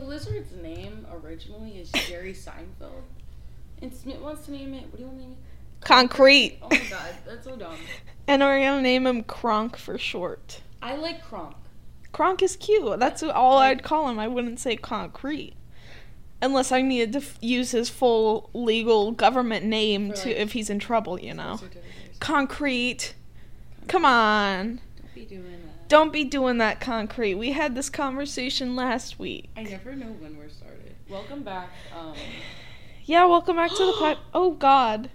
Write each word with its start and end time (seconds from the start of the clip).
the 0.00 0.06
lizard's 0.06 0.52
name 0.62 1.06
originally 1.10 1.78
is 1.78 1.90
Jerry 1.90 2.32
Seinfeld, 2.32 3.02
and 3.80 3.92
Smith 3.92 4.18
wants 4.20 4.46
to 4.46 4.52
name 4.52 4.74
it. 4.74 4.82
What 4.84 4.96
do 4.96 5.02
you 5.02 5.06
want 5.06 5.18
to 5.18 5.24
name 5.24 5.32
it? 5.32 5.84
Concrete. 5.84 6.58
Oh 6.62 6.68
my 6.70 6.82
god, 6.90 7.14
that's 7.26 7.44
so 7.44 7.56
dumb. 7.56 7.76
And 8.28 8.42
we're 8.42 8.58
gonna 8.58 8.82
name 8.82 9.06
him 9.06 9.22
Kronk 9.22 9.76
for 9.76 9.96
short. 9.98 10.60
I 10.82 10.96
like 10.96 11.22
Kronk. 11.22 11.54
Kronk 12.10 12.42
is 12.42 12.56
cute. 12.56 12.98
That's 12.98 13.22
all 13.22 13.58
I'd 13.58 13.84
call 13.84 14.08
him. 14.08 14.18
I 14.18 14.26
wouldn't 14.26 14.58
say 14.58 14.74
concrete. 14.74 15.52
Unless 16.42 16.72
I 16.72 16.82
needed 16.82 17.12
to 17.12 17.20
f- 17.20 17.38
use 17.40 17.70
his 17.70 17.88
full 17.88 18.50
legal 18.52 19.12
government 19.12 19.64
name 19.64 20.10
For, 20.10 20.16
to 20.16 20.28
like, 20.30 20.38
if 20.38 20.52
he's 20.54 20.68
in 20.70 20.80
trouble, 20.80 21.20
you 21.20 21.34
know. 21.34 21.60
Concrete. 22.18 23.14
Come 23.86 24.04
on. 24.04 24.80
Don't 24.96 25.14
be 25.14 25.24
doing. 25.24 25.65
Don't 25.88 26.12
be 26.12 26.24
doing 26.24 26.58
that 26.58 26.80
concrete. 26.80 27.34
We 27.36 27.52
had 27.52 27.74
this 27.74 27.88
conversation 27.90 28.74
last 28.74 29.18
week. 29.18 29.50
I 29.56 29.62
never 29.62 29.94
know 29.94 30.06
when 30.18 30.36
we're 30.36 30.48
started. 30.48 30.94
Welcome 31.08 31.42
back. 31.42 31.70
Um, 31.96 32.14
Yeah, 33.04 33.24
welcome 33.26 33.54
back 33.54 33.70
to 33.70 33.86
the 33.86 33.92
pod. 33.92 34.18
Oh 34.34 34.50
God. 34.52 35.10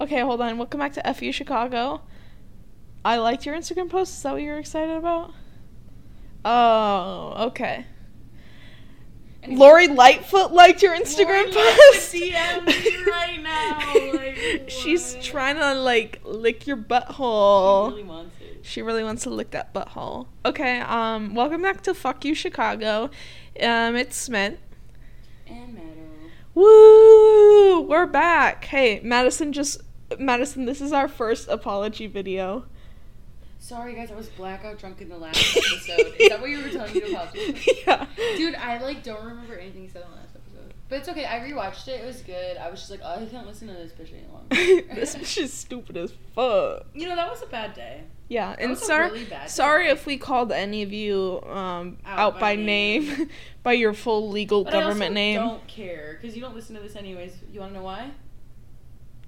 Okay, 0.00 0.20
hold 0.20 0.42
on. 0.42 0.58
Welcome 0.58 0.80
back 0.80 0.92
to 0.94 1.14
FU 1.14 1.32
Chicago. 1.32 2.02
I 3.04 3.16
liked 3.16 3.46
your 3.46 3.56
Instagram 3.56 3.88
post. 3.88 4.12
Is 4.14 4.22
that 4.22 4.32
what 4.34 4.42
you're 4.42 4.58
excited 4.58 4.94
about? 4.96 5.32
Oh, 6.44 7.46
okay. 7.46 7.86
anyway. 9.42 9.58
Lori 9.58 9.88
Lightfoot 9.88 10.52
liked 10.52 10.82
your 10.82 10.94
Instagram 10.94 11.52
Lori 11.54 11.70
post. 11.92 12.10
to 12.12 12.18
DM 12.18 12.66
me 12.66 13.04
right 13.10 13.42
now, 13.42 14.12
like, 14.18 14.68
She's 14.68 15.14
trying 15.22 15.56
to 15.56 15.74
like 15.74 16.20
lick 16.24 16.66
your 16.66 16.76
She 16.76 16.82
butthole. 16.82 17.90
really 17.92 18.02
wants. 18.02 18.36
She 18.62 18.80
really 18.80 19.02
wants 19.02 19.24
to 19.24 19.30
lick 19.30 19.50
that 19.50 19.74
butthole. 19.74 20.28
Okay, 20.44 20.80
um, 20.80 21.34
welcome 21.34 21.62
back 21.62 21.82
to 21.82 21.94
Fuck 21.94 22.24
You 22.24 22.34
Chicago. 22.34 23.10
Um, 23.60 23.96
it's 23.96 24.16
Smith. 24.16 24.58
And 25.48 25.74
Meadow. 25.74 25.86
Woo! 26.54 27.80
We're 27.80 28.06
back. 28.06 28.64
Hey, 28.64 29.00
Madison 29.02 29.52
just 29.52 29.80
Madison, 30.18 30.64
this 30.64 30.80
is 30.80 30.92
our 30.92 31.08
first 31.08 31.48
apology 31.48 32.06
video. 32.06 32.64
Sorry 33.58 33.94
guys, 33.94 34.12
I 34.12 34.14
was 34.14 34.28
blackout 34.28 34.78
drunk 34.78 35.00
in 35.00 35.08
the 35.08 35.18
last 35.18 35.56
episode. 35.56 36.14
Is 36.18 36.28
that 36.28 36.40
what 36.40 36.50
you 36.50 36.62
were 36.62 36.68
telling 36.68 36.94
me 36.94 37.00
to 37.00 37.12
apologize? 37.12 37.66
yeah. 37.86 38.06
Dude, 38.36 38.54
I 38.54 38.80
like 38.80 39.02
don't 39.02 39.24
remember 39.24 39.54
anything 39.56 39.82
you 39.82 39.88
said 39.88 40.02
in 40.02 40.10
the 40.10 40.16
last 40.16 40.36
episode. 40.36 40.74
But 40.88 40.98
it's 41.00 41.08
okay. 41.08 41.24
I 41.24 41.40
rewatched 41.40 41.88
it. 41.88 42.00
It 42.00 42.06
was 42.06 42.22
good. 42.22 42.56
I 42.58 42.70
was 42.70 42.80
just 42.80 42.90
like, 42.90 43.00
oh, 43.02 43.22
I 43.22 43.26
can't 43.26 43.46
listen 43.46 43.68
to 43.68 43.74
this 43.74 43.92
bitch 43.92 44.12
any 44.12 44.26
longer. 44.32 44.94
this 44.94 45.16
bitch 45.16 45.38
is 45.38 45.52
stupid 45.52 45.96
as 45.96 46.12
fuck. 46.34 46.86
You 46.94 47.08
know 47.08 47.16
that 47.16 47.30
was 47.30 47.42
a 47.42 47.46
bad 47.46 47.74
day. 47.74 48.02
Yeah, 48.32 48.56
and 48.58 48.78
sorry, 48.78 49.10
really 49.10 49.28
sorry 49.46 49.88
if 49.88 50.06
we 50.06 50.16
called 50.16 50.52
any 50.52 50.82
of 50.82 50.90
you 50.90 51.42
um, 51.44 51.98
Out 52.06 52.18
out, 52.18 52.34
by 52.34 52.40
by 52.40 52.56
name. 52.56 53.06
name, 53.06 53.28
by 53.62 53.74
your 53.74 53.92
full 53.92 54.30
legal 54.30 54.64
But 54.64 54.72
government 54.72 55.12
name. 55.12 55.38
Don't 55.38 55.66
care 55.66 56.18
because 56.18 56.34
you 56.34 56.40
don't 56.40 56.54
listen 56.54 56.74
to 56.76 56.80
this 56.80 56.96
anyways. 56.96 57.36
You 57.52 57.60
want 57.60 57.72
to 57.72 57.78
know 57.78 57.84
why? 57.84 58.10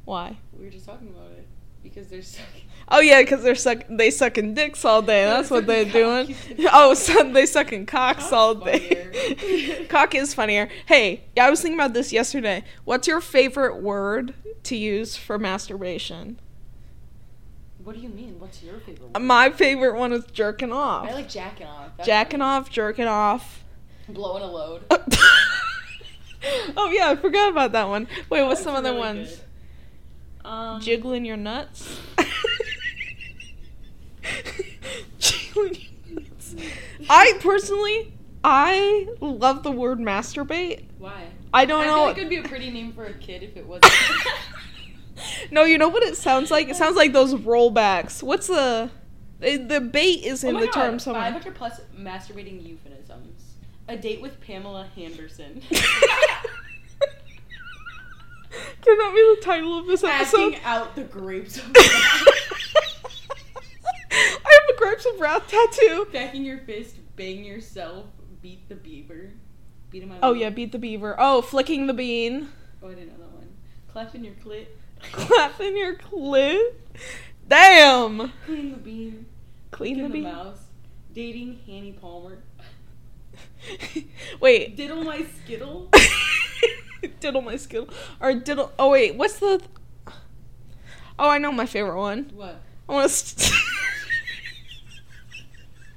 Why? 0.06 0.38
We 0.52 0.64
were 0.64 0.70
just 0.70 0.86
talking 0.86 1.08
about 1.08 1.32
it 1.32 1.46
because 1.82 2.08
they're 2.08 2.22
sucking. 2.22 2.62
Oh 2.88 3.00
yeah, 3.00 3.20
because 3.20 3.42
they're 3.42 3.54
suck 3.54 3.84
they 3.90 4.10
sucking 4.10 4.54
dicks 4.54 4.86
all 4.86 5.02
day. 5.02 5.26
That's 5.26 5.50
what 5.50 5.66
they're 5.66 5.84
doing. 5.84 6.28
cock. 6.28 6.48
You 6.48 6.56
said 6.56 6.70
Oh, 6.72 6.94
so 6.94 7.30
they 7.30 7.44
sucking 7.44 7.84
cocks 7.84 8.20
Cock's 8.20 8.32
all 8.32 8.54
day. 8.54 9.86
Cock 9.90 10.14
is 10.14 10.32
funnier. 10.32 10.70
Hey, 10.86 11.24
I 11.38 11.50
was 11.50 11.60
thinking 11.60 11.78
about 11.78 11.92
this 11.92 12.10
yesterday. 12.10 12.64
What's 12.84 13.06
your 13.06 13.20
favorite 13.20 13.82
word 13.82 14.32
to 14.64 14.76
use 14.76 15.14
for 15.14 15.38
masturbation? 15.38 16.40
What 17.84 17.94
do 17.94 18.00
you 18.00 18.08
mean? 18.08 18.40
What's 18.40 18.62
your 18.62 18.78
favorite? 18.80 19.12
Word? 19.12 19.22
My 19.22 19.50
favorite 19.50 19.96
one 19.98 20.12
is 20.14 20.24
jerking 20.32 20.72
off. 20.72 21.06
I 21.06 21.12
like 21.12 21.28
jacking 21.28 21.66
off. 21.66 21.90
That's 21.98 22.06
Jacking 22.06 22.40
off, 22.40 22.70
jerking 22.70 23.06
off. 23.06 23.62
Blowing 24.08 24.42
a 24.42 24.46
load. 24.46 24.82
oh 24.90 26.90
yeah, 26.90 27.10
I 27.10 27.16
forgot 27.16 27.50
about 27.52 27.72
that 27.72 27.88
one. 27.88 28.08
Wait, 28.30 28.42
what's 28.42 28.60
That's 28.60 28.64
some 28.64 28.74
other 28.74 28.88
really 28.90 29.00
ones? 29.00 29.40
Um, 30.44 30.80
Jiggling 30.80 31.24
your 31.26 31.36
nuts. 31.36 32.00
Jiggling 35.18 35.76
your 36.06 36.20
nuts. 36.22 36.54
I 37.08 37.34
personally, 37.40 38.14
I 38.42 39.08
love 39.20 39.62
the 39.62 39.72
word 39.72 39.98
masturbate. 39.98 40.84
Why? 40.98 41.24
I 41.52 41.64
don't 41.66 41.82
I 41.82 41.86
know. 41.86 41.94
feel 41.96 42.04
like 42.04 42.16
it 42.16 42.20
would 42.20 42.28
be 42.30 42.38
a 42.38 42.42
pretty 42.42 42.70
name 42.70 42.92
for 42.92 43.04
a 43.04 43.12
kid 43.14 43.42
if 43.42 43.56
it 43.56 43.66
wasn't. 43.66 43.92
no, 45.50 45.64
you 45.64 45.78
know 45.78 45.88
what 45.88 46.02
it 46.02 46.16
sounds 46.16 46.50
like? 46.50 46.68
It 46.68 46.76
sounds 46.76 46.96
like 46.96 47.12
those 47.12 47.34
rollbacks. 47.34 48.22
What's 48.22 48.46
the 48.46 48.90
the, 49.40 49.80
bait 49.80 50.24
is 50.24 50.44
Oh 50.44 50.48
in 50.48 50.54
my 50.54 50.60
the 50.62 50.66
God, 50.66 50.72
term 50.74 50.98
somewhere. 50.98 51.24
500 51.24 51.54
plus 51.54 51.80
masturbating 51.96 52.66
euphemisms. 52.66 53.54
A 53.88 53.96
date 53.96 54.22
with 54.22 54.40
Pamela 54.40 54.88
Henderson. 54.94 55.60
Can 58.50 58.98
that 58.98 59.12
be 59.14 59.36
the 59.36 59.44
title 59.44 59.78
of 59.78 59.86
this 59.86 60.04
episode? 60.04 60.54
Acting 60.54 60.64
out 60.64 60.94
the 60.94 61.04
grapes 61.04 61.58
of 61.58 61.64
I 61.76 62.28
have 64.12 64.76
a 64.76 64.78
grapes 64.78 65.06
of 65.06 65.20
wrath 65.20 65.48
tattoo. 65.48 66.06
Backing 66.12 66.44
your 66.44 66.58
fist, 66.58 66.96
bang 67.16 67.44
yourself, 67.44 68.06
beat 68.40 68.68
the 68.68 68.76
beaver. 68.76 69.32
Beat 69.90 70.04
him 70.04 70.12
out. 70.12 70.18
Oh 70.22 70.32
yeah, 70.34 70.50
beat 70.50 70.72
the 70.72 70.78
beaver. 70.78 71.16
Oh, 71.18 71.42
flicking 71.42 71.86
the 71.86 71.94
bean. 71.94 72.48
Oh, 72.82 72.88
I 72.88 72.94
didn't 72.94 73.08
know 73.18 73.24
that 73.24 73.32
one. 73.32 73.48
Clapping 73.88 74.24
your 74.24 74.34
clit. 74.34 74.66
Clapping 75.12 75.76
your 75.76 75.94
clit. 75.96 76.72
Damn. 77.48 78.32
Clean 78.46 78.70
the 78.72 78.76
bean. 78.78 79.26
Clean 79.70 79.96
the 79.96 80.02
Kicking 80.04 80.12
bean. 80.12 80.32
mouse. 80.32 80.58
Dating 81.12 81.58
Hanny 81.66 81.92
Palmer. 81.92 82.38
Wait. 84.40 84.76
Diddle 84.76 85.02
my 85.04 85.24
skittle. 85.44 85.90
diddle 87.20 87.42
my 87.42 87.56
skittle. 87.56 87.88
Or 88.20 88.34
diddle. 88.34 88.72
Oh 88.78 88.90
wait, 88.90 89.14
what's 89.16 89.38
the? 89.38 89.60
Oh, 91.18 91.28
I 91.28 91.38
know 91.38 91.52
my 91.52 91.66
favorite 91.66 91.96
one. 91.98 92.30
What? 92.34 92.60
I 92.88 92.92
want 92.92 93.08
to. 93.08 93.14
St- 93.14 93.52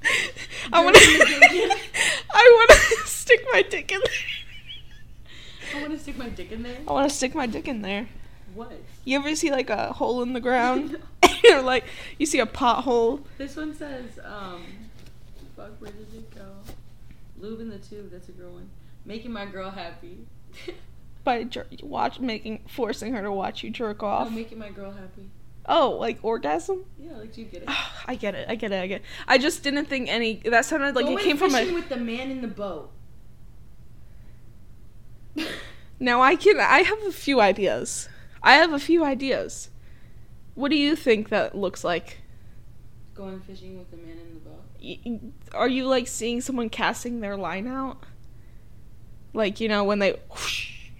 I 0.72 0.84
want 0.84 0.96
to. 0.96 1.02
I 1.02 2.66
want 2.68 2.70
to 2.70 3.06
stick 3.08 3.44
my 3.52 3.62
dick 3.62 3.90
in 3.92 4.00
there. 4.00 5.76
I 5.76 5.80
want 5.82 5.92
to 5.94 5.98
stick 5.98 6.16
my 6.16 6.28
dick 6.28 6.52
in 6.52 6.62
there. 6.62 6.78
I 6.86 6.92
want 6.92 7.08
to 7.10 7.14
stick 7.14 7.34
my 7.34 7.46
dick 7.46 7.68
in 7.68 7.82
there. 7.82 8.08
What? 8.54 8.72
You 9.04 9.18
ever 9.18 9.34
see 9.34 9.50
like 9.50 9.70
a 9.70 9.92
hole 9.92 10.22
in 10.22 10.32
the 10.32 10.40
ground? 10.40 10.98
or 11.52 11.62
like 11.62 11.84
you 12.18 12.26
see 12.26 12.40
a 12.40 12.46
pothole? 12.46 13.22
This 13.36 13.56
one 13.56 13.74
says, 13.74 14.18
um, 14.24 14.64
fuck, 15.56 15.80
where 15.80 15.90
did 15.90 16.14
it 16.14 16.34
go? 16.34 16.46
Lube 17.38 17.60
in 17.60 17.70
the 17.70 17.78
tube, 17.78 18.10
that's 18.10 18.28
a 18.28 18.32
girl 18.32 18.52
one. 18.52 18.70
Making 19.04 19.32
my 19.32 19.46
girl 19.46 19.70
happy. 19.70 20.26
by 21.24 21.44
jer- 21.44 21.66
watch 21.82 22.20
making 22.20 22.64
forcing 22.68 23.12
her 23.12 23.22
to 23.22 23.32
watch 23.32 23.62
you 23.62 23.70
jerk 23.70 24.02
off. 24.02 24.28
oh, 24.28 24.30
making 24.30 24.58
my 24.58 24.70
girl 24.70 24.92
happy. 24.92 25.30
Oh, 25.66 25.90
like 26.00 26.18
orgasm? 26.22 26.86
Yeah, 26.98 27.18
like, 27.18 27.34
do 27.34 27.42
you 27.42 27.46
get 27.46 27.62
it? 27.62 27.68
I 28.06 28.14
get 28.14 28.34
it. 28.34 28.48
I 28.48 28.54
get 28.54 28.72
it. 28.72 28.82
I 28.82 28.86
get. 28.86 29.00
It. 29.02 29.06
I 29.26 29.38
just 29.38 29.62
didn't 29.62 29.84
think 29.84 30.08
any. 30.08 30.36
That 30.44 30.64
sounded 30.64 30.94
like 30.94 31.04
Go 31.04 31.16
it 31.16 31.22
came 31.22 31.36
from 31.36 31.54
a. 31.54 31.72
with 31.72 31.88
the 31.88 31.96
man 31.96 32.30
in 32.30 32.40
the 32.40 32.48
boat. 32.48 32.90
Now 36.00 36.22
I 36.22 36.36
can. 36.36 36.58
I 36.58 36.82
have 36.82 37.02
a 37.06 37.12
few 37.12 37.40
ideas. 37.40 38.08
I 38.42 38.54
have 38.54 38.72
a 38.72 38.78
few 38.78 39.04
ideas. 39.04 39.70
What 40.54 40.70
do 40.70 40.76
you 40.76 40.96
think 40.96 41.28
that 41.28 41.56
looks 41.56 41.84
like? 41.84 42.18
Going 43.14 43.40
fishing 43.40 43.78
with 43.78 43.90
the 43.90 43.96
man 43.96 44.16
in 44.18 44.34
the 44.34 44.40
boat. 44.40 45.32
Are 45.54 45.68
you 45.68 45.86
like 45.86 46.06
seeing 46.06 46.40
someone 46.40 46.68
casting 46.70 47.20
their 47.20 47.36
line 47.36 47.66
out? 47.66 47.98
Like 49.34 49.60
you 49.60 49.68
know 49.68 49.84
when 49.84 49.98
they, 49.98 50.12
whoosh, 50.30 50.90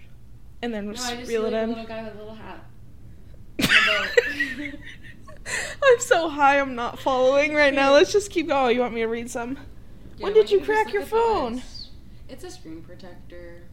and 0.61 0.73
then 0.73 0.87
No, 0.87 0.93
just 0.93 1.11
I 1.11 1.15
just 1.17 1.29
reel 1.29 1.43
like 1.43 1.53
it 1.53 1.55
a 1.55 1.61
in. 1.63 1.69
little 1.69 1.85
guy 1.85 2.03
with 2.03 2.15
a 2.15 2.17
little 2.17 2.35
hat. 2.35 2.65
on 3.59 3.67
the 4.57 4.71
boat. 4.71 4.79
I'm 5.83 5.99
so 5.99 6.29
high. 6.29 6.59
I'm 6.59 6.75
not 6.75 6.99
following 6.99 7.53
right 7.55 7.73
now. 7.73 7.93
Let's 7.93 8.11
just 8.11 8.31
keep 8.31 8.47
going. 8.47 8.65
Oh, 8.65 8.69
you 8.69 8.81
want 8.81 8.93
me 8.93 9.01
to 9.01 9.07
read 9.07 9.29
some? 9.31 9.57
Yeah, 10.17 10.25
when 10.25 10.33
did 10.33 10.51
you 10.51 10.61
crack 10.61 10.93
your 10.93 11.01
look 11.03 11.11
at 11.11 11.15
the 11.15 11.25
phone? 11.25 11.61
It's 12.27 12.43
a 12.43 12.51
screen 12.51 12.81
protector. 12.81 13.63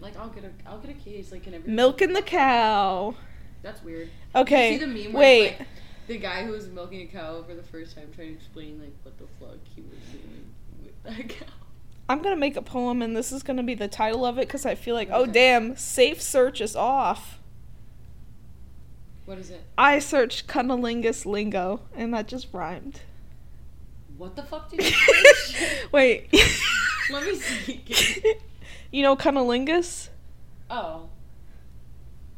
Like 0.00 0.16
I'll 0.16 0.28
get 0.28 0.44
a 0.44 0.50
I'll 0.68 0.78
get 0.78 0.90
a 0.90 0.94
case 0.94 1.30
like 1.30 1.46
in 1.46 1.54
every 1.54 1.70
Milking 1.70 2.12
the 2.12 2.22
cow. 2.22 3.14
That's 3.62 3.82
weird. 3.82 4.08
Okay. 4.34 4.72
You 4.72 4.78
see 4.78 4.84
the 4.84 5.04
meme 5.04 5.12
where 5.12 5.20
Wait. 5.20 5.46
it's 5.46 5.58
like 5.58 5.68
the 6.06 6.18
guy 6.18 6.44
who 6.44 6.52
was 6.52 6.68
milking 6.68 7.02
a 7.02 7.06
cow 7.06 7.42
for 7.46 7.54
the 7.54 7.62
first 7.62 7.94
time 7.94 8.08
trying 8.14 8.28
to 8.28 8.34
explain 8.34 8.80
like 8.80 8.94
what 9.02 9.18
the 9.18 9.26
fuck 9.38 9.58
he 9.76 9.82
was 9.82 9.98
doing 10.10 10.50
with 10.82 11.02
that 11.04 11.28
cow. 11.40 11.52
I'm 12.08 12.22
gonna 12.22 12.36
make 12.36 12.56
a 12.56 12.62
poem, 12.62 13.02
and 13.02 13.16
this 13.16 13.30
is 13.30 13.42
gonna 13.42 13.62
be 13.62 13.74
the 13.74 13.86
title 13.86 14.24
of 14.24 14.38
it 14.38 14.48
because 14.48 14.66
I 14.66 14.74
feel 14.74 14.96
like, 14.96 15.10
oh 15.12 15.26
damn, 15.26 15.76
safe 15.76 16.20
search 16.20 16.60
is 16.60 16.74
off. 16.74 17.38
What 19.26 19.38
is 19.38 19.50
it? 19.50 19.62
I 19.78 20.00
searched 20.00 20.48
cunnilingus 20.48 21.24
lingo, 21.24 21.82
and 21.94 22.12
that 22.14 22.26
just 22.26 22.48
rhymed. 22.52 23.02
What 24.18 24.34
the 24.34 24.42
fuck 24.42 24.70
did 24.70 24.82
you 24.84 24.90
search? 24.90 25.92
Wait. 25.92 26.28
Let 27.10 27.24
me 27.24 27.36
see. 27.36 27.84
you 28.90 29.02
know 29.02 29.16
cunnilingus? 29.16 30.08
Oh. 30.70 31.08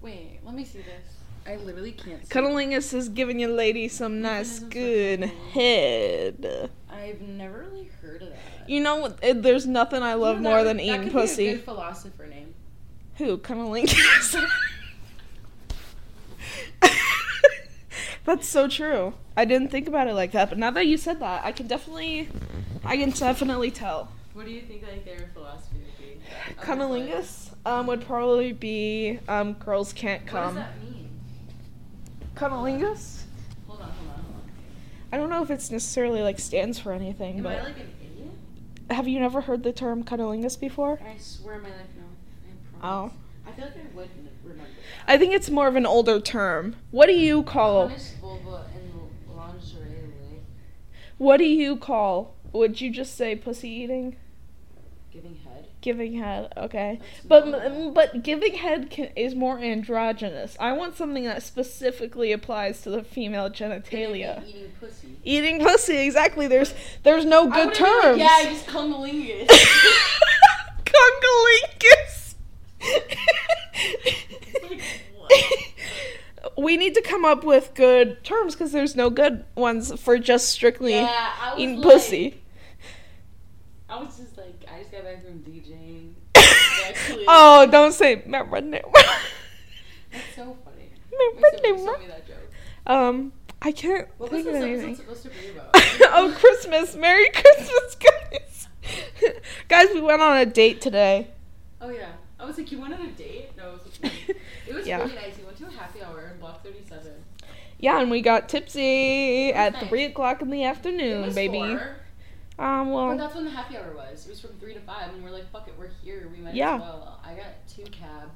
Wait, 0.00 0.40
let 0.44 0.54
me 0.54 0.64
see 0.64 0.78
this. 0.78 1.16
I 1.46 1.56
literally 1.56 1.92
can't 1.92 2.26
see. 2.26 2.32
Cunnilingus 2.32 2.94
is 2.94 3.08
giving 3.08 3.38
your 3.40 3.50
lady 3.50 3.88
some 3.88 4.20
nice 4.22 4.58
good 4.60 5.24
head. 5.52 6.70
I've 6.90 7.20
never 7.20 7.66
really 7.70 7.90
heard 8.00 8.22
of 8.22 8.28
that. 8.28 8.38
that. 8.60 8.70
You 8.70 8.80
know, 8.80 9.14
it, 9.22 9.42
there's 9.42 9.66
nothing 9.66 10.02
I 10.02 10.14
love 10.14 10.36
You 10.36 10.42
know, 10.42 10.50
more 10.50 10.58
that 10.58 10.64
than 10.64 10.76
would- 10.78 10.82
eating 10.84 11.00
that 11.00 11.04
could 11.04 11.12
pussy. 11.12 11.44
Be 11.44 11.48
a 11.50 11.54
good 11.56 11.64
philosopher 11.64 12.26
name. 12.26 12.54
Who? 13.16 13.38
Cunnilingus. 13.38 14.44
That's 18.24 18.48
so 18.48 18.68
true. 18.68 19.14
I 19.36 19.44
didn't 19.44 19.70
think 19.72 19.88
about 19.88 20.06
it 20.06 20.14
like 20.14 20.30
that, 20.32 20.48
but 20.48 20.56
now 20.58 20.70
that 20.70 20.86
you 20.86 20.96
said 20.96 21.18
that, 21.20 21.44
I 21.44 21.50
can 21.50 21.66
definitely, 21.66 22.28
I 22.84 22.96
can 22.96 23.10
definitely 23.10 23.72
tell. 23.72 24.12
What 24.32 24.46
do 24.46 24.52
you 24.52 24.60
think 24.62 24.82
like 24.82 25.04
their 25.04 25.28
philosophy 25.34 25.71
would 25.71 25.71
be? 25.71 25.71
Other 25.71 25.71
Cunnilingus 26.62 27.50
um, 27.66 27.86
would 27.86 28.02
probably 28.06 28.52
be 28.52 29.18
um, 29.28 29.54
girls 29.54 29.92
can't 29.92 30.24
play. 30.26 30.40
What 30.40 30.54
does 30.54 30.54
come. 30.54 30.54
that 30.56 30.82
mean? 30.82 31.10
Cunnilingus? 32.34 33.22
Hold 33.66 33.80
on, 33.80 33.88
hold 33.90 34.08
on, 34.10 34.14
hold 34.14 34.34
on. 34.36 34.42
I 35.12 35.16
don't 35.16 35.30
know 35.30 35.42
if 35.42 35.50
it's 35.50 35.70
necessarily 35.70 36.22
like 36.22 36.38
stands 36.38 36.78
for 36.78 36.92
anything, 36.92 37.38
Am 37.38 37.42
but 37.42 37.58
I 37.58 37.62
like 37.64 37.76
an 37.76 37.90
idiot? 38.00 38.30
have 38.90 39.06
you 39.08 39.20
never 39.20 39.40
heard 39.42 39.62
the 39.62 39.72
term 39.72 40.04
cunnilingus 40.04 40.58
before? 40.58 41.00
I 41.04 41.18
swear 41.18 41.58
my 41.58 41.68
life 41.68 41.78
no. 41.96 42.04
I 42.80 42.86
Oh. 42.86 42.98
promise. 43.08 43.14
I 43.44 43.50
feel 43.52 43.64
like 43.64 43.74
I 43.76 43.96
would 43.96 44.08
remember 44.44 44.64
that. 44.64 45.12
I 45.12 45.18
think 45.18 45.34
it's 45.34 45.50
more 45.50 45.66
of 45.66 45.74
an 45.76 45.84
older 45.86 46.20
term. 46.20 46.76
What 46.92 47.06
do 47.06 47.12
you 47.12 47.42
call? 47.42 47.88
Punish 47.88 48.10
vulva 48.20 48.66
and 48.74 49.36
lingerie. 49.36 50.40
What 51.18 51.38
do 51.38 51.44
you 51.44 51.76
call? 51.76 52.34
Would 52.52 52.80
you 52.80 52.90
just 52.90 53.16
say 53.16 53.34
pussy 53.34 53.68
eating? 53.68 54.16
Giving. 55.12 55.36
Giving 55.82 56.14
head, 56.14 56.52
okay. 56.56 57.00
But 57.26 57.92
but 57.92 58.22
giving 58.22 58.54
head 58.54 58.88
can, 58.88 59.10
is 59.16 59.34
more 59.34 59.58
androgynous. 59.58 60.56
I 60.60 60.72
want 60.72 60.96
something 60.96 61.24
that 61.24 61.42
specifically 61.42 62.30
applies 62.30 62.82
to 62.82 62.90
the 62.90 63.02
female 63.02 63.50
genitalia. 63.50 64.46
Eating 64.46 64.72
pussy. 64.78 65.16
Eating 65.24 65.60
pussy, 65.60 65.98
exactly. 65.98 66.46
There's 66.46 66.72
there's 67.02 67.24
no 67.24 67.48
good 67.48 67.66
would've 67.66 67.78
been 67.78 67.84
like, 67.84 68.02
terms. 68.02 68.18
yeah, 68.18 68.28
I 68.30 68.44
just 68.44 68.66
cunnilingus. 68.66 69.48
What? 75.16 75.32
we 76.56 76.76
need 76.76 76.94
to 76.94 77.02
come 77.02 77.24
up 77.24 77.44
with 77.44 77.74
good 77.74 78.22
terms 78.24 78.54
because 78.54 78.72
there's 78.72 78.94
no 78.94 79.10
good 79.10 79.44
ones 79.54 79.98
for 80.00 80.18
just 80.18 80.48
strictly 80.48 80.94
yeah, 80.94 81.54
eating 81.56 81.76
like, 81.76 81.82
pussy. 81.84 82.42
I 83.88 84.02
was 84.02 84.16
just 84.16 84.36
like, 84.36 84.61
just 84.82 84.92
got 84.92 85.04
back 85.04 85.24
from 85.24 85.38
DJing. 85.40 86.12
oh, 87.28 87.66
don't 87.70 87.92
say 87.92 88.16
marinara. 88.26 88.82
That's 90.12 90.24
so 90.36 90.56
funny. 90.64 90.90
My 91.12 91.42
sister 91.50 91.68
Marinara. 91.68 91.84
told 91.86 92.00
me 92.00 92.06
that 92.08 92.26
joke. 92.26 92.36
Um, 92.86 93.32
I 93.60 93.72
can't 93.72 94.08
What 94.18 94.30
think 94.30 94.46
of 94.46 94.52
this 94.54 94.62
anything. 94.62 94.90
episode 94.94 95.02
supposed 95.02 95.22
to 95.22 95.28
be 95.30 95.50
about? 95.50 95.70
oh, 95.74 96.34
Christmas! 96.38 96.96
Merry 96.96 97.28
Christmas, 97.30 97.96
guys! 98.30 98.68
guys, 99.68 99.88
we 99.94 100.00
went 100.00 100.20
on 100.20 100.36
a 100.38 100.46
date 100.46 100.80
today. 100.80 101.28
Oh 101.80 101.90
yeah. 101.90 102.10
I 102.40 102.44
was 102.44 102.58
like, 102.58 102.72
you 102.72 102.80
went 102.80 102.92
on 102.94 103.02
a 103.02 103.10
date? 103.12 103.50
No, 103.56 103.74
it 103.74 103.80
was. 103.84 104.10
It 104.66 104.74
was 104.74 104.86
Yeah. 104.86 104.98
really 104.98 105.14
nice. 105.14 105.38
We 105.38 105.44
went 105.44 105.58
to 105.58 105.66
a 105.66 105.70
happy 105.70 106.02
hour 106.02 106.30
in 106.34 106.40
Block 106.40 106.64
37. 106.64 107.12
Yeah, 107.78 108.00
and 108.00 108.10
we 108.10 108.20
got 108.20 108.48
tipsy 108.48 109.52
at 109.52 109.72
nice. 109.74 109.88
three 109.88 110.04
o'clock 110.04 110.42
in 110.42 110.50
the 110.50 110.64
afternoon, 110.64 111.32
baby. 111.34 111.58
four. 111.58 111.96
Um, 112.58 112.90
Well, 112.92 113.08
well, 113.08 113.16
that's 113.16 113.34
when 113.34 113.44
the 113.44 113.50
happy 113.50 113.76
hour 113.76 113.94
was. 113.96 114.26
It 114.26 114.30
was 114.30 114.40
from 114.40 114.50
three 114.60 114.74
to 114.74 114.80
five, 114.80 115.12
and 115.14 115.24
we're 115.24 115.30
like, 115.30 115.50
"Fuck 115.50 115.68
it, 115.68 115.74
we're 115.78 115.88
here. 116.04 116.28
We 116.30 116.42
might 116.42 116.54
Yeah. 116.54 116.74
as 116.76 116.80
well." 116.80 117.18
I 117.24 117.34
got 117.34 117.46
two 117.68 117.84
cabs. 117.84 118.30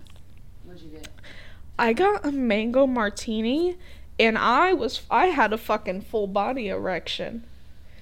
What'd 0.65 0.83
you 0.83 0.89
get? 0.91 1.09
I 1.79 1.93
got 1.93 2.25
a 2.25 2.33
mango 2.33 2.87
martini, 2.87 3.77
and 4.19 4.39
I 4.39 4.73
was 4.73 5.03
I 5.11 5.27
had 5.27 5.53
a 5.53 5.59
fucking 5.59 6.03
full 6.03 6.27
body 6.27 6.69
erection. 6.69 7.45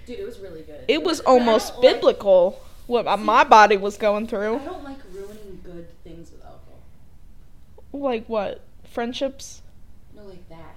Dude, 0.07 0.21
it 0.21 0.25
was 0.25 0.39
really 0.39 0.63
good. 0.63 0.85
It 0.87 1.03
was 1.03 1.19
don't 1.21 1.41
almost 1.41 1.75
like- 1.75 1.83
biblical 1.83 2.61
what 2.87 3.05
my 3.19 3.43
body 3.45 3.77
was 3.77 3.97
going 3.97 4.27
through. 4.27 4.57
I 4.57 4.65
don't 4.65 4.85
like 4.85 4.99
ruining 5.13 5.61
good 5.65 5.89
things 6.05 6.31
with 6.31 6.45
alcohol. 6.45 6.79
Like 7.93 8.27
what? 8.29 8.61
Friendships? 8.85 9.63
No, 10.15 10.23
like 10.25 10.49
that. 10.51 10.74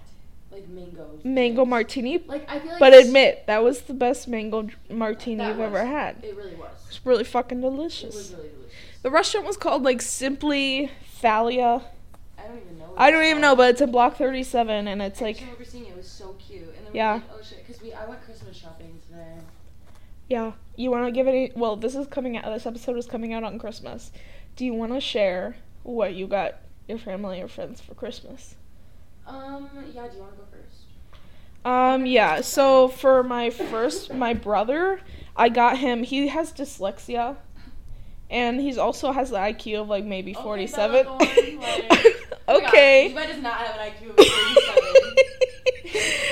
Like 0.60 0.70
mangoes. 0.70 1.22
Mango 1.24 1.66
martini. 1.66 2.18
Like 2.26 2.50
I 2.50 2.60
feel 2.60 2.72
like. 2.72 2.80
But 2.80 2.94
admit 2.94 3.44
that 3.48 3.64
was 3.64 3.82
the 3.82 3.94
best 3.94 4.28
mango 4.28 4.68
martini 4.90 5.46
you've 5.46 5.60
ever 5.60 5.86
had. 5.86 6.24
It 6.24 6.36
really 6.36 6.56
was. 6.56 6.72
It's 6.88 7.06
really 7.06 7.24
fucking 7.24 7.60
It 7.60 7.62
was 7.64 7.74
delicious. 7.74 8.16
really 8.36 8.50
delicious. 8.50 8.74
The 9.04 9.12
restaurant 9.12 9.46
was 9.48 9.58
called 9.58 9.84
like 9.84 10.02
Simply 10.02 10.92
Thalia. 11.06 11.82
I 12.38 12.48
don't 12.48 12.58
even 12.66 12.80
know. 12.80 12.94
I 12.98 13.12
don't 13.12 13.26
even 13.26 13.42
know, 13.42 13.56
but 13.56 13.70
it's 13.72 13.82
in 13.82 13.92
Block 13.92 14.18
37, 14.18 14.88
and 14.88 15.02
it's 15.02 15.22
I 15.22 15.26
like, 15.26 15.36
just 15.36 15.46
remember 15.46 15.66
seeing 15.66 15.86
it. 15.86 15.90
It 15.90 15.98
was 15.98 16.08
so 16.08 16.34
cute. 16.40 16.62
And 16.78 16.88
then 16.88 16.96
Yeah. 16.96 17.14
like, 17.14 17.24
oh 17.34 17.42
shit, 17.44 17.66
because 17.66 17.82
we 17.82 17.94
I 17.94 18.06
went 18.06 18.22
Christmas 18.24 18.56
shopping 18.58 19.00
today. 19.08 19.38
yeah. 20.30 20.54
You 20.76 20.92
want 20.92 21.06
to 21.06 21.12
give 21.12 21.28
any? 21.28 21.52
Well, 21.56 21.76
this 21.76 21.96
is 21.96 22.08
coming 22.08 22.38
out. 22.38 22.46
This 22.54 22.66
episode 22.66 22.98
is 22.98 23.06
coming 23.08 23.34
out 23.34 23.44
on 23.44 23.58
Christmas. 23.60 24.12
Do 24.56 24.66
you 24.66 24.74
want 24.74 24.94
to 24.94 25.00
share 25.02 25.56
what 25.84 26.14
you 26.14 26.28
got 26.28 26.56
your 26.88 26.98
family 27.00 27.42
or 27.42 27.48
friends 27.48 27.82
for 27.82 27.94
Christmas? 27.96 28.56
Um, 29.26 29.70
yeah. 29.94 30.08
Do 30.08 30.16
you 30.16 30.22
want 30.22 30.34
to 30.34 30.38
go? 30.38 30.44
Um, 31.68 32.06
yeah. 32.06 32.40
So 32.40 32.88
for 32.88 33.24
my 33.24 33.50
first, 33.50 34.14
my 34.14 34.34
brother, 34.34 35.02
I 35.36 35.50
got 35.50 35.78
him. 35.78 36.04
He 36.04 36.30
has 36.30 36.54
dyslexia, 36.54 37.36
and 38.30 38.62
he's 38.62 38.78
also 38.78 39.12
has 39.12 39.32
the 39.32 39.38
IQ 39.38 39.82
of 39.82 39.90
like 39.90 40.06
maybe 40.06 40.34
forty-seven. 40.34 41.04
Bella, 41.04 41.18
go 41.18 41.26
on, 41.26 42.14
Oh 42.48 42.62
God, 42.62 42.68
okay. 42.70 43.10
Levi 43.10 43.26
does 43.26 43.42
not 43.42 43.58
have 43.58 43.76
an 43.76 43.92
IQ 43.92 44.12
of 44.12 44.16
37. 44.16 45.16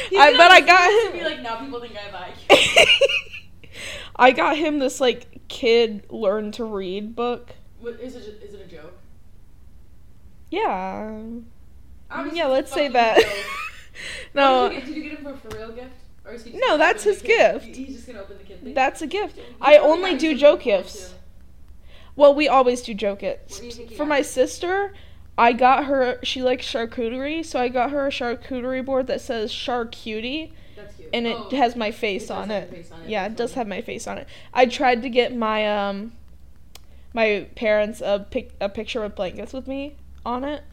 He's 0.09 0.19
I 0.19 0.31
gonna 0.31 0.37
but 0.37 0.51
I 0.51 0.61
got 0.61 1.13
him. 1.13 1.19
Be 1.19 1.25
like, 1.25 1.41
now 1.41 1.57
people 1.57 1.81
think 1.81 1.97
I 1.97 1.99
have 1.99 2.33
IQ. 2.33 2.87
I 4.15 4.31
got 4.31 4.55
him 4.55 4.79
this 4.79 5.01
like 5.01 5.45
kid 5.49 6.05
learn 6.09 6.53
to 6.53 6.63
read 6.63 7.13
book. 7.13 7.51
What, 7.81 7.99
is 7.99 8.15
it? 8.15 8.41
Is 8.41 8.53
it 8.53 8.61
a 8.61 8.69
joke? 8.73 8.97
Yeah. 10.49 11.19
Obviously 12.09 12.39
yeah, 12.39 12.45
let's 12.45 12.71
say 12.71 12.87
that. 12.87 13.21
No, 14.33 14.69
Did 14.69 14.75
you, 14.75 14.79
get, 14.79 14.87
did 14.87 14.95
you 14.97 15.03
get 15.09 15.19
him 15.19 15.23
for 15.25 15.31
a 15.31 15.37
for 15.37 15.57
real 15.57 15.71
gift? 15.71 15.93
Or 16.25 16.33
is 16.33 16.43
he 16.43 16.51
just 16.51 16.63
No, 16.67 16.77
that's 16.77 17.03
his 17.03 17.21
gift. 17.21 17.65
He's 17.65 17.95
just 17.95 18.07
gonna 18.07 18.21
open 18.21 18.37
the 18.37 18.43
kid 18.43 18.63
thing. 18.63 18.73
that's 18.73 19.01
a 19.01 19.07
gift. 19.07 19.37
You 19.37 19.43
I 19.61 19.77
only 19.77 20.15
do 20.17 20.35
joke 20.37 20.61
gifts. 20.63 21.13
Well, 22.15 22.33
we 22.33 22.47
always 22.47 22.81
do 22.81 22.93
joke 22.93 23.19
gifts. 23.19 23.59
do 23.59 23.65
you 23.65 23.71
think 23.71 23.91
you 23.91 23.97
For 23.97 24.03
got 24.03 24.09
my 24.09 24.21
sister, 24.21 24.93
I 25.37 25.51
got 25.53 25.85
her. 25.85 26.19
She 26.23 26.41
likes 26.41 26.65
charcuterie, 26.65 27.45
so 27.45 27.59
I 27.59 27.67
got 27.67 27.91
her 27.91 28.07
a 28.07 28.09
charcuterie 28.09 28.83
board 28.85 29.07
that 29.07 29.19
says 29.21 29.51
"Charcutie," 29.51 30.51
and 31.13 31.27
it 31.27 31.35
Oh, 31.37 31.49
has 31.55 31.75
my 31.75 31.91
face 31.91 32.27
does 32.29 32.31
on 32.31 32.51
it. 32.51 32.69
face 32.69 32.89
on 32.91 33.01
it, 33.01 33.09
Yeah, 33.09 33.25
it 33.25 33.35
does 33.35 33.51
funny. 33.51 33.59
have 33.59 33.67
my 33.67 33.81
face 33.81 34.07
on 34.07 34.17
it. 34.17 34.27
I 34.53 34.65
tried 34.65 35.01
to 35.03 35.09
get 35.09 35.35
my 35.35 35.67
um, 35.89 36.13
my 37.13 37.47
parents 37.55 38.01
a 38.01 38.25
pic 38.31 38.51
a 38.61 38.69
picture 38.69 39.01
with 39.01 39.15
blankets 39.15 39.51
with 39.53 39.67
me 39.67 39.97
on 40.25 40.43
it. 40.45 40.63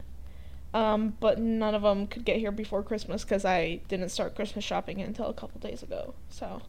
Um, 0.73 1.15
but 1.19 1.39
none 1.39 1.75
of 1.75 1.83
them 1.83 2.07
could 2.07 2.25
get 2.25 2.37
here 2.37 2.51
before 2.51 2.81
Christmas 2.81 3.23
because 3.23 3.45
I 3.45 3.81
didn't 3.87 4.09
start 4.09 4.35
Christmas 4.35 4.65
shopping 4.65 5.01
until 5.01 5.27
a 5.27 5.33
couple 5.33 5.59
days 5.59 5.83
ago. 5.83 6.15
So. 6.29 6.61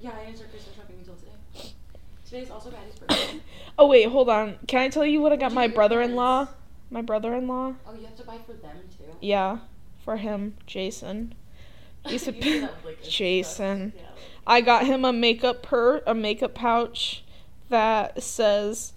Yeah, 0.00 0.12
I 0.20 0.26
didn't 0.26 0.36
start 0.36 0.50
Christmas 0.50 0.76
shopping 0.76 0.96
until 0.98 1.14
today. 1.14 1.72
Today's 2.26 2.50
also 2.50 2.70
Patty's 2.70 2.98
birthday. 2.98 3.40
Oh 3.78 3.86
wait, 3.88 4.08
hold 4.08 4.30
on. 4.30 4.56
Can 4.66 4.80
I 4.80 4.88
tell 4.88 5.04
you 5.04 5.20
what 5.20 5.32
I 5.32 5.36
got 5.36 5.52
my 5.52 5.68
brother-in-law? 5.68 6.48
My 6.90 7.02
brother-in-law. 7.02 7.74
Oh, 7.86 7.94
you 7.94 8.06
have 8.06 8.16
to 8.16 8.24
buy 8.24 8.38
for 8.46 8.54
them 8.54 8.76
too. 8.96 9.04
Yeah, 9.20 9.58
for 10.02 10.16
him, 10.16 10.54
Jason. 10.66 11.34
He's 12.06 12.26
a 12.26 12.32
You 12.32 12.42
said 12.42 12.62
that 12.62 12.84
with, 12.84 13.00
like, 13.00 13.02
Jason. 13.02 13.92
Yeah. 13.94 14.02
I 14.46 14.60
got 14.60 14.86
him 14.86 15.04
a 15.04 15.12
makeup 15.12 15.62
per 15.62 16.02
a 16.06 16.14
makeup 16.14 16.54
pouch 16.54 17.24
that 17.68 18.22
says 18.22 18.92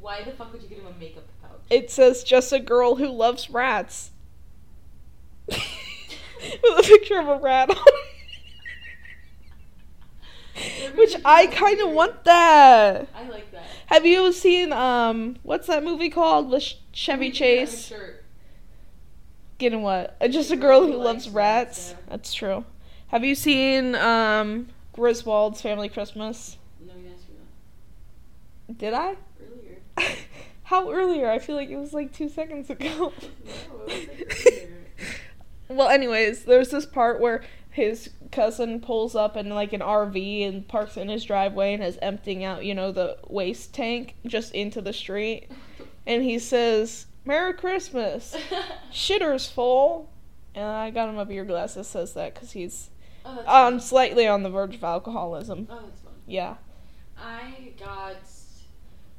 Why 0.00 0.22
the 0.22 0.32
fuck 0.32 0.52
would 0.52 0.62
you 0.62 0.68
get 0.68 0.78
him 0.78 0.86
a 0.86 0.98
makeup 0.98 1.24
pouch? 1.24 1.29
It 1.70 1.90
says 1.90 2.24
just 2.24 2.52
a 2.52 2.58
girl 2.58 2.96
who 2.96 3.08
loves 3.08 3.48
rats. 3.48 4.10
With 5.48 6.78
a 6.78 6.82
picture 6.82 7.20
of 7.20 7.28
a 7.28 7.36
rat 7.36 7.70
on 7.70 7.76
it. 7.76 7.94
Which 10.96 11.16
I 11.24 11.46
kind 11.46 11.80
of 11.80 11.90
want 11.90 12.24
that. 12.24 13.08
I 13.14 13.28
like 13.28 13.50
that. 13.52 13.62
Have 13.86 14.04
you 14.04 14.32
seen 14.32 14.72
um 14.72 15.36
what's 15.42 15.66
that 15.68 15.84
movie 15.84 16.10
called 16.10 16.50
with 16.50 16.74
Chevy 16.92 17.26
You 17.26 17.32
can 17.32 17.40
get 17.40 17.58
him 17.58 17.62
a 17.62 17.66
Chase? 17.66 17.92
Getting 19.58 19.82
what? 19.82 20.16
Uh, 20.20 20.28
Just 20.28 20.50
a 20.50 20.56
girl 20.56 20.86
who 20.86 20.96
loves 20.96 21.28
rats. 21.28 21.94
That's 22.08 22.32
true. 22.32 22.64
Have 23.08 23.24
you 23.24 23.34
seen 23.34 23.94
um 23.94 24.68
Griswold's 24.92 25.60
Family 25.60 25.88
Christmas? 25.88 26.56
No, 26.80 26.92
you 26.94 27.10
asked 27.14 27.28
me 27.28 28.74
Did 28.74 28.94
I? 28.94 29.16
How 30.70 30.92
earlier? 30.92 31.28
I 31.28 31.40
feel 31.40 31.56
like 31.56 31.68
it 31.68 31.76
was 31.76 31.92
like 31.92 32.12
two 32.12 32.28
seconds 32.28 32.70
ago. 32.70 32.86
No, 32.88 33.12
it 33.88 34.28
was 34.28 34.44
like 34.44 34.70
well, 35.68 35.88
anyways, 35.88 36.44
there's 36.44 36.70
this 36.70 36.86
part 36.86 37.18
where 37.18 37.42
his 37.70 38.10
cousin 38.30 38.80
pulls 38.80 39.16
up 39.16 39.36
in 39.36 39.48
like 39.48 39.72
an 39.72 39.80
RV 39.80 40.46
and 40.46 40.68
parks 40.68 40.96
in 40.96 41.08
his 41.08 41.24
driveway 41.24 41.74
and 41.74 41.82
is 41.82 41.98
emptying 42.00 42.44
out, 42.44 42.64
you 42.64 42.72
know, 42.72 42.92
the 42.92 43.18
waste 43.26 43.74
tank 43.74 44.14
just 44.24 44.54
into 44.54 44.80
the 44.80 44.92
street. 44.92 45.48
And 46.06 46.22
he 46.22 46.38
says, 46.38 47.06
Merry 47.24 47.54
Christmas. 47.54 48.36
Shitter's 48.92 49.48
full. 49.48 50.08
And 50.54 50.66
I 50.66 50.90
got 50.90 51.08
him 51.08 51.18
a 51.18 51.24
beer 51.24 51.44
glass 51.44 51.74
that 51.74 51.82
says 51.82 52.14
that 52.14 52.34
because 52.34 52.52
he's 52.52 52.90
oh, 53.24 53.42
um, 53.44 53.80
slightly 53.80 54.28
on 54.28 54.44
the 54.44 54.50
verge 54.50 54.76
of 54.76 54.84
alcoholism. 54.84 55.66
Oh, 55.68 55.80
that's 55.84 56.00
fun. 56.00 56.12
Yeah. 56.28 56.54
I 57.18 57.72
got. 57.76 58.18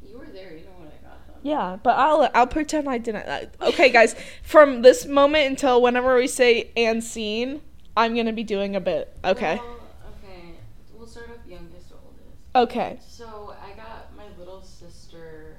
You 0.01 0.17
were 0.17 0.27
there. 0.27 0.55
You 0.55 0.63
know 0.63 0.71
what 0.77 0.93
I 0.93 1.05
got. 1.05 1.27
Though. 1.27 1.30
Yeah, 1.43 1.77
but 1.81 1.97
I'll 1.97 2.29
I'll 2.35 2.47
pretend 2.47 2.87
I 2.89 2.97
didn't. 2.97 3.27
Uh, 3.27 3.45
Okay, 3.61 3.89
guys, 3.89 4.15
from 4.43 4.81
this 4.83 5.05
moment 5.05 5.47
until 5.47 5.81
whenever 5.81 6.15
we 6.15 6.27
say 6.27 6.69
and 6.77 7.03
scene, 7.03 7.61
I'm 7.97 8.15
gonna 8.15 8.33
be 8.33 8.43
doing 8.43 8.75
a 8.75 8.79
bit. 8.79 9.15
Okay. 9.25 9.55
Well, 9.55 9.79
okay. 10.23 10.51
We'll 10.95 11.07
start 11.07 11.29
off 11.31 11.49
youngest 11.49 11.89
to 11.89 11.95
oldest. 11.95 12.71
Okay. 12.71 12.99
So 13.07 13.55
I 13.63 13.71
got 13.75 14.15
my 14.15 14.25
little 14.37 14.61
sister. 14.61 15.57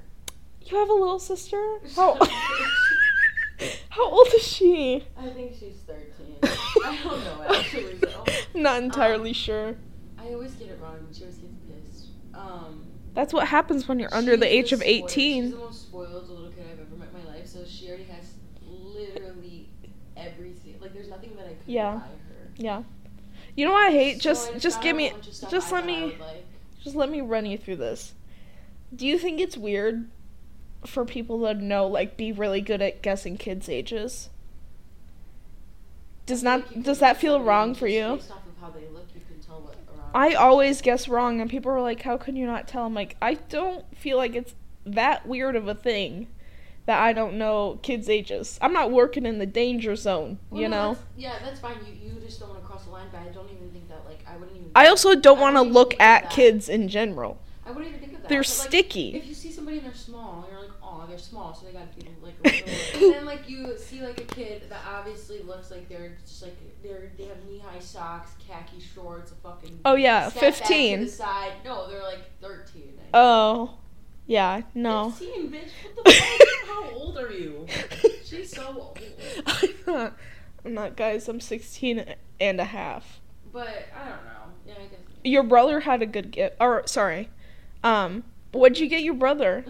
You 0.65 0.77
have 0.77 0.89
a 0.89 0.93
little 0.93 1.19
sister? 1.19 1.79
How 1.95 2.17
How 3.89 4.09
old 4.09 4.27
is 4.35 4.43
she? 4.47 5.05
I 5.17 5.27
think 5.29 5.53
she's 5.53 5.75
13. 5.85 6.37
I 6.43 6.99
don't 7.03 7.23
know 7.23 7.55
actually 7.55 7.93
though. 7.95 8.25
Not 8.59 8.81
entirely 8.83 9.29
Um, 9.29 9.33
sure. 9.33 9.75
I 10.17 10.33
always 10.33 10.53
get 10.53 10.69
it 10.69 10.79
wrong. 10.81 11.07
She 11.13 11.21
always 11.23 11.37
gets 11.37 11.53
pissed. 11.67 12.05
Um. 12.33 12.82
That's 13.13 13.31
what 13.33 13.47
happens 13.47 13.87
when 13.87 13.99
you're 13.99 14.13
under 14.13 14.35
the 14.37 14.51
age 14.51 14.71
of 14.71 14.79
spoiled- 14.79 15.09
She's 15.11 15.23
18. 15.23 15.51
the 15.51 15.57
most 15.57 15.81
spoiled 15.83 16.29
little 16.29 16.49
kid 16.49 16.65
I've 16.71 16.79
ever 16.79 16.95
met 16.95 17.09
in 17.15 17.25
my 17.25 17.33
life. 17.33 17.47
So 17.47 17.63
she 17.65 17.87
already 17.87 18.05
has 18.05 18.33
literally 18.65 19.69
everything. 20.17 20.75
Like 20.81 20.93
there's 20.93 21.09
nothing 21.09 21.35
that 21.37 21.45
I 21.45 21.49
could 21.49 21.57
Yeah. 21.67 21.93
buy 21.95 21.99
her. 21.99 22.51
Yeah. 22.57 22.83
You 23.55 23.65
know 23.65 23.71
what 23.73 23.85
I 23.87 23.91
hate? 23.91 24.15
So 24.17 24.29
Just 24.29 24.51
I 24.53 24.57
just 24.57 24.81
give 24.81 24.95
me 24.95 25.11
bunch 25.11 25.27
of 25.27 25.33
stuff 25.35 25.51
just 25.51 25.71
let 25.71 25.85
me 25.85 26.15
like. 26.19 26.45
just 26.83 26.95
let 26.95 27.09
me 27.09 27.21
run 27.21 27.45
you 27.45 27.57
through 27.57 27.75
this. 27.77 28.13
Do 28.95 29.05
you 29.05 29.19
think 29.19 29.39
it's 29.39 29.57
weird 29.57 30.09
for 30.85 31.05
people 31.05 31.39
to 31.41 31.53
know 31.53 31.87
like 31.87 32.17
be 32.17 32.31
really 32.31 32.61
good 32.61 32.81
at 32.81 33.01
guessing 33.03 33.37
kids' 33.37 33.69
ages? 33.69 34.29
Does 36.25 36.41
not 36.41 36.81
does 36.83 36.99
that 36.99 37.17
feel 37.17 37.41
wrong 37.41 37.75
for 37.75 37.87
you? 37.87 38.15
Based 38.15 38.31
off 38.31 38.37
of 38.47 38.53
how 38.59 38.69
they 38.71 38.87
look, 38.93 39.07
you 39.13 39.21
can 39.27 39.39
tell 39.45 39.59
what 39.61 39.75
around. 39.95 40.02
I 40.13 40.33
always 40.33 40.81
guess 40.81 41.07
wrong, 41.07 41.41
and 41.41 41.49
people 41.49 41.71
are 41.71 41.81
like, 41.81 42.01
"How 42.01 42.17
can 42.17 42.35
you 42.35 42.45
not 42.45 42.67
tell?" 42.67 42.85
I'm 42.85 42.93
like, 42.93 43.15
I 43.21 43.35
don't 43.35 43.85
feel 43.97 44.17
like 44.17 44.35
it's 44.35 44.53
that 44.85 45.25
weird 45.27 45.55
of 45.55 45.67
a 45.67 45.73
thing 45.75 46.27
that 46.85 46.99
I 47.01 47.13
don't 47.13 47.37
know 47.37 47.79
kids' 47.81 48.09
ages. 48.09 48.59
I'm 48.61 48.73
not 48.73 48.91
working 48.91 49.25
in 49.25 49.39
the 49.39 49.45
danger 49.45 49.95
zone, 49.95 50.37
Well, 50.49 50.61
you 50.61 50.67
no, 50.67 50.75
know. 50.77 50.89
that's- 50.93 51.07
Yeah, 51.17 51.33
that's 51.43 51.59
fine. 51.59 51.77
You 51.87 52.11
you 52.15 52.19
just 52.19 52.39
don't 52.39 52.49
want 52.49 52.61
to 52.61 52.67
cross 52.67 52.83
the 52.85 52.91
line, 52.91 53.07
but 53.11 53.21
I 53.21 53.29
don't 53.29 53.49
even 53.51 53.69
think 53.71 53.87
that 53.89 54.05
like 54.05 54.23
I 54.29 54.35
wouldn't 54.37 54.57
even. 54.57 54.71
I 54.75 54.87
also 54.87 55.15
don't 55.15 55.39
want 55.39 55.55
to 55.55 55.61
look 55.61 55.99
at 55.99 56.29
kids 56.29 56.67
in 56.69 56.87
general. 56.89 57.37
I 57.65 57.71
wouldn't 57.71 57.87
even 57.87 57.99
think 58.01 58.13
of 58.13 58.21
that. 58.23 58.29
They're 58.29 58.39
but, 58.41 58.47
like, 58.59 58.67
sticky. 58.67 59.15
If 59.15 59.25
you 59.25 59.33
see 59.33 59.49
somebody 59.51 59.77
and 59.77 59.85
they're 59.87 59.93
small, 59.93 60.45
you're 60.51 60.59
like, 60.59 60.71
oh, 60.83 61.05
they're 61.07 61.17
small, 61.17 61.53
so 61.55 61.65
they 61.65 61.71
gotta 61.71 61.85
be 61.95 62.01
like. 62.01 62.09
A 62.09 62.22
little, 62.22 62.22
and 62.93 63.13
then 63.13 63.25
like 63.25 63.49
you 63.49 63.77
see 63.77 64.01
like 64.01 64.19
a 64.19 64.25
kid 64.25 64.63
that 64.69 64.81
obviously 64.87 65.41
looks 65.43 65.71
like 65.71 65.87
they're 65.87 66.17
just 66.25 66.41
like 66.41 66.57
they're 66.81 67.11
they 67.17 67.25
have 67.25 67.43
knee 67.45 67.59
high 67.59 67.79
socks, 67.79 68.31
khaki 68.45 68.79
shorts, 68.79 69.31
a 69.31 69.35
fucking. 69.35 69.79
Oh 69.85 69.95
yeah, 69.95 70.29
step 70.29 70.41
back 70.41 70.53
to 70.53 70.59
15. 70.59 70.99
the 71.01 71.07
side. 71.07 71.53
No, 71.63 71.89
they're 71.89 72.03
like 72.03 72.21
thirteen. 72.41 72.93
Oh, 73.13 73.75
yeah, 74.25 74.61
no. 74.73 75.11
Fifteen, 75.11 75.51
bitch. 75.51 75.69
What 75.95 76.05
the 76.05 76.11
fuck? 76.11 76.47
How 76.67 76.91
old 76.95 77.17
are 77.17 77.31
you? 77.31 77.67
She's 78.23 78.55
so 78.55 78.65
old. 78.77 78.99
I'm 79.45 79.69
not, 79.85 80.13
I'm 80.65 80.73
not, 80.73 80.95
guys. 80.95 81.27
I'm 81.27 81.39
16 81.39 82.15
and 82.39 82.59
a 82.59 82.63
half. 82.65 83.21
But 83.51 83.87
I 83.95 84.09
don't 84.09 84.25
know. 84.25 84.43
Yeah, 84.65 84.73
I 84.73 84.87
guess. 84.87 84.99
Your 85.23 85.43
brother 85.43 85.81
had 85.81 86.01
a 86.01 86.05
good 86.05 86.31
gift. 86.31 86.55
Or 86.59 86.83
sorry, 86.87 87.29
um, 87.83 88.23
what'd 88.51 88.79
you 88.79 88.87
get 88.87 89.03
your 89.03 89.13
brother? 89.13 89.63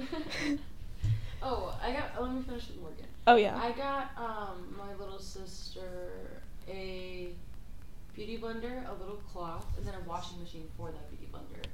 Oh, 1.43 1.77
I 1.83 1.91
got. 1.91 2.21
Let 2.21 2.33
me 2.33 2.41
finish 2.41 2.67
with 2.69 2.81
Morgan. 2.81 3.05
Oh 3.27 3.35
yeah. 3.35 3.57
I 3.57 3.71
got 3.71 4.11
um 4.17 4.75
my 4.77 4.93
little 4.95 5.19
sister 5.19 6.41
a 6.67 7.29
beauty 8.15 8.37
blender, 8.37 8.87
a 8.87 8.93
little 8.93 9.19
cloth, 9.31 9.65
and 9.77 9.85
then 9.85 9.95
a 9.95 10.07
washing 10.07 10.39
machine 10.39 10.67
for 10.77 10.91
that 10.91 11.09
beauty 11.09 11.27
blender. 11.31 11.65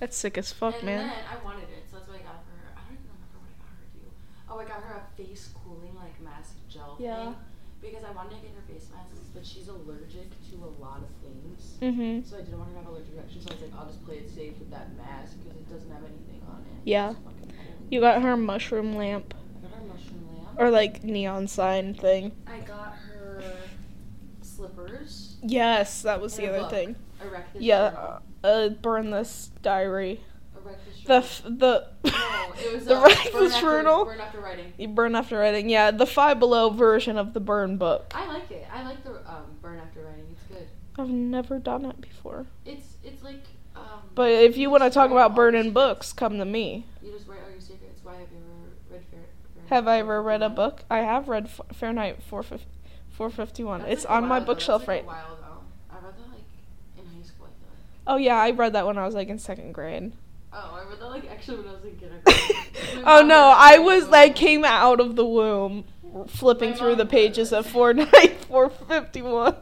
That's 0.00 0.16
sick 0.16 0.38
as 0.38 0.52
fuck, 0.52 0.74
and 0.76 0.84
man. 0.84 1.08
then 1.08 1.16
I 1.30 1.44
wanted 1.44 1.68
it, 1.70 1.84
so 1.90 1.96
that's 1.96 2.08
why 2.08 2.16
I 2.16 2.18
got 2.26 2.42
for 2.44 2.54
her. 2.58 2.72
I 2.74 2.80
don't 2.86 2.98
even 2.98 3.06
remember 3.06 3.38
what 3.38 3.50
I 3.50 3.58
got 3.62 3.70
her. 3.78 3.86
Do 3.94 4.00
oh, 4.50 4.58
I 4.58 4.64
got 4.64 4.82
her 4.82 4.94
a 4.98 5.16
face 5.16 5.50
cooling 5.62 5.94
like 5.94 6.18
mask 6.20 6.56
gel 6.68 6.96
Yeah. 6.98 7.24
thing 7.24 7.36
because 7.82 8.04
I 8.04 8.10
wanted 8.10 8.38
to 8.38 8.46
get 8.46 8.54
her 8.54 8.66
face 8.72 8.88
masks, 8.94 9.30
but 9.34 9.44
she's 9.44 9.68
allergic 9.68 10.30
to 10.50 10.54
a 10.62 10.70
lot 10.82 11.02
of 11.02 11.10
things. 11.22 11.78
Mhm. 11.82 12.24
So 12.26 12.38
I 12.38 12.42
didn't 12.42 12.58
want 12.58 12.70
her 12.70 12.78
to 12.78 12.82
have 12.82 12.88
allergic 12.90 13.14
reactions. 13.14 13.44
So 13.44 13.50
I 13.50 13.54
was 13.54 13.62
like, 13.62 13.74
I'll 13.78 13.86
just 13.86 14.02
play 14.06 14.18
it 14.22 14.30
safe 14.30 14.58
with 14.58 14.70
that 14.70 14.94
mask 14.96 15.38
because 15.42 15.58
it 15.58 15.68
doesn't 15.70 15.90
have 15.90 16.02
anything 16.06 16.42
on 16.46 16.62
it. 16.62 16.78
Yeah. 16.86 17.14
Cool. 17.14 17.31
You 17.92 18.00
got 18.00 18.22
her 18.22 18.38
mushroom 18.38 18.96
lamp 18.96 19.34
I 19.62 19.68
got 19.68 19.76
her 19.78 19.84
mushroom 19.86 20.28
lamp. 20.34 20.58
or 20.58 20.70
like 20.70 21.04
neon 21.04 21.46
sign 21.46 21.92
thing. 21.92 22.32
I 22.46 22.60
got 22.60 22.94
her 22.94 23.42
slippers. 24.40 25.36
Yes, 25.42 26.00
that 26.02 26.20
was 26.20 26.34
the 26.36 26.44
And 26.46 26.52
a 26.56 26.58
other 26.60 26.62
book. 26.62 26.70
thing. 26.70 26.96
Yeah, 27.58 27.90
journal. 27.90 28.22
uh, 28.44 28.68
burn 28.70 29.10
this 29.10 29.50
diary. 29.62 30.20
The 31.04 31.20
journal. 31.20 31.22
f- 31.22 31.42
the 31.44 31.88
no, 32.04 32.52
it 32.58 32.74
was 32.74 32.84
the 32.86 32.96
uh, 32.96 33.08
after, 33.08 33.60
Journal? 33.60 34.04
Burn 34.06 34.20
after 34.20 34.40
writing. 34.40 34.72
you 34.78 34.88
burn 34.88 35.14
after 35.14 35.38
writing. 35.38 35.68
Yeah, 35.68 35.90
the 35.90 36.06
Five 36.06 36.38
Below 36.38 36.70
version 36.70 37.18
of 37.18 37.34
the 37.34 37.40
burn 37.40 37.76
book. 37.76 38.12
I 38.14 38.26
like 38.26 38.50
it. 38.50 38.66
I 38.72 38.84
like 38.84 39.02
the 39.04 39.16
um, 39.30 39.44
burn 39.60 39.78
after 39.80 40.00
writing. 40.04 40.24
It's 40.32 40.42
good. 40.44 40.66
I've 40.98 41.10
never 41.10 41.58
done 41.58 41.84
it 41.84 42.00
before. 42.00 42.46
It's 42.64 42.96
it's 43.04 43.22
like 43.22 43.44
um. 43.76 43.82
But 44.14 44.30
if 44.30 44.56
you 44.56 44.70
want 44.70 44.82
to 44.84 44.90
talk 44.90 45.10
about 45.10 45.34
burning 45.34 45.72
books, 45.72 46.12
come 46.12 46.38
to 46.38 46.44
me. 46.44 46.86
You 47.02 47.10
just 47.12 47.26
write 47.26 47.40
all 47.44 47.50
your 47.50 47.60
secrets. 47.60 48.00
Why 48.04 48.12
have 48.12 48.28
you 48.30 48.38
ever 48.38 48.94
read 48.94 49.02
Fair? 49.10 49.20
Have 49.72 49.88
I 49.88 50.00
ever 50.00 50.22
read 50.22 50.42
a 50.42 50.50
book? 50.50 50.84
I 50.90 50.98
have 50.98 51.28
read 51.28 51.46
F- 51.46 51.60
Fahrenheit 51.72 52.22
450 52.22 52.66
451. 53.08 53.80
That's 53.80 53.92
It's 53.92 54.04
like 54.04 54.12
on 54.12 54.28
my 54.28 54.38
bookshelf 54.38 54.82
That's 54.82 54.88
right. 54.88 55.06
like 55.06 55.16
a 55.16 55.18
while 55.18 55.32
ago. 55.34 55.46
I 55.90 55.94
read 55.94 56.14
that 56.14 56.28
like 56.30 56.44
in 56.98 57.06
high 57.06 57.26
school. 57.26 57.48
Oh 58.06 58.16
yeah, 58.16 58.36
I 58.36 58.50
read 58.50 58.74
that 58.74 58.86
when 58.86 58.98
I 58.98 59.06
was 59.06 59.14
like 59.14 59.28
in 59.28 59.38
second 59.38 59.72
grade. 59.72 60.12
Oh, 60.52 60.78
I 60.84 60.88
read 60.90 61.00
that 61.00 61.06
like 61.06 61.30
actually 61.30 61.58
when 61.58 61.68
I 61.68 61.72
was 61.72 61.84
in 61.84 61.96
kindergarten. 61.96 63.02
Oh 63.06 63.22
no, 63.22 63.52
I 63.56 63.78
was 63.78 64.08
like 64.08 64.36
came 64.36 64.64
out 64.64 65.00
of 65.00 65.16
the 65.16 65.24
womb 65.24 65.84
flipping 66.28 66.74
through 66.74 66.96
the 66.96 67.06
pages 67.06 67.50
of 67.52 67.66
Fahrenheit 67.66 68.44
451. 68.48 69.56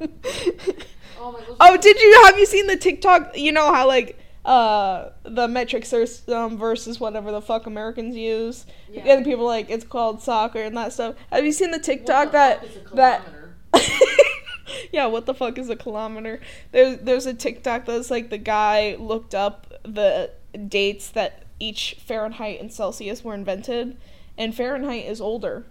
Oh 1.23 1.33
my 1.33 1.39
gosh. 1.39 1.57
Oh, 1.61 1.77
did 1.77 2.01
you 2.01 2.23
have 2.25 2.37
you 2.37 2.47
seen 2.47 2.67
the 2.67 2.77
TikTok? 2.77 3.39
You 3.39 3.53
know 3.53 3.73
how 3.73 3.87
like 3.87 4.19
uh 4.45 5.11
the 5.25 5.47
metric 5.47 5.85
system 5.85 6.57
versus 6.57 6.99
whatever 6.99 7.31
the 7.31 7.43
fuck 7.43 7.67
Americans 7.67 8.17
use, 8.17 8.65
Yeah. 8.91 9.03
and 9.15 9.25
people 9.25 9.45
like 9.45 9.69
it's 9.71 9.85
called 9.85 10.23
soccer 10.23 10.63
and 10.63 10.77
that 10.77 10.93
stuff. 10.93 11.15
Have 11.31 11.45
you 11.45 11.53
seen 11.53 11.71
the 11.71 11.79
TikTok 11.79 12.27
the 12.29 12.33
that 12.33 12.61
fuck 12.61 12.71
is 12.71 12.93
a 12.93 12.97
that? 12.97 13.23
yeah, 14.93 15.07
what 15.07 15.27
the 15.27 15.35
fuck 15.35 15.59
is 15.59 15.69
a 15.69 15.77
kilometer? 15.77 16.41
There's 16.73 16.99
there's 16.99 17.27
a 17.27 17.35
TikTok 17.35 17.85
that's 17.87 18.11
like 18.11 18.31
the 18.31 18.39
guy 18.39 18.97
looked 18.99 19.35
up 19.35 19.67
the 19.83 20.31
dates 20.69 21.11
that 21.11 21.45
each 21.59 21.97
Fahrenheit 22.05 22.61
and 22.61 22.73
Celsius 22.73 23.23
were 23.23 23.35
invented, 23.35 23.97
and 24.39 24.55
Fahrenheit 24.55 25.05
is 25.05 25.21
older. 25.21 25.67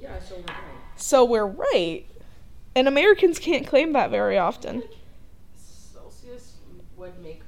Yeah, 0.00 0.18
so 0.20 0.36
we're 0.36 0.42
right. 0.46 0.96
So 0.96 1.24
we're 1.24 1.46
right. 1.46 2.06
And 2.74 2.88
Americans 2.88 3.38
can't 3.38 3.66
claim 3.66 3.92
that 3.92 4.10
very 4.10 4.36
often. 4.38 4.82
Celsius 5.56 6.54
would 6.96 7.18
make. 7.22 7.42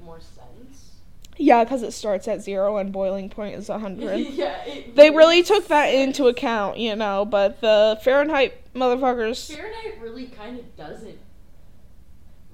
Yeah, 1.40 1.62
because 1.64 1.82
it 1.82 1.92
starts 1.92 2.26
at 2.26 2.42
zero 2.42 2.76
and 2.78 2.92
boiling 2.92 3.30
point 3.30 3.54
is 3.54 3.68
100. 3.68 4.16
yeah, 4.32 4.64
it 4.64 4.96
they 4.96 5.10
really 5.10 5.42
took 5.42 5.68
that 5.68 5.86
into 5.86 6.26
account, 6.26 6.78
you 6.78 6.96
know, 6.96 7.24
but 7.24 7.60
the 7.60 7.98
Fahrenheit 8.02 8.72
motherfuckers. 8.74 9.54
Fahrenheit 9.54 10.00
really 10.00 10.26
kind 10.26 10.58
of 10.58 10.76
doesn't 10.76 11.18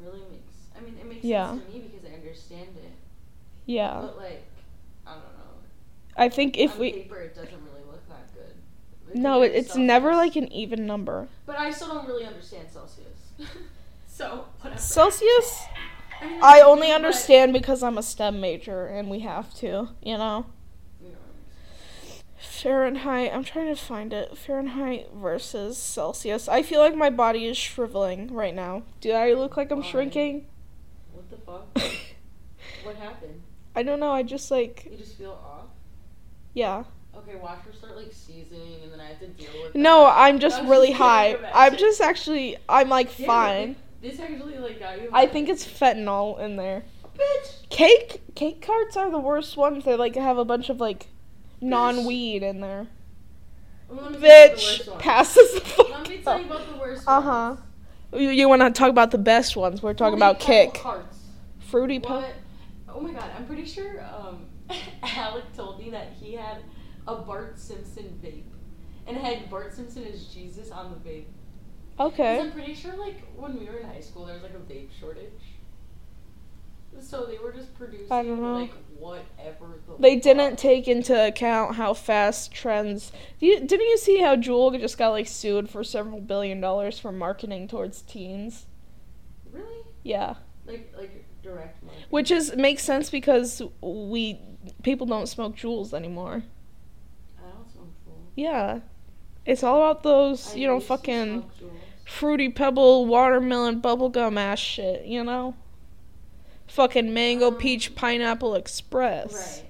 really 0.00 0.20
makes. 0.30 0.52
I 0.76 0.80
mean, 0.80 0.96
it 1.00 1.06
makes 1.08 1.24
Yeah. 1.24 1.50
sense 1.52 1.64
to 1.64 1.72
me 1.72 1.78
because 1.80 2.10
I 2.10 2.14
understand 2.14 2.68
it. 2.76 2.92
Yeah. 3.66 4.00
But 4.02 4.16
like, 4.18 4.44
I 5.06 5.12
don't 5.12 5.20
know. 5.22 5.54
I 6.16 6.28
think 6.28 6.58
if 6.58 6.74
On 6.74 6.80
we. 6.80 6.92
paper, 6.92 7.16
it 7.20 7.34
doesn't 7.34 7.50
really 7.52 7.84
look 7.90 8.06
that 8.08 8.32
good. 8.34 9.12
It 9.14 9.16
No, 9.16 9.42
it, 9.42 9.52
it's 9.54 9.76
never 9.76 10.12
like 10.14 10.36
an 10.36 10.52
even 10.52 10.86
number. 10.86 11.28
But 11.46 11.58
I 11.58 11.70
still 11.70 11.88
don't 11.88 12.06
really 12.06 12.26
understand 12.26 12.68
Celsius. 12.70 13.08
so 14.06 14.44
whatever. 14.60 14.80
Celsius, 14.80 15.62
I, 16.21 16.26
mean, 16.26 16.40
I 16.42 16.61
only 16.61 16.90
understand 16.90 17.52
because 17.52 17.83
I'm 17.83 17.99
a 17.99 18.02
STEM 18.02 18.40
major 18.40 18.87
and 18.87 19.11
we 19.11 19.21
have 19.21 19.54
to, 19.54 19.88
you 20.02 20.18
know? 20.18 20.47
Fahrenheit, 22.64 23.30
I'm 23.35 23.44
trying 23.44 23.75
to 23.75 23.80
find 23.80 24.12
it. 24.12 24.37
Fahrenheit 24.37 25.11
versus 25.14 25.76
Celsius. 25.76 26.49
I 26.49 26.62
feel 26.62 26.80
like 26.80 26.94
my 26.94 27.11
body 27.11 27.47
is 27.47 27.56
shriveling 27.56 28.33
right 28.33 28.54
now. 28.54 28.83
Do 29.00 29.12
I 29.12 29.33
look 29.33 29.56
like 29.56 29.71
I'm 29.71 29.80
Why? 29.80 29.87
shrinking? 29.87 30.47
what 31.12 31.30
the 31.30 31.37
fuck? 31.37 31.66
what 32.85 32.97
happened? 32.97 33.42
I 33.75 33.83
don't 33.83 34.00
know, 34.00 34.12
I 34.12 34.23
just 34.23 34.50
like. 34.50 34.87
You 34.90 34.97
just 34.97 35.18
feel 35.18 35.33
off. 35.33 35.66
Yeah. 36.52 36.85
Okay, 37.16 37.37
watch 37.37 37.61
her 37.66 37.73
start 37.73 37.97
like 37.97 38.12
seizing, 38.12 38.83
and 38.83 38.92
then 38.92 39.00
I 39.00 39.06
have 39.06 39.21
to 39.21 39.26
deal 39.28 39.50
with. 39.62 39.75
It. 39.75 39.78
No, 39.78 40.04
that. 40.04 40.18
I'm 40.18 40.38
just 40.38 40.62
really 40.62 40.92
high. 40.92 41.37
I'm 41.52 41.76
just 41.76 42.00
actually, 42.00 42.56
I'm 42.68 42.88
like 42.88 43.11
fine. 43.11 43.76
This 44.04 44.20
actually 44.20 44.58
like 44.58 44.78
got 44.78 45.00
you. 45.00 45.08
I 45.14 45.26
think 45.26 45.49
it's 45.49 45.66
fentanyl 45.66 46.38
in 46.38 46.56
there. 46.56 46.82
Bitch. 47.16 47.70
Cake 47.70 48.20
cake 48.34 48.61
carts 48.61 48.99
are 48.99 49.11
the 49.11 49.18
worst 49.18 49.56
ones. 49.56 49.87
They 49.87 49.96
like 49.96 50.14
have 50.14 50.37
a 50.37 50.44
bunch 50.44 50.68
of 50.68 50.78
like 50.78 51.06
non 51.62 52.04
weed 52.04 52.42
in 52.42 52.61
there. 52.61 52.88
Well, 53.88 54.02
let 54.02 54.12
me 54.12 54.18
tell 54.18 54.28
you 54.28 54.44
about 54.44 54.58
the 54.58 54.90
Bitch 54.90 54.99
passes 54.99 55.54
the 55.54 55.61
fuck 55.61 55.88
Let 55.88 56.06
me 56.06 56.18
tell 56.18 56.38
you 56.38 56.44
about 56.44 56.70
the 56.70 56.76
worst. 56.76 57.04
Uh 57.06 57.20
huh. 57.23 57.56
You, 58.12 58.28
you 58.28 58.46
want 58.46 58.61
to 58.61 58.70
talk 58.70 58.90
about 58.90 59.11
the 59.11 59.16
best 59.16 59.56
ones? 59.56 59.82
We're 59.82 59.94
talking 59.94 60.18
about 60.18 60.38
kick. 60.38 60.75
Carts. 60.75 61.20
Fruity. 61.70 61.99
What? 61.99 62.34
Oh 62.87 63.00
my 63.00 63.11
god, 63.11 63.30
I'm 63.34 63.46
pretty 63.46 63.64
sure 63.64 64.04
um, 64.04 64.44
Alec 65.02 65.50
told 65.56 65.78
me 65.78 65.88
that 65.88 66.12
he 66.20 66.34
had 66.34 66.58
a 67.08 67.16
Bart 67.16 67.58
Simpson 67.58 68.20
vape. 68.23 68.42
And 69.06 69.16
had 69.16 69.49
Bart 69.49 69.73
Simpson 69.73 70.04
as 70.04 70.26
Jesus 70.26 70.70
on 70.70 70.90
the 70.90 71.08
vape. 71.08 71.25
Okay. 71.98 72.40
I'm 72.40 72.52
pretty 72.52 72.74
sure, 72.74 72.96
like, 72.96 73.20
when 73.36 73.58
we 73.58 73.66
were 73.66 73.78
in 73.78 73.86
high 73.86 74.00
school, 74.00 74.24
there 74.26 74.34
was, 74.34 74.42
like, 74.42 74.54
a 74.54 74.72
vape 74.72 74.88
shortage. 74.98 75.30
So 77.00 77.26
they 77.26 77.38
were 77.38 77.52
just 77.52 77.74
producing, 77.74 78.10
I 78.10 78.22
don't 78.22 78.40
know. 78.40 78.54
like, 78.58 78.72
whatever 78.98 79.80
the 79.86 79.96
They 79.98 80.16
didn't 80.16 80.56
take 80.58 80.86
into 80.86 81.26
account 81.26 81.74
how 81.74 81.92
fast 81.92 82.52
trends. 82.52 83.10
You, 83.40 83.58
didn't 83.60 83.86
you 83.86 83.98
see 83.98 84.20
how 84.20 84.36
Juul 84.36 84.78
just 84.80 84.96
got 84.96 85.08
like 85.10 85.26
sued 85.26 85.68
for 85.68 85.82
several 85.82 86.20
billion 86.20 86.60
dollars 86.60 86.98
for 86.98 87.10
marketing 87.10 87.66
towards 87.66 88.00
teens? 88.02 88.66
Really? 89.52 89.82
Yeah, 90.04 90.34
Like, 90.66 90.92
like, 90.96 91.24
direct 91.42 91.82
marketing. 91.82 92.06
which 92.10 92.30
is 92.30 92.54
makes 92.56 92.84
sense 92.84 93.10
because 93.10 93.60
we 93.80 94.38
people 94.84 95.06
don't 95.06 95.26
smoke 95.26 95.56
Juuls 95.56 95.92
anymore. 95.92 96.44
I 97.38 97.42
don't 97.50 97.70
smoke 97.72 97.88
Juul. 98.06 98.14
Yeah, 98.36 98.80
it's 99.44 99.64
all 99.64 99.78
about 99.78 100.04
those 100.04 100.54
I 100.54 100.58
you 100.58 100.66
know 100.68 100.78
fucking 100.80 101.40
smoke 101.40 101.58
Juuls. 101.60 101.70
Fruity 102.04 102.49
pebble 102.49 103.06
watermelon 103.06 103.80
bubblegum 103.80 104.38
ass 104.38 104.58
shit. 104.58 105.04
You 105.06 105.25
know, 105.25 105.54
fucking 106.66 107.12
mango 107.12 107.49
Um, 107.49 107.56
peach 107.56 107.94
pineapple 107.94 108.54
express. 108.54 109.32
Right. 109.34 109.64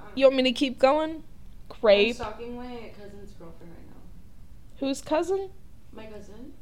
Um, 0.00 0.06
You 0.14 0.26
want 0.26 0.36
me 0.36 0.42
to 0.44 0.52
keep 0.52 0.78
going? 0.78 1.22
Grape. 1.68 2.08
I'm 2.08 2.14
stalking 2.14 2.56
my 2.56 2.90
cousin's 2.98 3.32
girlfriend 3.32 3.72
right 3.72 3.86
now. 3.88 4.86
Whose 4.86 5.00
cousin? 5.02 5.50
My 5.92 6.06
cousin? 6.06 6.52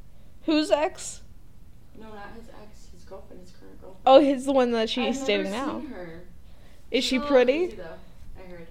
Whose 0.43 0.71
ex? 0.71 1.21
No, 1.99 2.07
not 2.09 2.29
his 2.35 2.49
ex. 2.61 2.87
His 2.93 3.03
girlfriend. 3.03 3.41
His 3.41 3.51
current 3.51 3.79
girlfriend. 3.81 4.01
Oh, 4.05 4.19
he's 4.19 4.45
the 4.45 4.51
one 4.51 4.71
that 4.71 4.89
she's 4.89 5.21
I've 5.21 5.27
dating 5.27 5.51
now. 5.51 5.79
Seen 5.79 5.89
her. 5.89 6.21
Is 6.91 7.03
she 7.03 7.19
pretty? 7.19 7.67
crazy, 7.67 7.81
I 8.37 8.49
heard. 8.49 8.67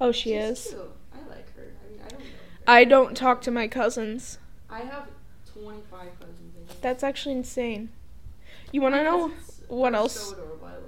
Oh, 0.00 0.12
she 0.12 0.30
She's 0.30 0.42
is. 0.44 0.66
Cute. 0.68 0.80
I 1.14 1.28
like 1.30 1.56
her. 1.56 1.62
I 1.62 1.90
mean, 1.90 2.00
I 2.04 2.08
don't 2.08 2.18
know. 2.18 2.24
her. 2.26 2.30
I 2.66 2.84
don't 2.84 3.16
talk 3.16 3.42
to 3.42 3.50
my 3.50 3.68
cousins. 3.68 4.38
I 4.68 4.80
have 4.80 5.08
25 5.52 6.20
cousins. 6.20 6.54
I. 6.70 6.74
That's 6.80 7.02
actually 7.02 7.36
insane. 7.36 7.90
You 8.72 8.80
want 8.80 8.94
to 8.94 9.04
know? 9.04 9.32
what 9.68 9.94
else? 9.94 10.12
So 10.14 10.32
adorable. 10.34 10.66
I 10.66 10.72
love. 10.72 10.82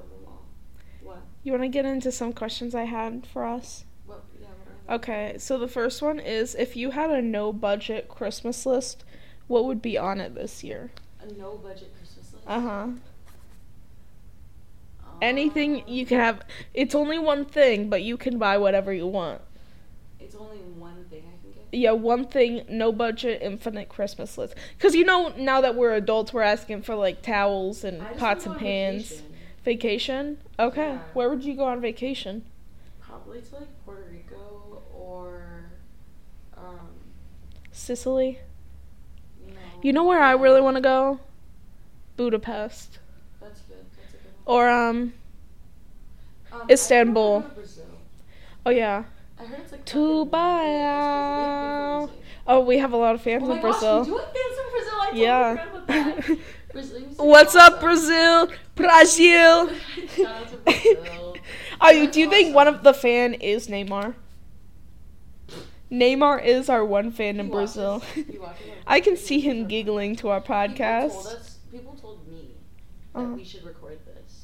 What? 1.02 1.22
You 1.42 1.52
want 1.52 1.64
to 1.64 1.68
get 1.68 1.84
into 1.84 2.12
some 2.12 2.32
questions 2.32 2.74
I 2.74 2.84
had 2.84 3.26
for 3.26 3.44
us? 3.44 3.84
What? 4.06 4.24
Yeah. 4.40 4.48
What 4.86 4.92
are 4.92 4.96
Okay, 4.96 5.36
so 5.38 5.58
the 5.58 5.68
first 5.68 6.02
one 6.02 6.18
is 6.18 6.54
if 6.54 6.76
you 6.76 6.90
had 6.90 7.10
a 7.10 7.22
no 7.22 7.52
budget 7.52 8.08
Christmas 8.08 8.66
list, 8.66 9.04
what 9.46 9.64
would 9.64 9.80
be 9.80 9.96
on 9.96 10.20
it 10.20 10.34
this 10.34 10.62
year? 10.62 10.90
A 11.20 11.32
no 11.32 11.56
budget 11.56 11.92
Christmas 11.96 12.32
list. 12.32 12.44
Uh 12.46 12.60
huh. 12.60 12.68
Um, 12.68 13.00
Anything 15.22 15.88
you 15.88 16.04
can 16.06 16.20
have. 16.20 16.42
It's 16.74 16.94
only 16.94 17.18
one 17.18 17.44
thing, 17.44 17.88
but 17.88 18.02
you 18.02 18.16
can 18.16 18.38
buy 18.38 18.58
whatever 18.58 18.92
you 18.92 19.06
want. 19.06 19.40
It's 20.20 20.34
only 20.34 20.58
one 20.58 21.04
thing 21.10 21.24
I 21.26 21.42
can 21.42 21.52
get. 21.52 21.57
Yeah, 21.72 21.92
one 21.92 22.24
thing, 22.26 22.64
no 22.68 22.92
budget, 22.92 23.42
infinite 23.42 23.88
Christmas 23.88 24.38
list. 24.38 24.54
Because 24.76 24.94
you 24.94 25.04
know, 25.04 25.28
now 25.36 25.60
that 25.60 25.74
we're 25.74 25.94
adults, 25.94 26.32
we're 26.32 26.42
asking 26.42 26.82
for 26.82 26.94
like 26.94 27.20
towels 27.22 27.84
and 27.84 28.00
pots 28.16 28.46
and 28.46 28.56
pans. 28.56 29.08
vacation. 29.08 29.24
Vacation? 29.64 30.38
Okay. 30.58 30.88
Yeah. 30.92 30.98
Where 31.12 31.28
would 31.28 31.44
you 31.44 31.54
go 31.54 31.64
on 31.64 31.80
vacation? 31.80 32.44
Probably 33.00 33.40
to 33.42 33.54
like 33.56 33.84
Puerto 33.84 34.04
Rico 34.10 34.82
or, 34.94 35.64
um, 36.56 36.88
Sicily? 37.70 38.38
you 39.46 39.52
know. 39.52 39.60
You 39.82 39.92
know 39.92 40.04
where 40.04 40.22
I 40.22 40.32
really 40.32 40.60
want 40.62 40.76
to 40.76 40.80
go? 40.80 41.20
Budapest. 42.16 42.98
That's 43.40 43.60
good. 43.62 43.76
That's 43.96 44.14
a 44.14 44.16
good 44.16 44.32
one. 44.44 44.56
Or, 44.56 44.68
um, 44.70 45.12
Um, 46.50 46.70
Istanbul. 46.70 47.38
I 47.38 47.42
go 47.42 47.48
to 47.48 47.54
Brazil. 47.54 47.84
oh 48.66 48.70
yeah. 48.70 49.04
I 49.40 49.44
heard 49.44 49.60
it's 49.60 49.72
like 49.72 49.84
To 49.86 50.24
buy- 50.26 52.08
Oh, 52.50 52.60
we 52.60 52.78
have 52.78 52.92
a 52.92 52.96
lot 52.96 53.14
of 53.14 53.20
Oh 53.20 53.24
fans 53.24 53.42
my 53.48 53.56
in 53.56 53.62
gosh, 53.62 53.72
Brazil. 53.80 54.00
we 54.00 54.06
do 54.06 54.16
have 54.16 54.24
fans 54.26 54.58
in 54.58 54.70
Brazil. 54.72 54.94
I 55.00 55.10
yeah. 55.14 55.50
forgot 55.56 55.68
about 55.68 55.86
that. 55.86 56.38
Brazil 56.72 56.98
music 57.00 57.12
is 57.12 57.18
What's 57.18 57.54
up. 57.54 57.80
Brazil? 57.80 58.48
Brazil! 58.74 59.70
Shout 60.16 60.26
out 60.26 60.48
to 60.48 60.56
Brazil. 60.58 61.36
Are 61.80 61.92
you, 61.92 62.10
do 62.10 62.20
you 62.20 62.28
think 62.30 62.54
one 62.54 62.66
of 62.68 62.82
the 62.82 62.92
fan 62.94 63.34
is 63.34 63.68
Neymar? 63.68 64.14
Neymar 65.90 66.44
is 66.44 66.68
our 66.68 66.84
one 66.84 67.10
fan 67.10 67.34
He 67.36 67.40
in 67.40 67.48
watches- 67.48 67.74
Brazil. 67.74 68.00
he 68.14 68.38
watches 68.38 68.66
our 68.68 68.74
I 68.86 69.00
can 69.00 69.16
see 69.16 69.40
him 69.40 69.66
giggling 69.68 70.16
to 70.16 70.28
our 70.28 70.40
People 70.40 70.56
told 70.56 70.70
podcast. 70.76 71.26
us, 71.26 71.58
people 71.70 71.94
told 71.94 72.26
me 72.28 72.54
that 73.14 73.20
Uh-huh. 73.20 73.34
we 73.34 73.44
should 73.44 73.64
record 73.64 73.98
this, 74.04 74.37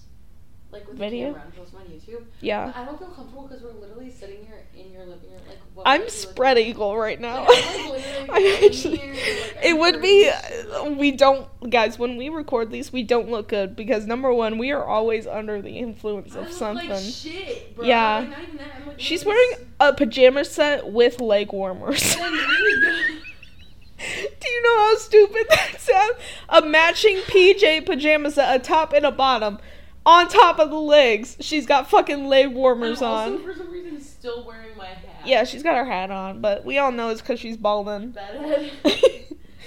like 0.75 0.87
with 0.89 0.99
Video? 0.99 1.29
the 1.29 1.33
camera 1.35 1.43
and 1.47 1.57
post 1.57 1.73
them 1.73 1.81
on 1.81 1.87
YouTube. 1.89 2.25
Yeah. 2.41 2.67
But 2.67 2.77
I 2.77 2.85
don't 2.85 2.99
feel 2.99 3.09
comfortable 3.09 3.43
because 3.49 3.63
we're 3.63 3.73
literally 3.73 4.11
sitting 4.11 4.45
here 4.45 4.67
in 4.77 4.93
your 4.93 5.07
living 5.07 5.31
room. 5.31 5.41
Like, 5.49 5.59
what 5.75 5.85
I'm 5.87 6.09
spread 6.09 6.59
eagle 6.59 6.97
right 6.99 7.19
now. 7.21 7.47
Like, 7.49 7.65
I'm, 7.67 7.89
like, 7.91 8.05
actually, 8.65 8.97
here, 8.99 9.13
like, 9.13 9.65
it 9.65 9.79
would 9.79 10.03
be. 10.03 10.29
and 10.29 10.37
shit, 10.45 10.69
like- 10.71 10.87
uh, 10.87 10.91
We 10.91 11.11
don't, 11.13 11.71
guys. 11.71 11.99
When 11.99 12.17
we 12.17 12.29
record 12.29 12.71
these, 12.71 12.93
we 12.93 13.03
don't 13.03 13.31
look 13.31 13.49
good 13.49 13.75
because 13.77 14.07
number 14.07 14.33
one, 14.35 14.59
we 14.59 14.73
are 14.73 14.85
always 14.85 15.27
under 15.27 15.63
the 15.63 15.79
influence 15.79 16.37
I 16.37 16.41
of 16.41 16.53
something. 16.53 16.91
Like 16.91 17.03
shit, 17.03 17.75
bro. 17.77 17.87
Yeah. 17.87 18.19
Like, 18.19 18.29
not 18.31 18.43
even 18.43 18.57
that. 18.59 18.67
I'm, 18.81 18.87
like, 18.89 19.01
She's 19.01 19.25
wearing 19.25 19.67
a 19.81 19.93
pajama 19.95 20.45
set 20.45 20.87
with 20.91 21.21
leg 21.21 21.53
warmers. 21.53 22.17
we- 22.17 22.23
Do 24.41 24.49
you 24.51 24.63
know 24.63 24.79
how 24.79 24.97
stupid 24.97 25.47
that 25.49 25.81
sounds? 25.81 26.15
A 26.51 26.63
matching 26.63 27.17
PJ 27.19 27.87
pajama 27.87 28.31
set, 28.31 28.55
a 28.61 28.63
top 28.63 28.93
and 28.93 29.07
a 29.07 29.11
bottom. 29.11 29.59
On 30.07 30.29
top 30.29 30.59
of 30.59 30.71
the 30.71 30.79
legs, 30.79 31.37
she's 31.41 31.65
got 31.67 31.89
fucking 31.89 32.27
leg 32.27 32.53
warmers 32.53 33.01
on. 33.01 33.43
for 33.43 33.55
some 33.55 33.71
reason, 33.71 34.01
still 34.01 34.45
wearing 34.45 34.77
my 34.77 34.87
hat. 34.87 35.23
Yeah, 35.25 35.45
she's 35.45 35.63
got 35.63 35.77
her 35.77 35.85
hat 35.87 36.11
on, 36.11 36.41
but 36.43 36.65
we 36.65 36.77
all 36.79 36.93
know 36.93 37.09
it's 37.09 37.21
because 37.23 37.41
she's 37.41 37.57
balding. 37.57 38.13
That 38.13 38.35
head. 38.35 38.73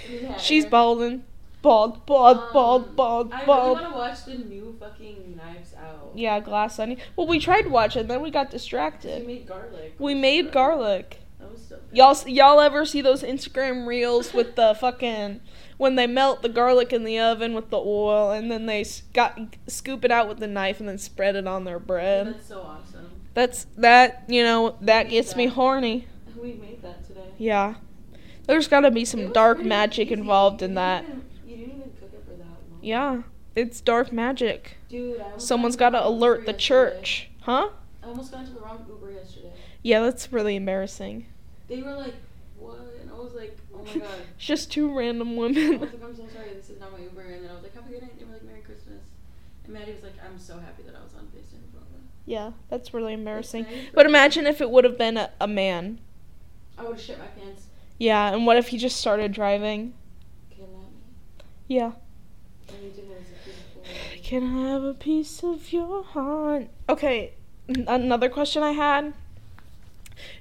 Yeah. 0.09 0.37
she's 0.37 0.65
balding. 0.65 1.23
Bald, 1.63 2.05
bald, 2.05 2.37
Um, 2.37 2.49
bald, 2.53 2.95
bald, 2.95 3.33
I 3.33 3.39
really 3.41 3.47
want 3.71 3.83
to 3.91 3.97
watch 3.97 4.25
the 4.25 4.35
new 4.35 4.75
fucking 4.79 5.35
Knives 5.35 5.73
Out. 5.73 6.11
Yeah, 6.13 6.39
glass 6.39 6.77
onion. 6.79 6.99
Well, 7.15 7.27
we 7.27 7.39
tried 7.39 7.67
watching, 7.67 8.07
then 8.07 8.21
we 8.21 8.29
got 8.31 8.51
distracted. 8.51 9.25
made 9.27 9.47
garlic. 9.47 9.95
We 9.99 10.13
made 10.13 10.51
garlic. 10.51 11.19
That 11.39 11.51
was 11.51 11.61
so 11.67 11.75
good. 11.89 11.97
Y'all, 11.97 12.15
y'all 12.27 12.61
ever 12.61 12.85
see 12.85 13.01
those 13.01 13.23
Instagram 13.23 13.85
reels 13.87 14.33
with 14.33 14.55
the 14.55 14.75
fucking 14.79 15.41
when 15.77 15.95
they 15.95 16.07
melt 16.07 16.41
the 16.41 16.49
garlic 16.49 16.91
in 16.93 17.03
the 17.03 17.19
oven 17.19 17.53
with 17.53 17.69
the 17.69 17.77
oil 17.77 18.31
and 18.31 18.51
then 18.51 18.65
they 18.65 18.83
got 19.13 19.39
scoop 19.67 20.03
it 20.03 20.11
out 20.11 20.27
with 20.27 20.39
the 20.39 20.47
knife 20.47 20.79
and 20.79 20.89
then 20.89 20.97
spread 20.97 21.35
it 21.35 21.47
on 21.47 21.63
their 21.63 21.79
bread? 21.79 22.27
That's 22.35 22.47
so 22.47 22.61
awesome. 22.61 23.09
That's 23.33 23.65
that. 23.77 24.23
You 24.27 24.43
know 24.43 24.75
that 24.81 25.09
gets 25.09 25.35
me 25.35 25.45
that. 25.45 25.53
horny. 25.53 26.07
We 26.41 26.53
made 26.53 26.81
that 26.83 27.05
today. 27.05 27.29
Yeah. 27.37 27.75
There's 28.45 28.67
got 28.67 28.81
to 28.81 28.91
be 28.91 29.03
some 29.05 29.31
dark 29.33 29.59
magic 29.63 30.07
easy. 30.07 30.19
involved 30.19 30.61
You 30.61 30.67
in 30.69 30.75
that. 30.75 31.03
even- 31.03 31.23
you 31.45 31.55
didn't 31.57 31.75
even 31.77 31.91
cook 31.99 32.11
it 32.13 32.23
for 32.25 32.31
that 32.37 32.43
long. 32.45 32.79
Yeah. 32.81 33.21
It's 33.55 33.81
dark 33.81 34.11
magic. 34.11 34.77
Dude, 34.87 35.19
I 35.19 35.37
Someone's 35.37 35.75
got 35.75 35.89
to 35.89 36.05
alert 36.07 36.41
Uber 36.41 36.45
the 36.45 36.51
yesterday. 36.53 36.57
church. 36.99 37.29
Huh? 37.41 37.69
I 38.03 38.07
almost 38.07 38.31
got 38.31 38.41
into 38.41 38.53
the 38.53 38.59
wrong 38.61 38.85
Uber 38.87 39.11
yesterday. 39.11 39.51
Yeah, 39.83 40.01
that's 40.01 40.31
really 40.31 40.55
embarrassing. 40.55 41.25
They 41.67 41.81
were 41.81 41.95
like, 41.95 42.13
"What?" 42.57 42.79
And 43.01 43.09
I 43.11 43.15
was 43.15 43.33
like, 43.33 43.57
"Oh 43.79 43.83
my 43.85 43.93
god." 43.99 44.19
It's 44.35 44.45
just 44.45 44.71
two 44.71 44.95
random 44.95 45.35
women. 45.35 45.57
I 45.65 45.77
was 45.77 45.81
like, 45.93 46.03
"I'm 46.03 46.15
so 46.15 46.27
sorry. 46.33 46.53
This 46.55 46.69
is 46.69 46.79
not 46.79 46.91
my 46.91 46.99
Uber." 46.99 47.21
And 47.21 47.43
then 47.43 47.51
I 47.51 47.53
was 47.53 47.63
like, 47.63 47.75
"Have 47.75 47.85
a 47.85 47.89
good 47.89 48.01
night." 48.01 48.17
They 48.19 48.25
were 48.25 48.33
like, 48.33 48.43
"Merry 48.43 48.61
Christmas." 48.61 49.03
And 49.65 49.73
Maddie 49.73 49.93
was 49.93 50.03
like, 50.03 50.13
"I'm 50.23 50.39
so 50.39 50.59
happy 50.59 50.83
that 50.83 50.95
I 50.95 51.03
was 51.03 51.13
on 51.13 51.25
FaceTime 51.25 51.61
with 51.73 51.73
them." 51.73 52.01
yeah, 52.25 52.51
that's 52.69 52.93
really 52.93 53.13
embarrassing. 53.13 53.65
Thanks. 53.65 53.89
But 53.93 54.05
imagine 54.05 54.45
if 54.47 54.61
it 54.61 54.69
would 54.69 54.83
have 54.83 54.97
been 54.97 55.17
a, 55.17 55.31
a 55.39 55.47
man. 55.47 55.99
I 56.77 56.83
would 56.83 56.93
have 56.93 57.01
shit 57.01 57.19
my 57.19 57.25
pants. 57.27 57.63
Yeah, 57.97 58.33
and 58.33 58.45
what 58.45 58.57
if 58.57 58.67
he 58.67 58.77
just 58.77 58.97
started 58.97 59.31
driving? 59.31 59.93
Can 60.51 60.65
me. 60.65 60.85
Yeah. 61.67 61.91
And 62.69 62.83
you 62.83 62.89
did 62.91 63.09
was 63.09 63.17
a 63.17 63.43
beautiful. 63.43 64.21
Can 64.23 64.43
I 64.43 64.69
have 64.71 64.83
a 64.83 64.93
piece 64.93 65.43
of 65.43 65.71
your 65.71 66.03
heart? 66.03 66.67
Okay, 66.89 67.33
another 67.67 68.29
question 68.29 68.61
I 68.61 68.71
had 68.73 69.13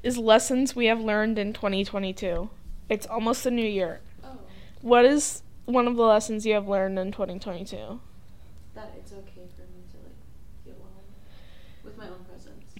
is 0.03 0.19
lessons 0.19 0.75
we 0.77 0.87
have 0.87 1.01
learned 1.01 1.39
in 1.39 1.53
2022. 1.53 2.51
It's 2.89 3.07
almost 3.07 3.45
the 3.45 3.51
new 3.51 3.67
year. 3.67 4.01
Oh, 4.25 4.29
What 4.83 5.05
is 5.05 5.43
one 5.65 5.87
of 5.89 5.97
the 5.97 6.03
lessons 6.05 6.47
you 6.47 6.55
have 6.55 6.69
learned 6.69 6.99
in 6.99 7.13
2022? 7.13 8.01
that 8.75 8.93
it's 8.99 9.11
okay 9.11 9.49
for 9.57 9.63
me 9.63 9.81
to 9.91 9.97
like 10.05 10.13
be 10.63 10.71
alone 10.71 10.93
with 11.83 11.97
my 11.97 12.05
own 12.09 12.23
presence, 12.29 12.75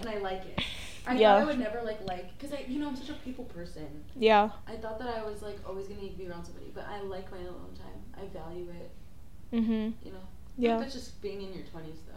and 0.00 0.08
I 0.08 0.16
like 0.18 0.40
it. 0.46 0.58
I 1.06 1.16
Yeah. 1.16 1.34
thought 1.34 1.42
I 1.42 1.44
would 1.44 1.58
never 1.58 1.82
like 1.82 2.00
like 2.06 2.36
because 2.38 2.54
I 2.54 2.64
you 2.66 2.78
know 2.80 2.88
I'm 2.88 2.96
such 2.96 3.10
a 3.10 3.14
people 3.14 3.44
person. 3.44 4.04
Yeah. 4.16 4.48
I 4.66 4.76
thought 4.76 4.98
that 5.00 5.08
I 5.08 5.22
was 5.22 5.42
like 5.42 5.58
always 5.68 5.86
gonna 5.86 6.00
need 6.00 6.12
to 6.12 6.16
be 6.18 6.26
around 6.26 6.46
somebody, 6.46 6.70
but 6.74 6.86
I 6.88 7.02
like 7.02 7.30
my 7.30 7.38
alone 7.40 7.74
time. 7.78 8.00
I 8.16 8.26
value 8.32 8.68
it. 8.70 8.90
Mhm. 9.54 9.92
You 10.02 10.12
know. 10.12 10.18
Yeah. 10.56 10.78
That's 10.78 10.94
just 10.94 11.20
being 11.20 11.42
in 11.42 11.52
your 11.52 11.64
twenties 11.64 11.98
though. 12.06 12.14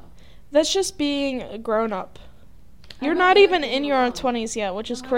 That's 0.52 0.72
just 0.74 0.98
being 0.98 1.42
a 1.42 1.58
grown 1.58 1.92
up. 1.92 2.18
You're 3.02 3.14
not 3.14 3.36
even 3.38 3.64
in 3.66 3.84
your 3.84 3.98
alone. 3.98 4.14
20s 4.14 4.56
yet, 4.56 4.74
which 4.74 4.90
is 4.90 5.02
I'm 5.02 5.10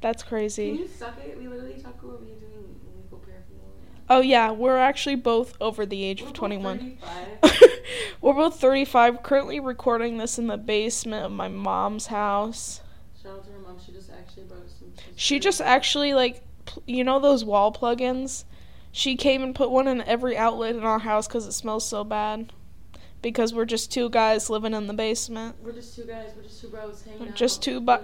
to 0.00 0.22
crazy. 0.22 0.22
That's 0.22 0.22
Can 0.22 0.28
crazy. 0.28 0.66
you 0.70 0.88
suck 0.88 1.14
it? 1.24 1.38
We 1.38 1.48
literally 1.48 1.74
talk 1.80 2.02
about 2.02 2.22
me 2.22 2.32
doing 2.40 2.76
legal 3.02 3.18
paraphernalia. 3.18 3.74
Oh 4.08 4.20
yeah, 4.20 4.50
we're 4.50 4.78
actually 4.78 5.16
both 5.16 5.56
over 5.60 5.84
the 5.86 6.02
age 6.04 6.22
We're 6.22 6.28
of 6.28 6.34
21. 6.34 6.98
We're 8.20 8.34
both 8.34 8.60
35, 8.60 9.22
currently 9.22 9.60
recording 9.60 10.18
this 10.18 10.38
in 10.38 10.46
the 10.46 10.58
basement 10.58 11.24
of 11.24 11.32
my 11.32 11.48
mom's 11.48 12.08
house. 12.08 12.82
Shout 13.20 13.32
out 13.32 13.44
to 13.44 13.52
her 13.52 13.58
mom. 13.58 13.76
She 13.84 13.92
just 13.92 14.10
actually 14.10 14.44
brought 14.44 14.62
us 14.64 14.74
some. 14.78 14.92
She 15.16 15.38
just 15.38 15.60
actually, 15.60 16.12
like, 16.12 16.42
pl- 16.66 16.82
you 16.86 17.02
know 17.02 17.18
those 17.18 17.44
wall 17.44 17.72
plugins? 17.72 18.44
She 18.92 19.16
came 19.16 19.42
and 19.42 19.54
put 19.54 19.70
one 19.70 19.88
in 19.88 20.02
every 20.02 20.36
outlet 20.36 20.76
in 20.76 20.82
our 20.82 20.98
house 20.98 21.26
because 21.26 21.46
it 21.46 21.52
smells 21.52 21.86
so 21.86 22.04
bad. 22.04 22.52
Because 23.22 23.52
we're 23.52 23.66
just 23.66 23.92
two 23.92 24.08
guys 24.08 24.48
living 24.48 24.72
in 24.72 24.86
the 24.86 24.94
basement. 24.94 25.56
We're 25.62 25.72
just 25.72 25.94
two 25.94 26.04
guys. 26.04 26.30
We're 26.36 26.42
just 26.42 26.60
two 26.62 26.68
bros 26.68 27.02
hanging 27.02 27.28
out. 27.28 27.34
Just 27.34 27.62
two 27.62 27.80
bu- 27.80 27.98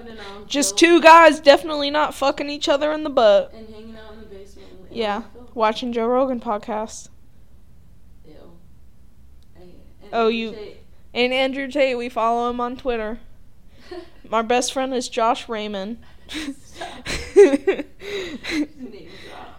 Just 0.47 0.77
two 0.77 1.01
guys 1.01 1.41
definitely 1.41 1.91
not 1.91 2.15
fucking 2.15 2.51
each 2.51 2.69
other 2.69 2.93
in 2.93 3.03
the 3.03 3.09
butt. 3.11 3.53
And 3.55 3.67
hanging 3.69 3.97
out 3.97 4.13
in 4.13 4.21
the 4.21 4.27
basement. 4.27 4.69
Yeah. 4.91 5.23
Watching 5.55 5.93
Joe 5.95 6.07
Rogan 6.07 6.39
podcast. 6.41 7.09
Ew. 8.27 8.35
I- 9.57 9.63
Oh, 10.13 10.29
you- 10.29 10.51
Jay- 10.53 10.77
And 11.15 11.33
Andrew 11.33 11.69
Tate, 11.69 11.97
we 11.97 12.11
follow 12.11 12.51
him 12.51 12.61
on 12.61 12.77
Twitter. 12.77 13.19
My 14.29 14.43
best 14.43 14.73
friend 14.75 14.93
is 14.93 15.09
Josh 15.09 15.49
Raymond. 15.49 15.97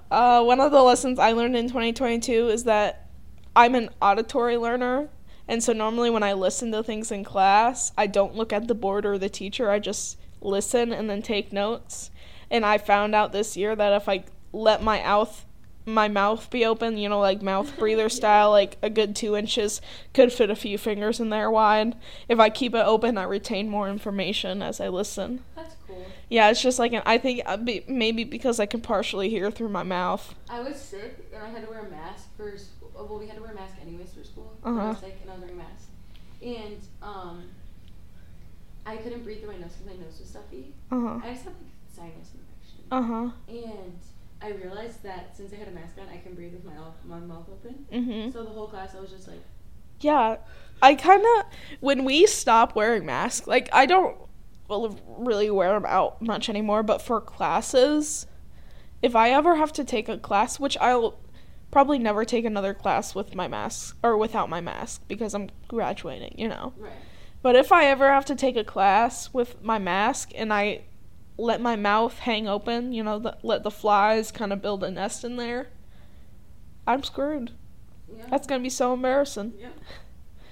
Uh, 0.09 0.41
one 0.41 0.61
of 0.61 0.71
the 0.71 0.81
lessons 0.81 1.19
I 1.19 1.33
learned 1.33 1.57
in 1.57 1.67
2022 1.67 2.47
is 2.47 2.63
that 2.63 3.09
I'm 3.57 3.75
an 3.75 3.89
auditory 4.01 4.55
learner. 4.55 5.09
And 5.47 5.63
so 5.63 5.73
normally 5.73 6.09
when 6.09 6.23
I 6.23 6.33
listen 6.33 6.71
to 6.73 6.83
things 6.83 7.11
in 7.11 7.23
class, 7.23 7.91
I 7.97 8.07
don't 8.07 8.35
look 8.35 8.51
at 8.51 8.67
the 8.67 8.75
board 8.75 9.05
or 9.05 9.17
the 9.17 9.29
teacher. 9.29 9.69
I 9.69 9.79
just 9.79 10.17
listen 10.41 10.91
and 10.91 11.09
then 11.09 11.21
take 11.21 11.53
notes. 11.53 12.11
And 12.51 12.65
I 12.65 12.77
found 12.77 13.15
out 13.15 13.31
this 13.31 13.55
year 13.57 13.75
that 13.75 13.93
if 13.93 14.07
I 14.09 14.23
let 14.53 14.81
my 14.83 14.99
mouth 15.01 15.43
my 15.89 16.09
mouth 16.09 16.49
be 16.49 16.65
open, 16.65 16.97
you 16.97 17.07
know, 17.07 17.21
like 17.21 17.41
mouth 17.41 17.71
breather 17.79 18.09
style, 18.09 18.51
like 18.51 18.77
a 18.81 18.89
good 18.89 19.15
two 19.15 19.37
inches, 19.37 19.79
could 20.13 20.33
fit 20.33 20.49
a 20.49 20.55
few 20.55 20.77
fingers 20.77 21.21
in 21.21 21.29
there 21.29 21.49
wide. 21.49 21.95
If 22.27 22.39
I 22.41 22.49
keep 22.49 22.75
it 22.75 22.85
open, 22.85 23.17
I 23.17 23.23
retain 23.23 23.69
more 23.69 23.87
information 23.87 24.61
as 24.61 24.81
I 24.81 24.89
listen. 24.89 25.45
That's 25.55 25.75
cool. 25.87 26.05
Yeah, 26.27 26.49
it's 26.49 26.61
just 26.61 26.77
like 26.77 26.91
an, 26.91 27.03
I 27.05 27.17
think 27.17 27.41
uh, 27.45 27.55
be- 27.55 27.85
maybe 27.87 28.25
because 28.25 28.59
I 28.59 28.65
can 28.65 28.81
partially 28.81 29.29
hear 29.29 29.49
through 29.49 29.69
my 29.69 29.83
mouth. 29.83 30.35
I 30.49 30.59
was 30.59 30.75
sick 30.75 31.25
and 31.33 31.41
I 31.41 31.47
had 31.51 31.63
to 31.63 31.69
wear 31.71 31.79
a 31.85 31.89
mask 31.89 32.35
for 32.35 32.57
school. 32.57 32.91
Well, 32.93 33.17
we 33.17 33.27
had 33.27 33.37
to 33.37 33.41
wear 33.41 33.51
a 33.51 33.55
mask 33.55 33.75
anyways 33.81 34.09
for 34.11 34.25
school. 34.25 34.57
I 34.65 34.69
Uh-huh. 34.69 34.87
was 34.89 34.97
sick 34.99 35.17
and 35.21 35.31
I 35.31 35.35
was 35.35 35.41
wearing 35.43 35.55
a 35.55 35.59
mask. 35.59 35.85
And 36.47 36.79
um, 37.01 37.43
I 38.85 38.95
couldn't 38.97 39.23
breathe 39.23 39.39
through 39.39 39.51
my 39.53 39.57
nose 39.57 39.73
because 39.73 39.85
my 39.85 39.93
nose 40.05 40.17
was 40.19 40.29
stuffy. 40.29 40.73
Uh 40.91 40.99
huh. 40.99 41.19
I 41.23 41.29
just 41.31 41.43
had 41.43 41.53
like 41.53 41.67
sinus 41.93 42.31
infection. 42.33 42.85
Uh 42.91 43.01
huh. 43.01 43.29
And 43.49 43.99
I 44.41 44.49
realized 44.49 45.03
that 45.03 45.35
since 45.35 45.51
I 45.53 45.57
had 45.57 45.67
a 45.67 45.71
mask 45.71 45.95
on, 45.99 46.07
I 46.09 46.17
can 46.17 46.35
breathe 46.35 46.53
with 46.53 46.63
my 46.63 46.73
mouth, 46.73 46.95
my 47.05 47.19
mouth 47.19 47.47
open. 47.51 47.85
Mhm. 47.91 48.31
So 48.33 48.43
the 48.43 48.49
whole 48.51 48.67
class, 48.67 48.95
I 48.95 48.99
was 49.01 49.09
just 49.11 49.27
like, 49.27 49.41
Yeah, 49.99 50.37
I 50.81 50.95
kind 50.95 51.23
of 51.37 51.45
when 51.79 52.05
we 52.05 52.25
stop 52.27 52.75
wearing 52.75 53.05
masks, 53.05 53.47
like 53.47 53.69
I 53.73 53.85
don't 53.85 54.15
really 54.69 55.49
wear 55.49 55.73
them 55.73 55.85
out 55.87 56.21
much 56.21 56.49
anymore. 56.49 56.83
But 56.83 57.01
for 57.01 57.19
classes, 57.19 58.27
if 59.01 59.15
I 59.15 59.31
ever 59.31 59.55
have 59.55 59.73
to 59.73 59.83
take 59.83 60.09
a 60.09 60.17
class, 60.17 60.59
which 60.59 60.77
I'll 60.79 61.19
probably 61.71 61.99
never 61.99 62.25
take 62.25 62.45
another 62.45 62.73
class 62.73 63.13
with 63.13 63.35
my 63.35 63.47
mask 63.47 63.97
or 64.03 64.17
without 64.17 64.49
my 64.49 64.61
mask 64.61 65.01
because 65.07 65.33
I'm 65.33 65.49
graduating, 65.67 66.35
you 66.37 66.47
know. 66.47 66.73
right. 66.77 66.91
But 67.41 67.55
if 67.55 67.71
I 67.71 67.85
ever 67.85 68.09
have 68.11 68.25
to 68.25 68.35
take 68.35 68.57
a 68.57 68.63
class 68.63 69.33
with 69.33 69.61
my 69.63 69.77
mask 69.77 70.31
and 70.35 70.51
I 70.51 70.81
let 71.37 71.61
my 71.61 71.75
mouth 71.75 72.17
hang 72.19 72.47
open, 72.47 72.93
you 72.93 73.03
know, 73.03 73.19
the, 73.19 73.37
let 73.43 73.63
the 73.63 73.71
flies 73.71 74.31
kind 74.31 74.51
of 74.51 74.61
build 74.61 74.83
a 74.83 74.89
nest 74.89 75.23
in 75.23 75.35
there, 75.35 75.67
I'm 76.87 77.03
screwed. 77.03 77.51
Yeah. 78.11 78.25
That's 78.29 78.47
gonna 78.47 78.63
be 78.63 78.69
so 78.69 78.93
embarrassing. 78.93 79.53
yeah. 79.59 79.69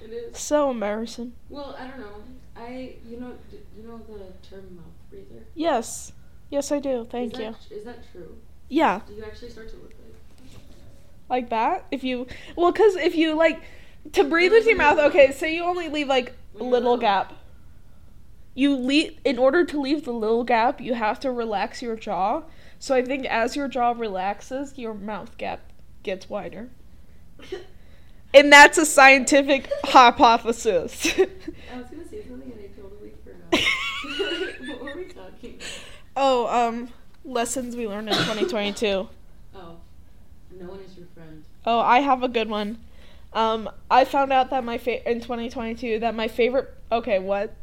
It 0.04 0.12
is. 0.12 0.38
So 0.38 0.70
embarrassing. 0.70 1.34
Well, 1.50 1.76
I 1.80 1.88
don't 1.88 2.00
know. 2.00 2.24
I 2.56 2.96
you 3.10 3.20
know 3.20 3.34
d- 3.50 3.58
you 3.76 3.88
know 3.88 3.98
the 4.08 4.48
term 4.48 4.76
mouth 4.76 4.86
breather. 5.10 5.46
Yes. 5.56 6.12
Yes, 6.52 6.72
I 6.72 6.80
do. 6.80 7.08
Thank 7.10 7.34
is 7.34 7.40
you. 7.40 7.46
That, 7.52 7.76
is 7.76 7.84
that 7.86 8.12
true? 8.12 8.38
Yeah, 8.70 9.02
Do 9.08 9.14
you 9.14 9.24
actually 9.24 9.50
start 9.50 9.70
to 9.70 9.76
look 9.78 9.94
like? 11.30 11.50
that. 11.50 11.86
If 11.92 12.04
you, 12.04 12.28
well, 12.56 12.72
because 12.72 12.96
if 12.96 13.16
you 13.16 13.36
like 13.36 13.62
to 14.14 14.24
breathe 14.24 14.52
with 14.52 14.66
your 14.66 14.78
mouth, 14.78 15.00
okay, 15.00 15.32
so 15.32 15.46
you 15.46 15.64
only 15.64 15.90
leave 15.90 16.08
like 16.08 16.34
a 16.60 16.64
little 16.64 16.98
gap. 16.98 17.34
You 18.54 18.76
leave 18.76 19.18
in 19.26 19.38
order 19.38 19.66
to 19.66 19.80
leave 19.80 20.06
the 20.06 20.14
little 20.14 20.44
gap, 20.44 20.80
you 20.80 20.94
have 20.94 21.20
to 21.22 21.32
relax 21.32 21.82
your 21.82 21.96
jaw. 21.96 22.44
So 22.80 22.96
I 22.96 23.04
think 23.04 23.26
as 23.26 23.56
your 23.56 23.68
jaw 23.68 23.92
relaxes, 23.92 24.78
your 24.78 24.94
mouth 24.94 25.38
gap 25.38 25.72
gets 26.04 26.30
wider. 26.30 26.70
And 28.34 28.52
that's 28.52 28.78
a 28.78 28.86
scientific 28.86 29.70
hypothesis. 29.86 31.06
I 31.18 31.78
was 31.78 31.88
gonna 31.88 32.08
say 32.08 32.24
something 32.28 32.52
and 32.52 32.62
I 32.62 32.68
totally 32.80 33.14
forgot. 33.24 33.62
what 34.68 34.84
were 34.84 35.02
we 35.02 35.06
talking? 35.06 35.56
about? 35.56 35.68
oh, 36.18 36.48
um, 36.48 36.90
lessons 37.24 37.76
we 37.76 37.88
learned 37.88 38.10
in 38.10 38.16
2022. 38.16 39.08
Oh, 39.56 39.78
no 40.60 40.68
one 40.68 40.80
is. 40.80 40.95
Oh, 41.66 41.80
I 41.80 42.00
have 42.00 42.24
a 42.24 42.28
good 42.28 42.50
one. 42.50 42.80
Um, 43.34 43.70
I 43.92 44.06
found 44.06 44.32
out 44.32 44.50
that 44.52 44.64
my 44.64 44.78
fa- 44.78 45.10
in 45.10 45.20
2022 45.20 46.00
that 46.00 46.16
my 46.16 46.28
favorite. 46.28 46.74
Okay, 46.92 47.20
what? 47.20 47.54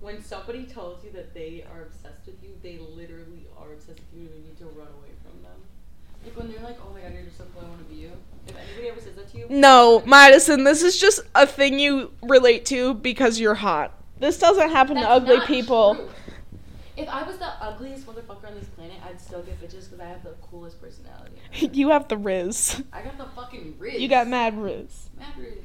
When 0.00 0.22
somebody 0.22 0.64
tells 0.64 1.04
you 1.04 1.12
that 1.12 1.34
they 1.34 1.64
are 1.74 1.82
obsessed 1.82 2.26
with 2.26 2.42
you, 2.42 2.50
they 2.62 2.78
literally 2.78 3.46
are 3.58 3.72
obsessed 3.72 4.00
with 4.00 4.14
you 4.14 4.28
and 4.28 4.30
you 4.30 4.44
need 4.48 4.58
to 4.58 4.64
run 4.66 4.88
away 4.98 5.10
from 5.22 5.42
them. 5.42 5.52
Like 6.24 6.36
when 6.36 6.50
they're 6.50 6.62
like, 6.62 6.78
oh 6.84 6.92
my 6.92 7.00
god, 7.00 7.12
you're 7.12 7.22
just 7.22 7.38
so 7.38 7.44
cool, 7.54 7.62
I 7.64 7.68
want 7.68 7.86
to 7.86 7.94
be 7.94 8.00
you. 8.00 8.12
If 8.48 8.56
anybody 8.56 8.88
ever 8.88 9.00
says 9.00 9.14
that 9.16 9.30
to 9.32 9.38
you, 9.38 9.46
No, 9.50 10.02
Madison, 10.06 10.64
this 10.64 10.82
is 10.82 10.98
just 10.98 11.20
a 11.34 11.46
thing 11.46 11.78
you 11.78 12.10
relate 12.22 12.64
to 12.66 12.94
because 12.94 13.38
you're 13.38 13.54
hot. 13.54 13.92
This 14.18 14.38
doesn't 14.38 14.70
happen 14.70 14.96
to 14.96 15.02
ugly 15.08 15.40
people. 15.46 15.94
true. 15.94 16.10
If 16.96 17.08
I 17.08 17.22
was 17.22 17.38
the 17.38 17.46
ugliest 17.62 18.06
motherfucker 18.06 18.48
on 18.48 18.54
this 18.54 18.68
planet, 18.68 18.96
I'd 19.06 19.20
still 19.20 19.42
get 19.42 19.60
bitches 19.60 19.84
because 19.84 20.00
I 20.00 20.06
have 20.06 20.22
the 20.22 20.34
coolest 20.50 20.80
personality. 20.82 21.29
you 21.72 21.90
have 21.90 22.08
the 22.08 22.16
rizz. 22.16 22.84
I 22.92 23.02
got 23.02 23.18
the 23.18 23.24
fucking 23.26 23.76
rizz. 23.80 23.98
You 24.00 24.08
got 24.08 24.28
mad 24.28 24.54
rizz. 24.54 25.08
Mad 25.18 25.34
rizz. 25.38 25.56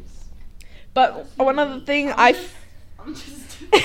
But 0.93 1.25
one 1.37 1.59
other 1.59 1.79
thing 1.81 2.09
I'm 2.11 2.19
I. 2.19 2.31
just- 2.33 2.49
I'm 2.99 3.13
just. 3.13 3.61
you 3.73 3.79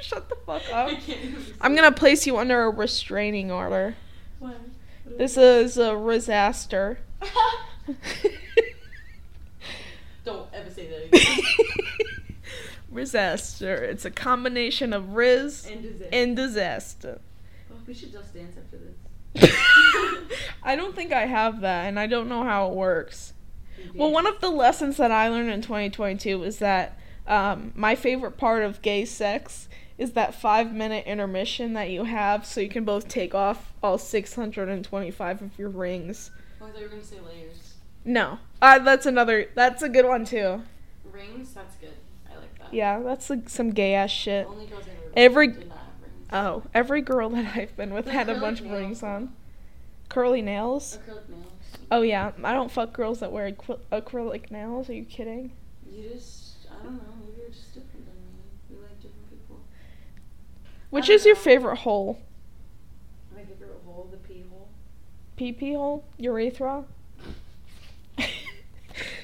shut 0.00 0.28
the 0.28 0.36
fuck 0.46 0.62
up. 0.72 0.88
I 0.88 0.94
can't 0.94 1.34
I'm 1.60 1.74
gonna 1.74 1.92
place 1.92 2.26
you 2.26 2.38
under 2.38 2.62
a 2.64 2.70
restraining 2.70 3.50
order. 3.50 3.96
What? 4.38 4.56
What 5.04 5.18
This 5.18 5.36
is 5.36 5.76
a 5.76 5.90
rizzaster. 5.90 6.96
Don't 10.24 10.48
ever 10.54 10.70
say 10.70 10.86
that 10.88 11.06
again. 11.06 11.38
Rizzaster. 12.92 13.80
It's 13.80 14.04
a 14.04 14.10
combination 14.10 14.92
of 14.92 15.04
rizz 15.14 15.70
and 15.70 15.82
disaster. 15.82 16.08
and 16.12 16.36
disaster. 16.36 17.20
oh, 17.72 17.76
we 17.86 17.94
should 17.94 18.12
just 18.12 18.32
dance 18.34 18.56
after 18.56 18.76
this. 18.78 18.94
I 20.62 20.76
don't 20.76 20.94
think 20.94 21.12
I 21.12 21.26
have 21.26 21.60
that, 21.62 21.86
and 21.86 21.98
I 21.98 22.06
don't 22.06 22.28
know 22.28 22.44
how 22.44 22.68
it 22.70 22.74
works. 22.74 23.32
Well, 23.94 24.10
one 24.12 24.26
of 24.26 24.40
the 24.40 24.50
lessons 24.50 24.96
that 24.98 25.10
I 25.10 25.28
learned 25.28 25.50
in 25.50 25.60
2022 25.60 26.44
is 26.44 26.58
that 26.58 26.98
um, 27.26 27.72
my 27.74 27.94
favorite 27.94 28.36
part 28.36 28.62
of 28.62 28.80
gay 28.82 29.04
sex 29.04 29.68
is 29.98 30.12
that 30.12 30.34
five 30.34 30.72
minute 30.72 31.04
intermission 31.06 31.72
that 31.74 31.90
you 31.90 32.04
have 32.04 32.46
so 32.46 32.60
you 32.60 32.68
can 32.68 32.84
both 32.84 33.08
take 33.08 33.34
off 33.34 33.72
all 33.82 33.98
625 33.98 35.42
of 35.42 35.58
your 35.58 35.68
rings. 35.68 36.30
Oh, 36.60 36.66
I 36.66 36.70
thought 36.70 36.78
you 36.78 36.84
were 36.84 36.90
gonna 36.90 37.04
say 37.04 37.16
layers. 37.20 37.74
No. 38.04 38.38
Uh, 38.60 38.78
that's 38.78 39.06
another, 39.06 39.48
that's 39.54 39.82
a 39.82 39.88
good 39.88 40.06
one 40.06 40.24
too. 40.24 40.62
Rings. 41.12 41.52
That's 41.52 41.74
good. 41.76 41.94
I 42.32 42.36
like 42.38 42.58
that. 42.58 42.72
Yeah, 42.72 43.00
that's 43.00 43.28
like 43.30 43.48
some 43.48 43.70
gay 43.70 43.94
ass 43.94 44.10
shit. 44.10 44.46
Only 44.46 44.66
girls 44.66 44.84
I 44.86 44.90
ever 44.92 45.12
Every- 45.16 45.48
did 45.48 45.68
not 45.68 45.78
have 45.78 45.86
rings. 46.02 46.21
Oh, 46.32 46.62
every 46.74 47.02
girl 47.02 47.28
that 47.30 47.56
I've 47.56 47.76
been 47.76 47.92
with 47.92 48.06
The 48.06 48.12
had 48.12 48.28
a 48.28 48.40
bunch 48.40 48.60
of 48.60 48.70
rings 48.70 49.02
on. 49.02 49.32
Curly 50.08 50.42
nails? 50.42 50.98
Acrylic 51.06 51.28
nails. 51.28 51.46
Oh, 51.90 52.02
yeah. 52.02 52.32
I 52.42 52.52
don't 52.52 52.70
fuck 52.70 52.92
girls 52.92 53.20
that 53.20 53.32
wear 53.32 53.50
acry- 53.50 53.80
acrylic 53.90 54.50
nails. 54.50 54.88
Are 54.88 54.94
you 54.94 55.04
kidding? 55.04 55.52
You 55.90 56.10
just. 56.10 56.54
I 56.70 56.82
don't 56.82 56.96
know. 56.96 57.02
Maybe 57.20 57.40
you're 57.40 57.48
just 57.50 57.74
different 57.74 58.06
than 58.06 58.14
me. 58.14 58.42
We 58.70 58.76
like 58.76 58.96
different 58.96 59.30
people. 59.30 59.60
Which 60.90 61.08
is 61.08 61.24
your 61.26 61.36
favorite 61.36 61.76
hole? 61.78 62.18
My 63.34 63.42
favorite 63.44 63.80
hole, 63.84 64.08
the 64.10 64.18
pee 64.18 64.44
hole. 64.50 64.68
Pee 65.36 65.52
pee 65.52 65.74
hole? 65.74 66.04
Urethra? 66.18 66.84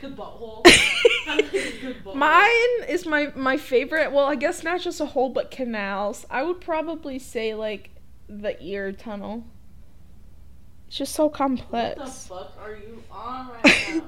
The 0.00 0.08
butthole. 0.08 0.64
I 1.28 1.36
like 1.36 1.46
a 1.54 1.80
good 1.80 2.04
butthole. 2.04 2.14
Mine 2.14 2.88
is 2.88 3.06
my 3.06 3.32
my 3.36 3.56
favorite. 3.56 4.12
Well, 4.12 4.26
I 4.26 4.34
guess 4.34 4.62
not 4.62 4.80
just 4.80 5.00
a 5.00 5.06
hole, 5.06 5.28
but 5.30 5.50
canals. 5.50 6.26
I 6.30 6.42
would 6.42 6.60
probably 6.60 7.18
say 7.18 7.54
like 7.54 7.90
the 8.28 8.60
ear 8.62 8.92
tunnel. 8.92 9.44
It's 10.86 10.96
just 10.96 11.14
so 11.14 11.28
complex. 11.28 11.98
What 11.98 12.06
the 12.06 12.10
fuck 12.12 12.58
are 12.62 12.72
you 12.74 13.02
on 13.10 13.50
right 13.62 13.64
now? 13.94 14.02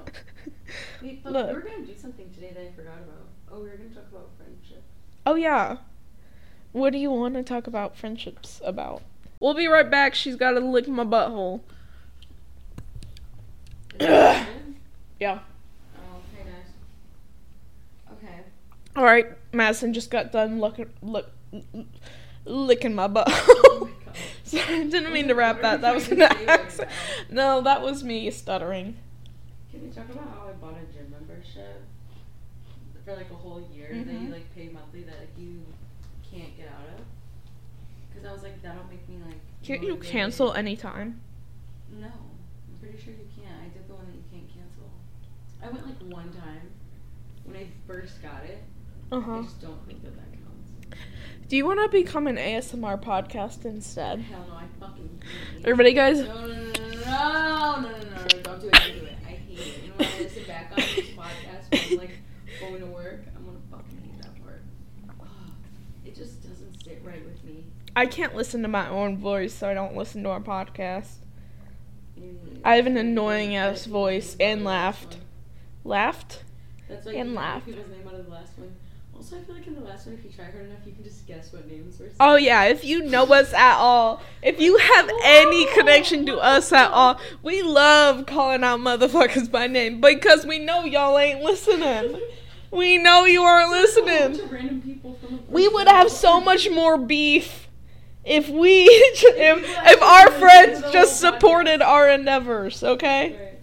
Wait, 1.02 1.22
but 1.22 1.32
we 1.32 1.38
were 1.42 1.54
Look. 1.54 1.66
gonna 1.70 1.86
do 1.86 1.96
something 1.96 2.30
today 2.32 2.52
that 2.54 2.62
I 2.68 2.72
forgot 2.72 2.98
about. 2.98 3.26
Oh, 3.52 3.60
we 3.60 3.68
were 3.68 3.76
gonna 3.76 3.90
talk 3.90 4.08
about 4.10 4.30
friendship. 4.36 4.82
Oh 5.26 5.34
yeah. 5.34 5.76
What 6.72 6.92
do 6.92 6.98
you 6.98 7.10
want 7.10 7.34
to 7.34 7.42
talk 7.42 7.66
about 7.66 7.96
friendships 7.96 8.60
about? 8.64 9.02
We'll 9.40 9.54
be 9.54 9.66
right 9.66 9.90
back. 9.90 10.14
She's 10.14 10.36
got 10.36 10.52
to 10.52 10.60
lick 10.60 10.86
my 10.86 11.02
butthole. 11.04 11.60
Is 13.98 14.06
that 14.06 14.46
good? 14.46 14.74
Yeah. 15.18 15.40
Oh, 15.96 16.20
hey 16.34 16.44
guys. 16.44 16.70
All 18.96 19.04
right, 19.04 19.26
Madison 19.52 19.92
just 19.94 20.10
got 20.10 20.32
done 20.32 20.60
looking 20.60 20.90
look 21.02 21.30
licking 22.44 22.94
my 22.94 23.06
butt. 23.06 23.26
Oh 23.30 23.78
my 23.82 24.04
god. 24.04 24.16
Sorry, 24.44 24.62
I 24.80 24.84
didn't 24.86 25.12
mean 25.12 25.28
to 25.28 25.34
wrap 25.34 25.60
that. 25.62 25.80
That 25.82 25.94
was 25.94 26.08
an 26.10 26.18
to 26.18 26.28
say 26.28 26.46
right 26.46 26.48
accent. 26.60 26.90
No, 27.30 27.60
that 27.62 27.82
was 27.82 28.02
me 28.02 28.30
stuttering. 28.30 28.96
Can 29.70 29.82
we 29.82 29.88
talk 29.90 30.08
about 30.10 30.28
how 30.28 30.48
I 30.48 30.52
bought 30.52 30.74
a 30.74 30.92
gym 30.92 31.10
membership 31.10 31.82
for 33.04 33.14
like 33.14 33.30
a 33.30 33.34
whole 33.34 33.62
year 33.72 33.88
that 33.92 34.06
Mhm. 34.08 34.24
you 34.26 34.32
like 34.32 34.52
pay 34.54 34.68
monthly 34.68 35.02
that 35.04 35.18
like 35.20 35.38
you 35.38 35.62
can't 36.28 36.56
get 36.56 36.66
out 36.68 36.98
of? 36.98 37.04
Because 38.10 38.28
I 38.28 38.32
was 38.32 38.42
like, 38.42 38.60
that'll 38.62 38.84
make 38.90 39.08
me 39.08 39.18
like. 39.24 39.38
Can't 39.62 39.82
you 39.84 39.96
cancel 39.96 40.52
anytime? 40.54 41.20
No, 42.00 42.06
I'm 42.08 42.78
pretty 42.80 42.98
sure 43.02 43.12
you 43.12 43.28
can't. 43.36 43.56
I 43.64 43.68
did 43.68 43.86
the 43.88 43.94
one 43.94 44.06
that 44.06 44.14
you 44.16 44.24
can't 44.32 44.48
cancel. 44.48 44.90
I 45.62 45.68
went 45.70 45.86
like 45.86 46.12
one 46.12 46.32
time 46.32 46.70
when 47.44 47.56
I 47.56 47.66
first 47.86 48.20
got 48.22 48.42
it. 48.44 48.62
Uh 49.12 49.18
I 49.18 49.42
just 49.42 49.60
don't 49.60 49.86
think 49.86 50.02
that 50.04 50.14
that 50.16 50.32
counts. 50.32 50.98
Do 51.48 51.56
you 51.56 51.66
want 51.66 51.80
to 51.80 51.88
become 51.88 52.26
an 52.28 52.36
ASMR 52.36 53.02
podcast 53.02 53.64
instead? 53.64 54.20
Hell 54.20 54.44
no, 54.48 54.54
I 54.54 54.64
fucking 54.78 55.20
hate 55.22 55.58
it. 55.58 55.66
Everybody, 55.66 55.92
guys. 55.94 56.20
No, 56.20 56.26
no, 56.26 56.46
no, 56.46 56.46
no, 56.46 56.62
no, 56.62 56.70
no, 56.70 57.80
no, 57.80 57.80
no, 57.80 57.90
no, 57.90 58.42
don't 58.42 58.60
do 58.60 58.68
it, 58.68 58.72
don't 58.72 59.00
do 59.00 59.06
it. 59.06 59.18
I 59.26 59.30
hate 59.30 59.58
it. 59.58 59.78
And 59.84 59.98
when 59.98 60.08
I 60.08 60.18
listen 60.20 60.44
back 60.44 60.70
on 60.70 60.76
this 60.76 61.06
podcast 61.16 61.70
when 61.70 61.80
I'm 61.92 61.98
like 61.98 62.10
going 62.60 62.80
to 62.80 62.86
work, 62.86 63.24
I'm 63.36 63.44
gonna 63.44 63.58
fucking 63.70 64.00
hate 64.04 64.22
that 64.22 64.44
part. 64.44 64.62
Ugh, 65.20 65.26
it 66.04 66.14
just 66.14 66.42
doesn't 66.42 66.84
sit 66.84 67.02
right 67.04 67.24
with 67.24 67.42
me. 67.42 67.64
I 67.96 68.06
can't 68.06 68.36
listen 68.36 68.62
to 68.62 68.68
my 68.68 68.88
own 68.88 69.18
voice, 69.18 69.52
so 69.52 69.68
I 69.68 69.74
don't 69.74 69.96
listen 69.96 70.22
to 70.22 70.30
our 70.30 70.40
podcast. 70.40 71.16
I 72.64 72.76
have 72.76 72.86
an 72.86 72.96
annoying 72.96 73.56
ass 73.56 73.86
voice 73.86 74.36
and 74.38 74.64
laughed. 74.64 75.16
Laughed? 75.82 76.44
That's 76.88 77.06
why 77.06 77.14
and 77.14 77.34
laughed. 77.34 77.66
people's 77.66 77.88
name 77.88 78.06
out 78.06 78.14
of 78.14 78.26
the 78.26 78.30
last 78.30 78.58
one. 78.58 78.72
Also, 79.20 79.36
I 79.36 79.40
feel 79.40 79.54
like 79.54 79.66
in 79.66 79.74
the 79.74 79.82
last 79.82 80.06
one, 80.06 80.14
if 80.14 80.24
you 80.24 80.30
try 80.30 80.46
hard 80.46 80.64
enough, 80.64 80.78
you 80.86 80.92
can 80.92 81.04
just 81.04 81.26
guess 81.26 81.52
what 81.52 81.68
names 81.68 81.98
were. 81.98 82.08
Oh 82.18 82.36
yeah, 82.36 82.64
if 82.64 82.86
you 82.86 83.04
know 83.04 83.24
us 83.26 83.52
at 83.52 83.76
all, 83.76 84.22
if 84.42 84.58
you 84.58 84.78
have 84.78 85.10
any 85.22 85.66
connection 85.74 86.24
to 86.24 86.38
us 86.38 86.72
at 86.72 86.90
all, 86.90 87.20
we 87.42 87.60
love 87.60 88.24
calling 88.24 88.64
out 88.64 88.80
motherfuckers 88.80 89.50
by 89.50 89.66
name 89.66 90.00
because 90.00 90.46
we 90.46 90.58
know 90.58 90.84
y'all 90.84 91.18
ain't 91.18 91.42
listening. 91.42 92.18
We 92.70 92.96
know 92.96 93.26
you 93.26 93.42
aren't 93.42 93.70
listening. 93.70 94.48
Random 94.48 94.80
people 94.80 95.18
from 95.22 95.34
a 95.34 95.52
We 95.52 95.68
would 95.68 95.86
have 95.86 96.10
so 96.10 96.40
much 96.40 96.70
more 96.70 96.96
beef 96.96 97.68
if 98.24 98.48
we 98.48 98.84
if, 98.84 99.64
if 99.86 100.02
our 100.02 100.30
friends 100.30 100.80
just 100.94 101.20
supported 101.20 101.82
our 101.82 102.08
endeavors, 102.08 102.82
okay? 102.82 103.58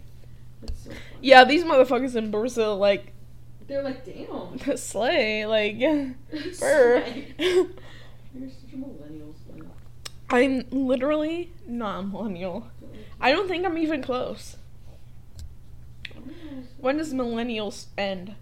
Yeah, 1.19 1.45
these 1.45 1.63
motherfuckers 1.63 2.15
in 2.15 2.29
Brazil 2.29 2.77
like 2.77 3.11
They're 3.67 3.83
like, 3.83 4.05
damn. 4.05 4.77
slay, 4.77 5.45
like 5.45 5.79
burr. 6.59 7.03
You're 7.37 8.49
such 8.49 8.73
a 8.73 8.77
millennial. 8.77 9.35
Slay. 9.45 9.67
I'm 10.29 10.65
literally 10.71 11.51
not 11.67 11.99
a 11.99 12.03
millennial. 12.03 12.69
I 13.19 13.31
don't 13.31 13.47
think 13.47 13.65
I'm 13.65 13.77
even 13.77 14.01
close. 14.01 14.57
When 16.77 16.97
does 16.97 17.13
millennials 17.13 17.87
end? 17.97 18.35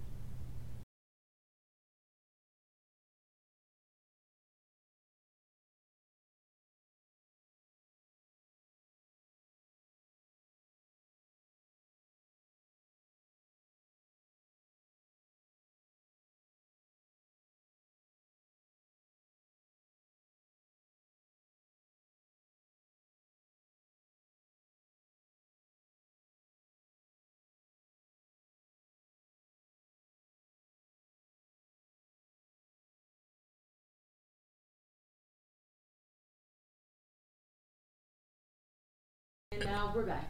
And 39.56 39.65
now 39.65 39.91
we're 39.96 40.04
back. 40.04 40.30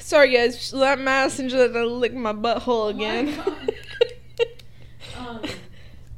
Sorry 0.00 0.32
guys, 0.32 0.72
let 0.72 0.98
Madison 0.98 1.48
just 1.48 1.72
lick 1.72 2.12
my 2.14 2.32
butthole 2.32 2.90
Oh 2.90 2.92
my 2.92 2.98
again. 2.98 3.42
Um, 5.16 5.42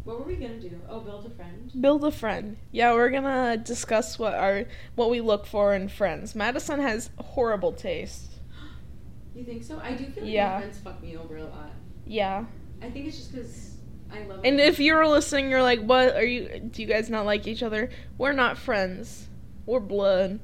what 0.05 0.21
were 0.21 0.25
we 0.25 0.37
gonna 0.37 0.61
do? 0.61 0.81
Oh, 0.89 1.01
build 1.01 1.27
a 1.27 1.31
friend. 1.31 1.71
Build 1.81 2.05
a 2.05 2.11
friend. 2.13 2.57
Yeah, 2.71 2.93
we're 2.93 3.11
gonna 3.11 3.57
discuss 3.57 4.19
what 4.19 4.35
our 4.35 4.65
what 4.95 5.11
we 5.11 5.21
look 5.21 5.45
for 5.45 5.75
in 5.75 5.89
friends. 5.89 6.35
Madison 6.35 6.81
has 6.81 7.11
horrible 7.19 7.73
taste. 7.73 8.29
You 9.35 9.45
think 9.45 9.65
so? 9.65 9.81
I 9.83 9.93
do 9.95 10.05
feel 10.05 10.25
like 10.25 10.33
Yeah. 10.33 10.55
my 10.55 10.61
friends 10.61 10.79
fuck 10.79 11.03
me 11.03 11.17
over 11.17 11.39
a 11.39 11.45
lot. 11.45 11.71
Yeah. 12.07 12.45
I 12.83 12.91
think 12.91 13.07
it's 13.07 13.17
just 13.17 13.33
because 13.33 13.77
I 14.13 14.23
love. 14.25 14.45
It. 14.45 14.49
And 14.49 14.61
if 14.61 14.79
you're 14.79 15.07
listening, 15.07 15.51
you're 15.51 15.63
like, 15.63 15.81
"What 15.81 16.15
are 16.15 16.25
you? 16.25 16.61
Do 16.61 16.83
you 16.83 16.89
guys 16.89 17.09
not 17.11 17.25
like 17.27 17.47
each 17.47 17.63
other?" 17.63 17.89
We're 18.19 18.33
not 18.33 18.59
friends. 18.59 19.29
We're 19.67 19.81
blood. 19.81 20.39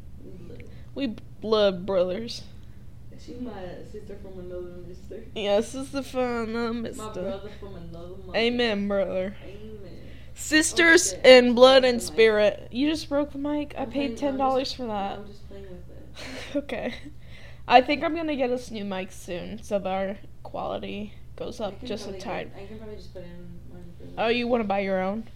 We 0.95 1.17
blood 1.41 1.87
brothers. 1.87 2.43
She's 3.25 3.41
my 3.41 3.53
sister 3.93 4.17
from 4.23 4.39
another 4.39 4.77
mister. 4.87 5.23
Yes, 5.35 5.67
sister 5.69 5.81
is 5.81 5.91
the 5.91 6.03
fun, 6.03 6.55
uh, 6.57 6.73
My 6.73 7.13
brother 7.13 7.51
from 7.61 7.75
another 7.75 8.09
mother. 8.25 8.39
Amen, 8.39 8.89
brother. 8.89 9.37
Amen. 9.45 10.01
Sisters 10.35 11.11
shit. 11.11 11.27
in 11.27 11.55
blood 11.55 11.85
and 11.85 11.99
Broke 11.99 12.07
the 12.07 12.13
mic. 12.13 12.15
spirit. 12.15 12.69
You 12.71 12.89
just 12.91 13.09
broke 13.09 13.33
the 13.33 13.39
mic. 13.39 13.75
I 13.77 13.83
I'm 13.83 13.91
paid 13.91 14.17
ten 14.17 14.37
dollars 14.39 14.73
for 14.73 14.87
that. 14.87 15.19
I'm 15.19 15.27
just 15.27 15.49
playing 15.49 15.65
with 15.65 15.81
it. 15.91 16.57
okay. 16.57 16.95
I 17.67 17.81
think 17.83 18.05
I'm 18.05 18.15
gonna 18.15 18.37
get 18.37 18.51
us 18.51 18.71
new 18.71 18.85
mics 18.85 19.13
soon, 19.13 19.63
so 19.63 19.79
that 19.81 19.89
our 19.89 20.17
quality 20.45 21.13
goes 21.37 21.61
up 21.61 21.83
just 21.85 22.09
a 22.09 22.13
get- 22.13 22.27
I 22.57 22.67
can 22.67 22.79
probably 22.79 22.97
just 22.97 23.13
put 23.13 23.25
in 23.25 23.61
money 23.73 23.85
for. 23.99 24.23
Oh, 24.23 24.29
you 24.29 24.47
want 24.49 24.63
to 24.63 24.69
buy 24.69 24.81
your 24.81 25.03
own? 25.03 25.29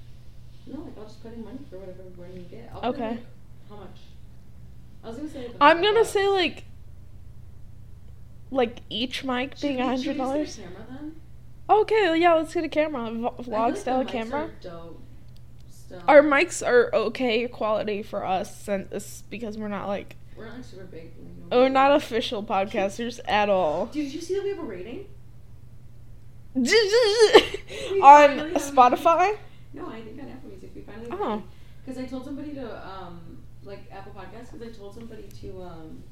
No, 0.67 0.81
like 0.81 0.97
I'll 0.97 1.05
just 1.05 1.23
put 1.23 1.35
in 1.35 1.45
money 1.45 1.59
for 1.69 1.79
whatever 1.79 2.05
money 2.17 2.35
you 2.37 2.43
get. 2.43 2.71
I'll 2.73 2.91
Okay. 2.91 3.19
Like, 5.05 5.05
how 5.05 5.09
much? 5.09 5.09
I 5.09 5.09
was 5.09 5.17
gonna 5.17 5.29
say. 5.31 5.47
like, 5.49 5.57
I'm 5.61 5.83
gonna 5.83 6.05
say 6.05 6.29
like, 6.29 6.65
like 8.51 8.79
each 8.91 9.25
mic 9.25 9.53
Should 9.57 9.63
being 9.63 9.81
a 9.81 9.87
hundred 9.87 10.17
dollars. 10.17 10.59
a 10.59 10.63
camera 10.63 10.87
then? 10.91 11.17
Okay, 11.71 12.17
yeah, 12.19 12.35
let's 12.35 12.53
get 12.53 12.65
a 12.65 12.69
camera, 12.69 13.11
v- 13.11 13.27
I 13.27 13.43
feel 13.43 13.45
vlog 13.45 13.69
like 13.71 13.77
style 13.77 14.05
camera. 14.05 14.51
Our 16.09 16.23
mics 16.23 16.67
are 16.67 16.91
okay 16.95 17.47
quality 17.49 18.03
for 18.03 18.25
us, 18.25 18.69
it's 18.69 19.23
because 19.31 19.59
we're 19.59 19.69
not 19.69 19.89
like 19.89 20.17
We're 20.37 20.47
not 20.47 20.57
like 20.57 20.65
super 20.65 20.85
big. 20.85 21.05
like, 21.05 21.13
you 21.19 21.45
oh, 21.53 21.61
we're 21.63 21.69
not 21.69 21.93
official 21.95 22.43
podcasters 22.43 23.21
at 23.27 23.49
all. 23.49 23.87
Dude, 23.93 24.05
did 24.07 24.15
you 24.15 24.21
see 24.21 24.35
that 24.35 24.43
we 24.43 24.51
have 24.51 24.59
a 24.59 24.63
rating? 24.63 25.07
On 26.57 26.63
Spotify. 28.61 29.39
No, 29.73 29.87
I 29.87 30.03
think 30.03 30.21
on 30.21 30.29
Apple 30.29 30.51
Music 30.51 30.71
we 30.75 30.83
finally. 30.83 31.09
Oh. 31.11 31.43
Because 31.85 31.99
I 32.03 32.07
told 32.07 32.25
somebody 32.27 32.53
to 32.55 32.87
um 32.89 33.22
like 33.73 33.91
Apple 33.93 34.13
Podcasts 34.13 34.53
because 34.53 34.69
I 34.69 34.79
told 34.79 34.95
somebody 34.95 35.25
to 35.41 35.63
um 35.63 36.03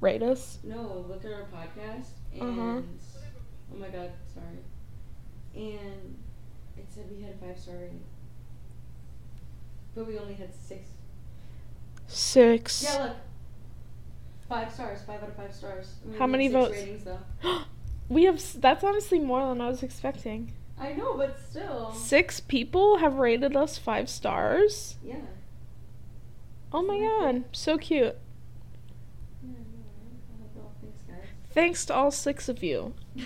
Rate 0.00 0.22
us. 0.22 0.58
no 0.64 1.04
look 1.08 1.24
at 1.24 1.32
our 1.32 1.46
podcast 1.52 2.06
and 2.32 2.42
Uh-huh. 2.42 2.80
oh 3.74 3.76
my 3.78 3.88
god 3.88 4.10
sorry 4.34 4.58
and 5.54 6.16
it 6.78 6.86
said 6.88 7.04
we 7.14 7.22
had 7.22 7.34
a 7.34 7.36
five 7.44 7.58
star 7.58 7.74
rating 7.76 8.00
but 9.94 10.06
we 10.06 10.18
only 10.18 10.34
had 10.34 10.54
six 10.54 10.88
Six. 12.06 12.82
yeah 12.82 13.02
look 13.04 13.16
five 14.48 14.72
stars 14.72 15.00
five 15.06 15.22
out 15.22 15.28
of 15.28 15.36
five 15.36 15.54
stars 15.54 15.94
How 16.18 16.26
many 16.26 16.48
votes? 16.48 16.72
ratings 16.72 17.04
though 17.04 17.18
we 18.08 18.24
have. 18.24 18.42
That's 18.60 18.82
honestly 18.82 19.18
more 19.20 19.46
than 19.48 19.60
I 19.60 19.68
was 19.68 19.82
expecting. 19.84 20.52
I 20.80 20.92
know 20.94 21.14
but 21.16 21.38
still 21.50 21.92
Six 21.92 22.40
people 22.40 22.98
have 22.98 23.16
rated 23.18 23.54
us 23.56 23.76
five 23.78 24.08
stars. 24.08 24.96
yeah 25.04 25.16
Oh 26.72 26.82
my 26.82 26.98
god, 26.98 27.44
so 27.52 27.76
cute. 27.78 28.16
yeah 29.42 29.50
I 29.50 29.52
know, 30.56 30.70
right? 31.08 31.24
Thanks 31.52 31.84
to 31.86 31.94
all 31.94 32.10
six 32.10 32.48
of 32.48 32.62
you. 32.62 32.94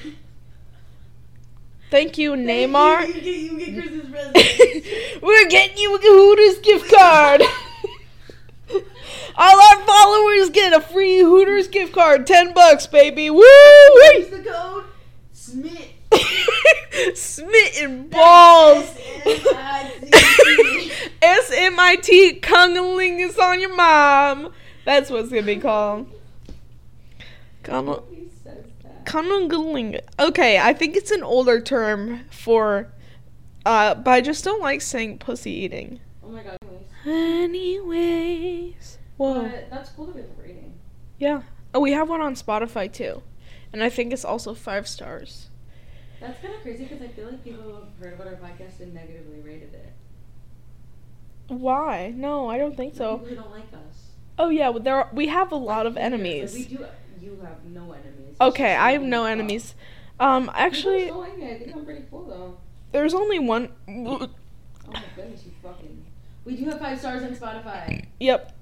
Thank 1.91 2.17
you, 2.19 2.33
Neymar. 2.33 3.07
you, 3.07 3.15
you 3.15 3.59
get, 3.59 3.91
you 3.93 4.03
get 4.03 5.23
We're 5.23 5.49
getting 5.49 5.77
you 5.79 5.95
a 5.97 6.01
Hooters 6.01 6.59
gift 6.59 6.93
card. 6.93 7.43
all 9.37 9.61
our 9.63 9.87
followers 9.87 10.51
get 10.51 10.73
a 10.73 10.81
free 10.81 11.21
Hooters 11.21 11.69
gift 11.69 11.93
card, 11.93 12.27
ten 12.27 12.53
bucks, 12.55 12.87
baby. 12.87 13.31
Woo! 13.31 13.43
use 13.43 14.29
the 14.31 14.43
code 14.43 14.85
SMIT 15.35 15.91
Smitten 17.17 18.09
balls. 18.09 18.87
S-M-I-T-T. 21.25 21.51
S 21.51 21.51
M 21.53 21.81
I 21.81 21.97
T 21.97 22.41
Kungalingus 22.41 23.39
on 23.39 23.61
your 23.61 23.75
mom. 23.75 24.53
That's 24.85 25.11
what's 25.11 25.29
gonna 25.31 25.43
be 25.43 25.57
called. 25.57 26.11
Kungal- 27.63 27.85
Nobody 28.05 28.29
says 28.43 28.65
that. 28.83 29.05
Kungalingus. 29.07 30.01
Okay, 30.19 30.59
I 30.59 30.73
think 30.73 30.97
it's 30.97 31.11
an 31.11 31.23
older 31.23 31.61
term 31.61 32.21
for 32.31 32.89
Uh, 33.67 33.95
but 33.95 34.11
I 34.11 34.21
just 34.21 34.45
don't 34.45 34.61
like 34.61 34.83
saying 34.83 35.19
pussy 35.19 35.51
eating. 35.51 36.01
Oh 36.23 36.29
my 36.29 36.43
god. 36.43 36.59
Anyways. 37.07 38.99
Whoa. 39.17 39.43
But 39.45 39.71
that's 39.71 39.91
cool 39.91 40.07
that 40.07 40.15
we 40.17 40.21
have 40.23 40.31
rating. 40.39 40.75
Yeah. 41.19 41.43
Oh, 41.73 41.81
we 41.81 41.93
have 41.93 42.09
one 42.11 42.21
on 42.21 42.35
Spotify 42.35 42.93
too. 42.93 43.23
And 43.73 43.83
I 43.83 43.89
think 43.89 44.13
it's 44.13 44.25
also 44.25 44.53
five 44.55 44.87
stars. 44.87 45.49
That's 46.21 46.41
kind 46.41 46.55
of 46.55 46.61
crazy 46.63 46.85
because 46.85 47.03
I 47.03 47.09
feel 47.09 47.27
like 47.27 47.43
people 47.43 47.75
have 47.75 47.89
heard 47.99 48.15
about 48.15 48.27
our 48.29 48.35
podcast 48.35 48.81
and 48.81 48.93
negatively. 48.95 49.34
Why? 51.61 52.13
No, 52.15 52.49
I 52.49 52.59
don't 52.59 52.77
think 52.77 52.95
so. 52.95 53.19
People 53.19 53.45
don't 53.45 53.53
like 53.53 53.73
us. 53.73 54.11
Oh 54.39 54.49
yeah, 54.49 54.69
well, 54.71 54.83
there 54.83 54.97
are, 54.97 55.09
we 55.13 55.29
have 55.29 55.53
a 55.53 55.57
lot 55.57 55.87
of 55.87 55.97
enemies. 55.97 56.55
we 56.55 56.65
do. 56.65 56.85
You 57.21 57.39
have 57.43 57.65
no 57.65 57.93
enemies. 57.93 58.37
Okay, 58.41 58.75
I 58.75 58.93
have 58.93 59.03
no 59.03 59.25
enemies. 59.25 59.75
Um, 60.21 60.51
actually, 60.55 61.05
People 61.05 61.25
still 61.25 61.33
like 61.33 61.39
me. 61.39 61.51
I 61.55 61.59
think 61.59 61.77
I'm 61.77 61.85
pretty 61.85 62.05
cool 62.11 62.25
though. 62.27 62.57
there's 62.93 63.15
only 63.15 63.39
one. 63.39 63.69
Oh 63.89 64.29
my 64.93 65.03
goodness, 65.17 65.45
you 65.45 65.53
fucking. 65.63 66.05
We 66.45 66.57
do 66.57 66.67
have 66.67 66.79
five 66.79 66.99
stars 66.99 67.23
on 67.23 67.35
Spotify. 67.35 68.05
Yep. 68.21 68.55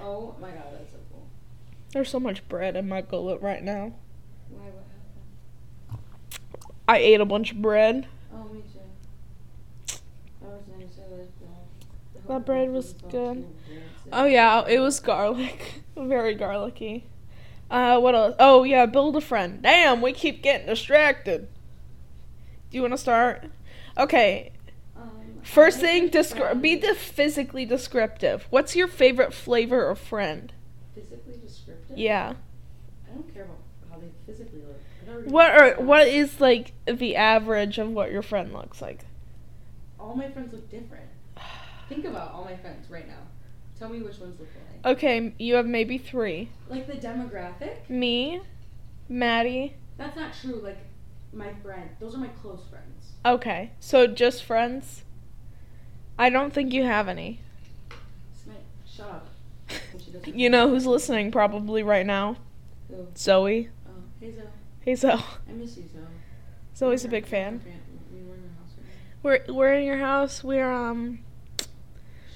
Oh 0.00 0.34
my 0.40 0.50
god, 0.50 0.64
that's 0.72 0.92
so 0.92 0.98
cool. 1.10 1.26
There's 1.92 2.10
so 2.10 2.20
much 2.20 2.46
bread 2.48 2.76
in 2.76 2.88
my 2.88 3.00
gullet 3.00 3.40
right 3.40 3.62
now. 3.62 3.94
Why? 4.50 4.58
What 4.64 4.84
happened? 5.88 6.02
I 6.88 6.98
ate 6.98 7.20
a 7.20 7.24
bunch 7.24 7.52
of 7.52 7.62
bread. 7.62 8.06
Oh, 8.34 8.44
me 8.52 8.60
too. 8.72 8.80
That 10.42 10.50
was 10.50 10.62
nice. 10.76 10.98
I 10.98 11.14
like 11.16 11.30
that. 12.26 12.30
I 12.30 12.34
hope 12.34 12.46
That 12.46 12.52
your 12.52 12.56
bread 12.56 12.70
was 12.72 12.92
good. 13.10 13.44
Oh 14.12 14.24
yeah, 14.24 14.64
it 14.66 14.78
was 14.78 15.00
garlic. 15.00 15.82
Very 15.96 16.34
garlicky. 16.34 17.06
Uh, 17.70 17.98
what 17.98 18.14
else? 18.14 18.34
Oh 18.38 18.64
yeah, 18.64 18.86
build 18.86 19.16
a 19.16 19.20
friend. 19.20 19.62
Damn, 19.62 20.02
we 20.02 20.12
keep 20.12 20.42
getting 20.42 20.66
distracted. 20.66 21.48
Do 22.70 22.76
you 22.76 22.82
want 22.82 22.92
to 22.94 22.98
start? 22.98 23.44
Okay. 23.96 24.52
Um, 24.96 25.10
First 25.42 25.80
thing, 25.80 26.04
like 26.04 26.12
descri- 26.12 26.60
be 26.60 26.76
the 26.76 26.94
physically 26.94 27.64
descriptive. 27.64 28.46
What's 28.50 28.76
your 28.76 28.88
favorite 28.88 29.32
flavor 29.34 29.88
of 29.88 29.98
friend? 29.98 30.52
physically 30.94 31.34
descriptive. 31.42 31.96
Yeah. 31.98 32.34
I 33.08 33.14
don't 33.14 33.32
care 33.34 33.44
about 33.44 33.58
how 33.90 33.98
they 33.98 34.08
physically 34.26 34.60
look. 34.60 34.78
Really 35.06 35.30
What 35.30 35.48
care. 35.52 35.76
are 35.78 35.82
what 35.82 36.06
is 36.06 36.40
like 36.40 36.72
the 36.86 37.16
average 37.16 37.78
of 37.78 37.90
what 37.90 38.10
your 38.12 38.22
friend 38.22 38.52
looks 38.52 38.80
like? 38.82 39.04
All 39.98 40.14
my 40.14 40.30
friends 40.30 40.52
look 40.52 40.70
different. 40.70 41.04
Think 41.92 42.06
about 42.06 42.32
all 42.32 42.44
my 42.44 42.56
friends 42.56 42.88
right 42.90 43.06
now. 43.06 43.18
Tell 43.78 43.90
me 43.90 44.00
which 44.00 44.18
ones 44.18 44.40
look 44.40 44.48
alike. 44.82 44.96
Okay, 44.96 45.34
you 45.38 45.56
have 45.56 45.66
maybe 45.66 45.98
three. 45.98 46.48
Like 46.70 46.86
the 46.86 46.94
demographic. 46.94 47.88
Me, 47.90 48.40
Maddie. 49.10 49.74
That's 49.98 50.16
not 50.16 50.32
true. 50.40 50.60
Like 50.62 50.78
my 51.34 51.52
friend. 51.62 51.90
Those 52.00 52.14
are 52.14 52.18
my 52.18 52.28
close 52.28 52.62
friends. 52.70 53.12
Okay, 53.26 53.72
so 53.78 54.06
just 54.06 54.42
friends. 54.42 55.04
I 56.18 56.30
don't 56.30 56.52
think 56.54 56.72
you 56.72 56.84
have 56.84 57.08
any. 57.08 57.40
Smith, 58.42 58.56
shut 58.90 59.08
up. 59.08 59.26
When 59.92 60.02
she 60.02 60.10
doesn't- 60.12 60.38
You 60.38 60.48
know 60.48 60.68
who's 60.70 60.86
listening 60.86 61.30
probably 61.30 61.82
right 61.82 62.06
now? 62.06 62.36
Who? 62.88 63.06
Zoe. 63.16 63.68
Oh, 63.86 63.90
hey 64.20 64.32
Zoe. 64.32 64.42
Hey 64.80 64.94
Zoe. 64.94 65.12
I 65.12 65.52
miss 65.52 65.76
you, 65.76 65.84
Zoe. 65.92 66.00
Zoe's 66.74 67.04
a 67.04 67.08
We're- 67.08 67.20
big 67.20 67.28
fan. 67.28 67.60
We 68.12 68.22
were 68.22 68.34
in 68.34 68.42
your 68.42 68.50
house 68.52 68.74
right 68.78 69.42
We're 69.48 69.54
we're 69.54 69.74
in 69.74 69.84
your 69.84 69.98
house. 69.98 70.42
We're 70.42 70.70
um 70.72 71.18
now. 71.18 71.18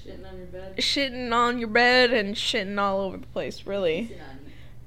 Shitting 0.07 0.25
on 0.29 0.37
your 0.37 0.47
bed. 0.47 0.77
shitting 0.77 1.33
on 1.33 1.59
your 1.59 1.67
bed 1.67 2.11
and 2.13 2.35
shitting 2.35 2.79
all 2.79 3.01
over 3.01 3.17
the 3.17 3.27
place. 3.27 3.65
Really, 3.65 4.15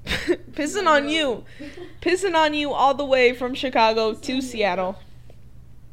Pissing 0.05 0.15
on 0.17 0.27
you. 0.27 0.35
pissing 0.51 0.87
on 0.87 1.09
you, 1.09 1.45
pissing 2.01 2.35
on 2.35 2.53
you 2.53 2.71
all 2.71 2.93
the 2.95 3.05
way 3.05 3.33
from 3.33 3.53
Chicago 3.53 4.13
to 4.15 4.41
Seattle. 4.41 4.97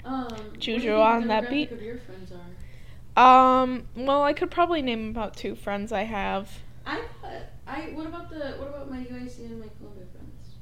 Um, 0.04 0.28
Choose 0.58 0.82
your 0.82 0.96
on 1.02 1.28
that 1.28 1.50
beat. 1.50 1.70
Your 1.70 1.98
friends 1.98 2.32
are? 2.32 3.62
Um, 3.62 3.86
well, 3.94 4.22
I 4.22 4.32
could 4.32 4.50
probably 4.50 4.80
name 4.80 5.10
about 5.10 5.36
two 5.36 5.54
friends 5.54 5.92
I 5.92 6.04
have. 6.04 6.60
I 6.86 7.02
thought 7.20 7.32
I. 7.66 7.80
What 7.92 8.06
about 8.06 8.30
the? 8.30 8.38
What 8.58 8.68
about 8.68 8.90
my 8.90 8.98
UIC 8.98 9.38
and 9.40 9.60
my 9.60 9.66
Columbia 9.78 10.04
friends? 10.12 10.54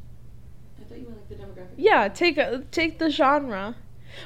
I 0.81 0.85
thought 0.89 0.99
you 0.99 1.05
meant 1.05 1.19
like 1.19 1.29
the 1.29 1.35
demographic. 1.37 1.75
Yeah, 1.77 2.09
take 2.09 2.39
a, 2.39 2.65
take 2.73 2.99
the 2.99 3.11
genre. 3.11 3.77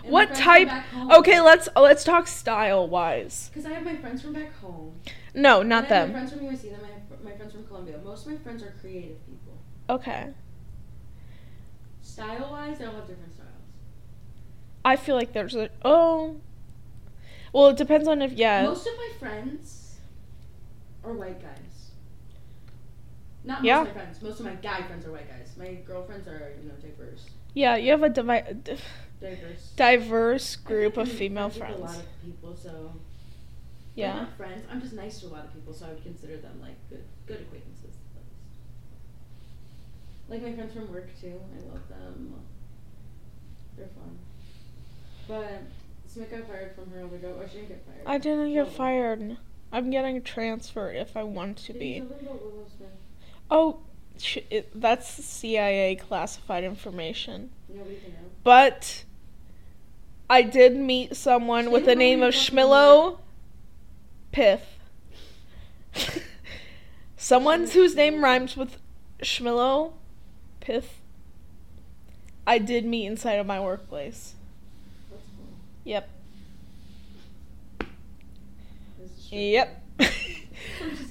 And 0.05 0.13
what 0.13 0.35
type? 0.35 0.73
Okay, 1.11 1.41
let's 1.41 1.69
uh, 1.75 1.81
let's 1.81 2.05
talk 2.05 2.27
style 2.27 2.87
wise. 2.89 3.51
Because 3.53 3.67
I 3.67 3.75
have 3.75 3.85
my 3.85 3.97
friends 3.97 4.23
from 4.23 4.35
back 4.35 4.55
home. 4.57 5.01
No, 5.35 5.63
not 5.63 5.91
I 5.91 5.95
have 5.97 6.09
them. 6.09 6.09
My 6.09 6.13
friends 6.15 6.33
from 6.33 6.43
UIC, 6.43 6.69
then 6.71 6.81
have 6.81 7.25
my 7.25 7.33
friends 7.33 7.53
from 7.53 7.65
Columbia. 7.67 7.99
Most 8.05 8.27
of 8.27 8.33
my 8.33 8.39
friends 8.39 8.63
are 8.63 8.75
creative 8.81 9.25
people. 9.27 9.55
Okay, 9.89 10.29
Style 12.03 12.49
wise, 12.51 12.79
they 12.79 12.85
all 12.85 12.95
have 12.95 13.07
different 13.07 13.33
styles. 13.35 13.49
I 14.85 14.97
feel 14.97 15.17
like 15.17 15.33
there's 15.33 15.55
a 15.55 15.71
oh. 15.85 16.37
Well, 17.53 17.69
it 17.69 17.77
depends 17.77 18.09
on 18.09 18.23
if 18.23 18.33
yeah. 18.33 18.67
Most 18.69 18.87
of 18.87 18.93
my 18.97 19.11
friends 19.19 19.99
are 21.05 21.13
white 21.13 21.41
guys. 21.41 21.91
Not 23.45 23.59
most 23.59 23.67
Yeah. 23.67 23.81
of 23.83 23.87
my 23.89 23.93
friends. 23.93 24.23
Most 24.23 24.41
of 24.41 24.47
my 24.47 24.55
guy 24.55 24.83
friends 24.83 25.07
are 25.07 25.13
white 25.13 25.29
guys. 25.29 25.55
My 25.59 25.75
girlfriends 25.87 26.29
are, 26.29 26.53
you 26.63 26.69
know, 26.69 26.75
diverse. 26.81 27.27
Yeah, 27.55 27.77
you 27.77 27.91
have 27.91 28.03
a 28.03 28.09
divi- 28.09 28.55
d- 28.63 28.77
Diverse. 29.21 29.73
diverse 29.77 30.57
group 30.57 30.97
of 30.97 31.11
female 31.11 31.51
friends. 31.51 31.79
A 31.79 31.85
lot 31.85 31.97
of 31.97 32.23
people, 32.25 32.57
so 32.57 32.71
I'm 32.95 33.01
Yeah. 33.95 34.15
not 34.21 34.37
friends. 34.37 34.65
I'm 34.71 34.81
just 34.81 34.95
nice 34.95 35.21
to 35.21 35.27
a 35.27 35.29
lot 35.29 35.45
of 35.45 35.53
people, 35.55 35.75
so 35.75 35.87
I 35.87 35.91
would 35.91 36.03
consider 36.03 36.39
them 36.39 36.61
like 36.61 36.77
good, 36.89 37.05
good 37.27 37.41
acquaintances. 37.43 37.85
at 37.85 38.23
least. 40.31 40.43
Like 40.43 40.43
my 40.43 40.53
friends 40.55 40.73
from 40.75 40.93
work 40.93 41.09
too. 41.21 41.41
I 41.55 41.69
love 41.73 41.89
them. 41.89 42.35
They're 43.77 43.87
fun. 43.89 44.19
But 45.29 45.63
Smith 46.07 46.31
got 46.31 46.47
fired 46.49 46.75
from 46.75 46.91
her 46.93 47.05
other 47.05 47.19
job. 47.19 47.41
Or 47.41 47.49
she 47.49 47.57
didn't 47.59 47.69
get 47.69 47.85
fired. 47.87 48.03
I 48.07 48.19
didn't 48.19 48.53
get 48.53 48.67
Oh. 48.67 48.71
fired. 48.71 49.37
I'm 49.73 49.91
getting 49.91 50.23
transferred 50.23 50.97
if 50.97 51.17
I 51.17 51.23
want 51.23 51.59
to 51.59 51.73
be. 51.73 52.01
tell 52.01 52.09
them 52.09 52.19
about 52.27 52.43
Willow 52.43 52.67
Smith? 52.77 52.89
Oh, 53.51 53.81
sh- 54.19 54.39
it, 54.51 54.71
that's 54.81 55.09
CIA 55.09 55.95
classified 55.97 56.65
information. 56.65 57.51
Nobody 57.69 57.97
can 57.97 58.13
know. 58.13 58.19
But 58.43 59.05
I 60.31 60.43
did 60.43 60.77
meet 60.77 61.17
someone 61.17 61.73
with 61.73 61.87
the 61.87 61.97
name 61.97 62.23
of 62.23 62.33
Schmillo 62.33 63.19
Pith. 64.31 64.65
Someone 67.17 67.67
whose 67.67 67.97
name 67.97 68.23
rhymes 68.23 68.57
with 68.57 68.79
Schmillo 69.21 69.95
Pith. 70.61 71.01
I 72.47 72.59
did 72.59 72.85
meet 72.85 73.07
inside 73.07 73.41
of 73.41 73.47
my 73.47 73.59
workplace. 73.59 74.35
Yep. 75.85 76.09
Yep. 79.31 79.83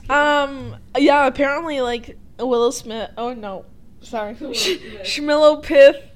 Um. 0.10 0.78
Yeah. 0.98 1.28
Apparently, 1.28 1.82
like 1.82 2.18
Willow 2.40 2.72
Smith. 2.72 3.12
Oh 3.16 3.34
no. 3.34 3.66
Sorry. 4.02 4.34
Schmillo 5.04 5.62
Pith. 5.62 6.09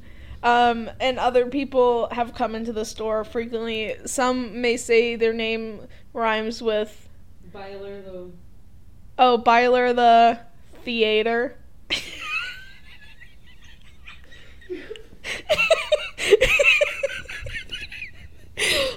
Um, 0.43 0.91
and 0.99 1.17
other 1.19 1.47
people 1.47 2.10
have 2.12 2.36
come 2.36 2.53
into 2.53 2.73
the 2.73 2.84
store 2.84 3.23
frequently. 3.23 3.95
Some 4.06 4.62
may 4.62 4.75
say 4.75 5.15
their 5.15 5.32
name 5.34 5.88
rhymes 6.12 6.62
with 6.62 7.08
Byler 7.51 8.01
the 8.01 8.29
oh 9.17 9.38
Byler 9.38 9.93
the 9.93 10.39
theater. 10.84 11.58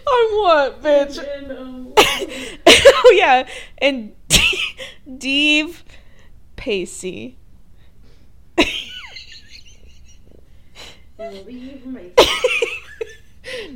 I'm 0.08 0.30
what, 0.42 0.82
bitch? 0.82 1.22
Oh 2.98 3.12
yeah, 3.14 3.46
and 3.78 4.12
Deve 5.18 5.84
Pacey. 6.56 7.36
and 8.58 8.66
leave 11.18 11.86
my 11.86 12.10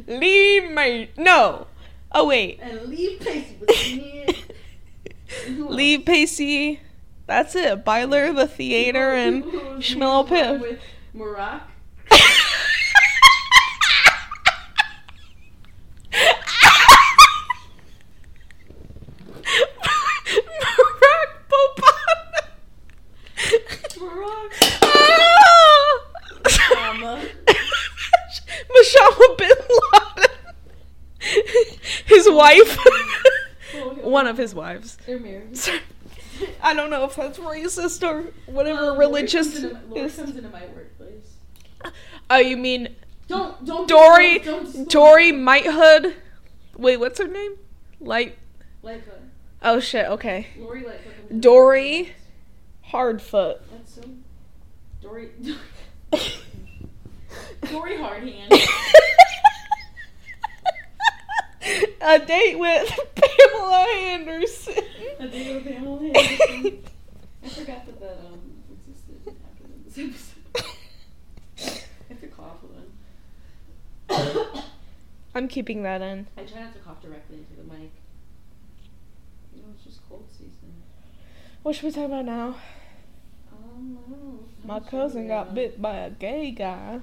Lee 0.07 0.61
May. 0.61 1.11
No. 1.17 1.67
Oh 2.13 2.27
wait. 2.27 2.59
and 2.61 2.89
leave 2.89 3.21
Pacey 3.21 3.57
leave 3.61 3.97
me. 3.97 4.25
And 5.47 5.57
who 5.57 5.69
Lee 5.69 5.95
else? 5.97 6.05
Pacey. 6.05 6.81
That's 7.27 7.55
it. 7.55 7.85
Byler 7.85 8.33
the 8.33 8.49
theater 8.49 9.13
and 9.13 9.45
Schmillo 9.45 10.27
Piff. 10.27 10.61
With 10.61 10.81
Maroc. 11.15 11.63
Wife. 32.41 32.79
One 34.03 34.27
of 34.27 34.37
his 34.37 34.55
wives. 34.55 34.99
They're 35.07 35.19
married. 35.21 35.59
I 36.63 36.75
don't 36.75 36.91
know 36.91 37.05
if 37.05 37.15
that's 37.15 37.39
racist 37.39 38.03
or 38.07 38.33
whatever 38.47 38.79
Um, 38.81 38.87
Lord 38.87 38.99
religious 38.99 39.53
comes 39.53 39.65
into- 39.65 39.81
Lord 39.89 40.17
comes 40.17 40.37
into 40.37 40.49
my 40.49 40.63
workplace. 40.75 41.37
Oh, 42.31 42.39
you 42.39 42.57
mean 42.57 42.97
Don't 43.29 43.65
don't 43.65 43.87
Dory 43.89 44.39
don't 44.39 44.65
disclose- 44.65 44.87
Dory 44.89 45.33
Mighthood. 45.33 46.17
Wait, 46.77 46.97
what's 46.97 47.19
her 47.19 47.29
name? 47.29 47.57
Light. 48.01 48.39
Lightfoot. 48.83 49.15
Oh 49.63 49.79
shit. 49.81 50.07
Okay. 50.07 50.47
Lori 50.59 50.83
Lightfoot. 50.83 51.41
Dory 51.41 52.13
Hardfoot. 52.91 53.61
That's 53.71 53.95
so. 53.97 54.03
Dory. 55.03 55.31
Dory 57.71 57.99
Hardhand. 57.99 58.53
A 62.01 62.19
date 62.19 62.59
with 62.59 62.99
Pamela 63.15 63.87
Anderson. 63.95 64.75
A 65.19 65.29
date 65.29 65.55
with 65.55 65.65
Pamela 65.67 66.03
Anderson. 66.03 66.83
I 67.45 67.49
forgot 67.49 67.87
that 67.87 68.01
that 68.01 68.19
um 68.33 68.41
existed 68.87 69.37
after 69.45 69.65
this 69.85 69.99
episode. 69.99 70.67
I 71.59 72.13
have 72.13 72.21
to 72.21 72.27
cough 72.29 72.57
then. 74.09 74.63
I'm 75.35 75.49
keeping 75.49 75.83
that 75.83 76.01
in. 76.03 76.27
I 76.37 76.43
try 76.45 76.61
not 76.63 76.73
to 76.73 76.79
cough 76.81 77.01
directly 77.03 77.39
into 77.39 77.55
the 77.57 77.63
mic. 77.63 77.91
You 79.55 79.63
know, 79.63 79.69
it's 79.75 79.85
just 79.85 80.01
cold 80.09 80.27
season. 80.33 80.83
What 81.63 81.75
should 81.75 81.85
we 81.85 81.91
talk 81.93 82.07
about 82.07 82.25
now? 82.25 82.57
Um, 83.53 83.99
I 84.07 84.11
don't 84.11 84.11
know. 84.11 84.39
My 84.65 84.81
cousin 84.81 85.29
got 85.29 85.55
bit 85.55 85.81
by 85.81 85.97
a 85.97 86.11
gay 86.11 86.51
guy. 86.51 87.01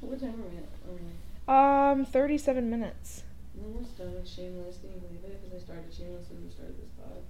What 0.00 0.18
time 0.18 0.30
are 0.30 0.48
we 0.48 0.56
at? 0.56 1.90
Um, 1.92 2.04
37 2.06 2.70
minutes. 2.70 3.22
I'm 3.60 3.74
almost 3.74 3.98
done 3.98 4.14
with 4.14 4.28
Shameless. 4.28 4.78
Can 4.78 4.90
you 4.94 5.00
believe 5.00 5.24
it? 5.24 5.42
Because 5.42 5.62
I 5.62 5.64
started 5.64 5.92
Shameless 5.92 6.28
when 6.30 6.44
we 6.44 6.50
started 6.50 6.76
this 6.78 6.90
pod. 6.98 7.22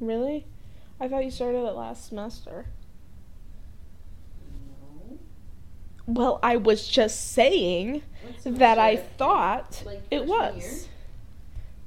Really? 0.00 0.46
I 1.00 1.08
thought 1.08 1.24
you 1.24 1.30
started 1.30 1.58
it 1.58 1.72
last 1.72 2.08
semester. 2.08 2.66
No. 5.08 5.18
Well, 6.06 6.40
I 6.42 6.56
was 6.56 6.86
just 6.86 7.32
saying 7.32 8.02
that 8.44 8.78
I 8.78 8.96
thought 8.96 9.82
Like 9.86 10.02
it 10.10 10.26
was. 10.26 10.56
year? 10.56 10.80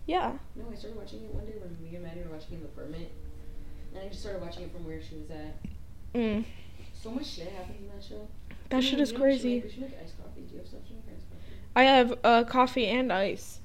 Yeah. 0.08 0.34
No, 0.56 0.66
I 0.72 0.76
started 0.76 0.98
watching 0.98 1.24
it 1.24 1.34
one 1.34 1.46
day 1.46 1.54
when 1.62 1.78
me 1.84 1.96
and 1.96 2.04
Maddie 2.06 2.22
were 2.22 2.36
watching 2.36 2.56
in 2.56 2.60
the 2.62 2.66
apartment. 2.68 3.08
And 3.94 4.04
I 4.04 4.08
just 4.08 4.22
started 4.22 4.42
watching 4.42 4.64
it 4.64 4.72
from 4.74 4.86
where 4.86 5.02
she 5.02 5.16
was 5.16 5.30
at. 5.32 5.56
Mm. 6.14 6.46
So 6.94 7.12
much 7.12 7.26
shit 7.26 7.52
happens 7.52 7.78
in 7.82 7.88
that 7.96 8.04
show. 8.04 8.28
That 8.70 8.84
shit 8.84 9.00
is 9.00 9.12
you 9.12 9.18
know 9.18 9.24
what 9.24 9.32
should 9.34 9.42
crazy. 9.42 9.62
We 9.62 9.70
should 9.70 9.82
make 9.82 9.98
iced 10.02 10.18
coffee. 10.18 10.42
Do 10.48 10.54
you 10.54 10.60
have 10.60 10.68
stuff 10.68 10.86
to 10.88 10.94
make 10.94 11.04
iced 11.12 11.30
coffee? 11.30 11.61
I 11.76 11.84
have 11.84 12.20
uh, 12.24 12.44
coffee 12.44 12.86
and 12.88 13.12
ice. 13.12 13.60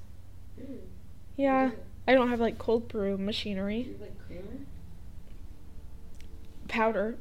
Ooh. 0.61 0.78
Yeah. 1.36 1.66
What 1.66 1.78
I 2.09 2.14
don't 2.14 2.30
have 2.30 2.40
like 2.40 2.59
cold 2.59 2.88
brew 2.88 3.18
machinery. 3.18 3.78
You 3.78 3.92
have, 3.92 4.00
like 4.00 4.26
creamer? 4.26 4.59
Powder. 6.68 7.16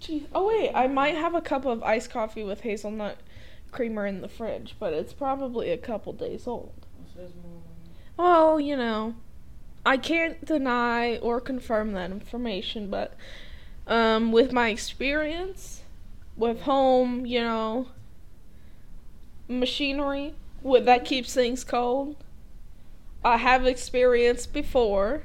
Gee. 0.00 0.26
Oh 0.34 0.48
wait, 0.48 0.70
I 0.74 0.86
might 0.86 1.14
have 1.14 1.34
a 1.34 1.40
cup 1.40 1.64
of 1.64 1.82
iced 1.82 2.10
coffee 2.10 2.44
with 2.44 2.60
hazelnut 2.60 3.18
creamer 3.70 4.06
in 4.06 4.20
the 4.20 4.28
fridge, 4.28 4.76
but 4.78 4.92
it's 4.92 5.14
probably 5.14 5.70
a 5.70 5.78
couple 5.78 6.12
days 6.12 6.46
old. 6.46 6.74
Oh, 6.78 7.04
so 7.12 7.18
there's 7.20 7.32
more. 7.34 7.62
Well, 8.18 8.60
you 8.60 8.76
know, 8.76 9.14
I 9.86 9.96
can't 9.96 10.44
deny 10.44 11.16
or 11.16 11.40
confirm 11.40 11.92
that 11.92 12.10
information, 12.10 12.90
but 12.90 13.16
um, 13.86 14.30
with 14.30 14.52
my 14.52 14.68
experience 14.68 15.82
with 16.36 16.62
home, 16.62 17.24
you 17.24 17.40
know, 17.40 17.88
machinery 19.52 20.34
with 20.62 20.84
that 20.86 21.04
keeps 21.04 21.34
things 21.34 21.64
cold, 21.64 22.16
I 23.24 23.36
have 23.36 23.66
experienced 23.66 24.52
before 24.52 25.22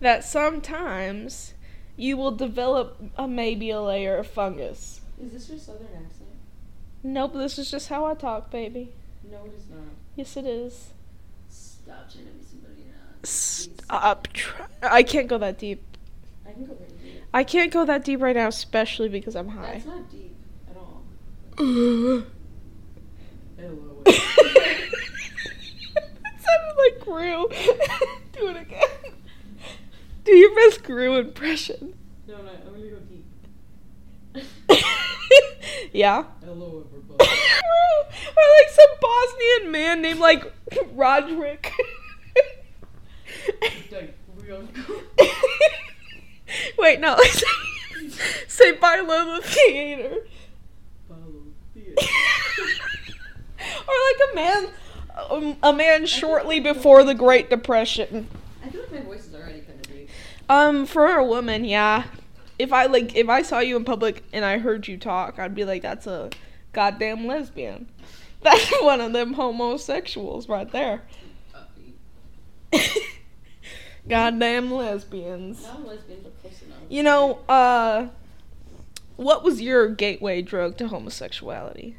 that 0.00 0.24
sometimes 0.24 1.54
you 1.96 2.16
will 2.16 2.32
develop 2.32 3.00
a 3.16 3.28
maybe 3.28 3.70
a 3.70 3.80
layer 3.80 4.16
of 4.16 4.26
fungus. 4.26 5.00
Is 5.22 5.32
this 5.32 5.48
your 5.48 5.58
southern 5.58 5.86
accent? 5.94 6.28
Nope, 7.02 7.34
this 7.34 7.58
is 7.58 7.70
just 7.70 7.88
how 7.88 8.04
I 8.04 8.14
talk, 8.14 8.50
baby. 8.50 8.92
No, 9.30 9.44
it 9.46 9.54
is 9.56 9.68
not. 9.70 9.78
Yes, 10.16 10.36
it 10.36 10.46
is. 10.46 10.90
Stop 11.48 12.10
trying 12.10 12.26
to 12.26 12.32
be 12.32 12.44
somebody 12.44 12.82
else. 13.20 13.30
Stop. 13.30 14.28
Try- 14.32 14.66
I 14.82 15.02
can't 15.02 15.28
go 15.28 15.38
that 15.38 15.58
deep. 15.58 15.82
I 16.46 16.52
can 16.52 16.66
go 16.66 16.74
very 16.74 16.90
deep. 17.02 17.22
I 17.32 17.44
can't 17.44 17.72
go 17.72 17.84
that 17.84 18.04
deep 18.04 18.20
right 18.20 18.34
now, 18.34 18.48
especially 18.48 19.08
because 19.08 19.36
I'm 19.36 19.48
high. 19.48 19.72
That's 19.72 19.86
not 19.86 20.10
deep 20.10 20.34
at 20.68 20.76
all. 20.76 22.24
that 24.04 25.24
sounded 26.38 26.76
like 26.78 27.00
Gru. 27.00 27.48
Do 28.32 28.48
it 28.48 28.56
again. 28.56 28.88
Do 30.24 30.32
your 30.32 30.54
best 30.54 30.82
Gru 30.82 31.16
impression. 31.16 31.94
no, 32.26 32.36
no, 32.36 32.50
I'm 32.66 32.72
gonna 32.72 32.86
go 32.88 32.98
deep. 34.70 34.84
yeah. 35.92 36.24
Hello, 36.44 36.84
everybody. 36.92 37.30
or 37.30 38.44
like 38.58 38.70
some 38.70 38.90
Bosnian 39.00 39.70
man 39.72 40.02
named 40.02 40.20
like 40.20 40.52
Roderick. 40.94 41.72
Wait, 46.78 47.00
no. 47.00 47.16
Say, 48.46 48.72
bye, 48.72 49.00
Lola 49.00 49.40
Theater. 49.42 50.26
Follow 51.08 51.42
theater. 51.74 52.02
or 53.88 53.94
like 54.10 54.32
a 54.32 54.34
man, 54.34 54.66
um, 55.30 55.56
a 55.62 55.72
man 55.72 56.06
shortly 56.06 56.60
before 56.60 57.04
the 57.04 57.14
Great 57.14 57.50
Depression. 57.50 58.28
I 58.64 58.68
feel 58.68 58.82
like 58.82 58.92
my 58.92 59.00
voice 59.00 59.26
is 59.26 59.34
already 59.34 59.60
kind 59.60 59.80
of 59.80 59.92
deep. 59.92 60.08
Um, 60.48 60.86
for 60.86 61.06
a 61.06 61.24
woman, 61.24 61.64
yeah. 61.64 62.04
If 62.58 62.72
I 62.72 62.86
like, 62.86 63.16
if 63.16 63.28
I 63.28 63.42
saw 63.42 63.58
you 63.58 63.76
in 63.76 63.84
public 63.84 64.22
and 64.32 64.44
I 64.44 64.58
heard 64.58 64.86
you 64.86 64.96
talk, 64.96 65.38
I'd 65.38 65.54
be 65.54 65.64
like, 65.64 65.82
"That's 65.82 66.06
a 66.06 66.30
goddamn 66.72 67.26
lesbian." 67.26 67.88
That's 68.42 68.70
one 68.82 69.00
of 69.00 69.12
them 69.12 69.34
homosexuals 69.34 70.48
right 70.48 70.70
there. 70.70 71.02
Goddamn 74.08 74.70
lesbians. 74.70 75.62
Not 75.62 75.80
a 75.80 75.82
lesbian, 75.82 76.20
but 76.22 76.40
close 76.42 76.60
enough. 76.62 76.78
You 76.90 77.02
know, 77.02 77.38
uh, 77.48 78.08
what 79.16 79.42
was 79.42 79.62
your 79.62 79.88
gateway 79.88 80.42
drug 80.42 80.76
to 80.78 80.88
homosexuality? 80.88 81.96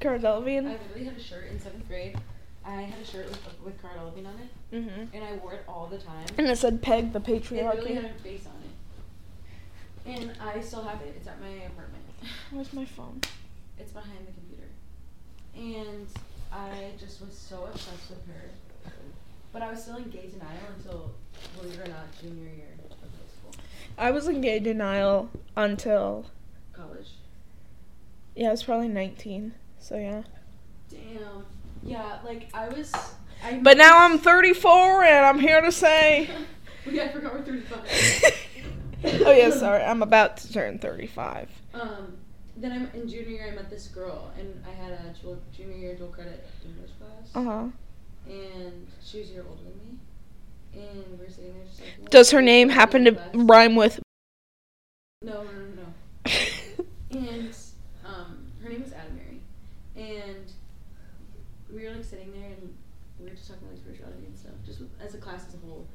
Cara 0.00 0.18
Delevingne. 0.18 0.66
I 0.68 0.72
literally 0.72 1.04
had 1.04 1.16
a 1.16 1.20
shirt 1.22 1.48
in 1.50 1.60
seventh 1.60 1.86
grade. 1.88 2.16
I 2.64 2.82
had 2.82 3.00
a 3.00 3.04
shirt 3.04 3.28
with, 3.28 3.40
with 3.64 3.80
Cara 3.82 3.94
Delevingne 3.98 4.26
on 4.26 4.34
it, 4.38 4.74
Mm-hmm. 4.76 5.14
and 5.16 5.24
I 5.24 5.32
wore 5.36 5.54
it 5.54 5.64
all 5.68 5.86
the 5.86 5.98
time. 5.98 6.26
And 6.38 6.46
it 6.46 6.56
said 6.58 6.80
"Peg 6.82 7.12
the 7.12 7.18
It 7.20 7.26
really 7.28 7.40
patriarchy." 7.40 7.94
had 7.94 8.04
her 8.04 8.18
face 8.22 8.46
on 8.46 8.52
it. 8.62 10.20
And 10.20 10.32
I 10.40 10.60
still 10.60 10.82
have 10.82 11.00
it. 11.02 11.14
It's 11.16 11.26
at 11.28 11.40
my 11.40 11.48
apartment. 11.48 12.04
Where's 12.50 12.72
my 12.72 12.84
phone? 12.84 13.20
It's 13.78 13.92
behind 13.92 14.26
the 14.26 14.32
computer. 14.32 14.68
And 15.56 16.06
I 16.52 16.90
just 16.98 17.20
was 17.20 17.36
so 17.36 17.64
obsessed 17.72 18.10
with 18.10 18.26
her. 18.28 18.50
But 19.52 19.62
I 19.62 19.70
was 19.70 19.82
still 19.82 19.96
in 19.96 20.04
gay 20.10 20.28
denial 20.30 20.58
until, 20.76 21.10
believe 21.58 21.78
it 21.80 21.86
or 21.86 21.90
not, 21.90 22.06
junior 22.20 22.44
year 22.54 22.68
of 22.84 22.90
high 23.00 23.06
school. 23.28 23.64
I 23.98 24.10
was 24.12 24.28
in 24.28 24.40
gay 24.40 24.58
denial 24.60 25.28
until 25.56 26.26
College. 26.72 27.08
yeah, 28.36 28.48
I 28.48 28.50
was 28.52 28.62
probably 28.62 28.88
19. 28.88 29.52
So 29.80 29.96
yeah. 29.96 30.22
Damn. 30.90 31.44
Yeah, 31.82 32.18
like 32.24 32.48
I 32.54 32.68
was. 32.68 32.92
I 33.42 33.58
But 33.62 33.78
now 33.78 34.04
I'm 34.04 34.18
34 34.18 35.04
and 35.04 35.24
I'm 35.24 35.38
here 35.38 35.60
to 35.62 35.72
say. 35.72 36.28
yeah, 36.90 37.04
I 37.04 37.08
forgot 37.08 37.34
we're 37.34 37.42
35. 37.42 37.78
oh 39.26 39.32
yeah, 39.32 39.50
sorry. 39.50 39.82
I'm 39.82 40.02
about 40.02 40.36
to 40.38 40.52
turn 40.52 40.78
35. 40.78 41.48
Um, 41.74 42.16
then 42.56 42.72
I'm 42.72 42.90
in 43.00 43.08
junior 43.08 43.28
year. 43.30 43.48
I 43.50 43.54
met 43.54 43.70
this 43.70 43.88
girl, 43.88 44.30
and 44.38 44.62
I 44.66 44.70
had 44.70 44.92
a 44.92 45.14
dual, 45.22 45.38
junior 45.56 45.76
year 45.76 45.94
dual 45.96 46.08
credit 46.08 46.46
English 46.64 46.90
class, 46.98 47.30
Uh 47.34 47.42
huh. 47.44 47.66
and 48.28 48.86
she 49.02 49.20
was 49.20 49.30
a 49.30 49.32
year 49.32 49.44
older 49.48 49.62
than 49.62 49.72
me. 49.78 49.98
And 50.82 51.18
we 51.18 51.24
were 51.24 51.30
sitting 51.30 51.54
there 51.54 51.64
just 51.66 51.80
like. 51.80 52.10
Does 52.10 52.30
her 52.32 52.42
name 52.42 52.68
happen 52.68 53.04
to 53.06 53.12
class? 53.12 53.28
rhyme 53.34 53.76
with? 53.76 54.00
No, 55.22 55.42
no, 55.44 55.50
no, 55.50 55.82
no. 55.82 56.84
And 57.10 57.54
um, 58.04 58.46
her 58.62 58.68
name 58.68 58.82
was 58.82 58.92
Adam 58.92 59.16
Mary, 59.16 59.40
and 59.96 60.52
we 61.74 61.84
were 61.84 61.90
like 61.94 62.04
sitting 62.04 62.32
there, 62.32 62.50
and 62.50 62.74
we 63.18 63.24
were 63.24 63.34
just 63.34 63.48
talking 63.48 63.62
about 63.62 63.72
like 63.74 63.80
spirituality 63.82 64.26
and 64.26 64.36
stuff, 64.38 64.52
just 64.66 64.80
with, 64.80 64.90
as 65.00 65.14
a 65.14 65.18
class 65.18 65.46
as 65.48 65.54
a 65.54 65.58
whole. 65.66 65.86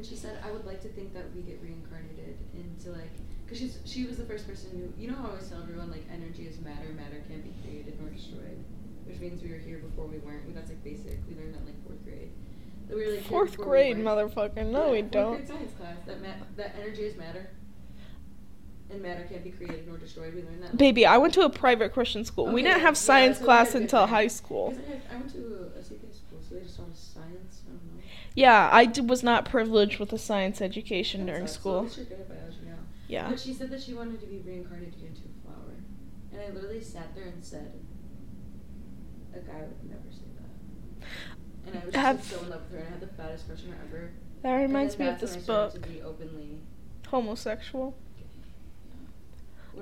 And 0.00 0.08
she 0.08 0.16
said, 0.16 0.38
"I 0.42 0.50
would 0.50 0.64
like 0.64 0.80
to 0.80 0.88
think 0.88 1.12
that 1.12 1.26
we 1.36 1.42
get 1.42 1.60
reincarnated 1.60 2.38
into 2.56 2.88
like, 2.90 3.12
because 3.44 3.58
she's 3.58 3.80
she 3.84 4.06
was 4.06 4.16
the 4.16 4.24
first 4.24 4.48
person 4.48 4.70
who, 4.72 4.88
you 4.98 5.10
know, 5.10 5.16
I 5.22 5.28
always 5.28 5.46
tell 5.46 5.60
everyone 5.60 5.90
like 5.90 6.08
energy 6.10 6.46
is 6.48 6.58
matter, 6.58 6.88
matter 6.96 7.20
can't 7.28 7.44
be 7.44 7.52
created 7.60 8.00
nor 8.00 8.08
destroyed, 8.08 8.64
which 9.04 9.20
means 9.20 9.42
we 9.42 9.50
were 9.52 9.58
here 9.58 9.76
before 9.76 10.06
we 10.06 10.16
weren't. 10.16 10.54
That's 10.54 10.70
like 10.70 10.82
basic. 10.82 11.18
We 11.28 11.36
learned 11.36 11.52
that 11.52 11.60
in 11.60 11.66
like 11.66 11.84
fourth 11.84 12.02
grade. 12.02 12.32
That 12.88 12.96
we 12.96 13.04
were 13.04 13.12
like 13.12 13.24
Fourth 13.24 13.50
before 13.50 13.66
we 13.66 13.70
grade, 13.72 13.96
motherfucker. 13.98 14.64
No, 14.64 14.86
Yeah, 14.86 14.92
we 14.92 15.02
don't. 15.02 15.36
grade 15.36 15.48
science 15.48 15.72
class 15.76 15.98
that 16.06 16.22
ma- 16.22 16.48
that 16.56 16.76
energy 16.80 17.02
is 17.02 17.18
matter. 17.18 17.50
And 18.88 19.02
matter 19.02 19.26
can't 19.28 19.44
be 19.44 19.50
created 19.50 19.86
nor 19.86 19.98
destroyed. 19.98 20.34
We 20.34 20.40
learned 20.48 20.62
that. 20.62 20.78
Baby, 20.78 21.04
I 21.04 21.18
went 21.18 21.34
to 21.34 21.42
a 21.42 21.50
private 21.50 21.92
Christian 21.92 22.24
school. 22.24 22.46
we 22.46 22.62
didn't 22.62 22.80
have 22.80 22.96
yeah, 22.96 23.04
science 23.04 23.38
so 23.38 23.44
class 23.44 23.74
until 23.74 24.06
high 24.16 24.28
school. 24.28 24.72
I, 24.72 25.14
I 25.14 25.18
went 25.18 25.30
to 25.32 25.68
a, 25.76 25.78
a 25.78 25.84
school, 25.84 26.40
so 26.40 26.54
they 26.54 26.62
just 26.62 26.78
taught 26.78 26.88
us 26.88 27.12
science. 27.14 27.60
I 27.68 27.76
don't 27.76 27.84
know. 27.84 28.00
Yeah, 28.34 28.68
I 28.72 28.86
d- 28.86 29.00
was 29.00 29.22
not 29.22 29.44
privileged 29.44 29.98
with 29.98 30.12
a 30.12 30.18
science 30.18 30.60
education 30.62 31.26
during 31.26 31.46
school. 31.46 31.88
you're 31.96 32.04
good 32.06 32.20
at 32.20 32.28
biology 32.28 32.58
now. 32.64 32.74
Yeah. 33.08 33.28
But 33.28 33.40
she 33.40 33.52
said 33.52 33.70
that 33.70 33.82
she 33.82 33.92
wanted 33.94 34.20
to 34.20 34.26
be 34.26 34.38
reincarnated 34.38 34.94
into 35.02 35.22
a 35.22 35.44
flower. 35.44 35.74
And 36.32 36.40
I 36.40 36.50
literally 36.54 36.80
sat 36.82 37.14
there 37.14 37.24
and 37.26 37.44
said, 37.44 37.72
a 39.34 39.38
guy 39.40 39.60
would 39.60 39.90
never 39.90 40.10
say 40.10 40.26
that. 40.38 41.06
And 41.66 41.82
I 41.82 41.84
was 41.84 41.92
just 41.94 42.06
Have- 42.06 42.22
so 42.24 42.38
in 42.44 42.50
love 42.50 42.62
with 42.70 42.72
her, 42.72 42.78
and 42.78 42.86
I 42.86 42.90
had 42.92 43.00
the 43.00 43.06
fattest 43.08 43.46
crush 43.46 43.60
on 43.64 43.72
her 43.72 43.78
ever. 43.88 44.10
That 44.42 44.54
reminds 44.54 44.98
me 44.98 45.06
of 45.08 45.20
this 45.20 45.36
book, 45.36 45.72
started 45.72 45.82
To 45.82 45.88
be 45.88 46.02
openly. 46.02 46.58
homosexual. 47.08 47.94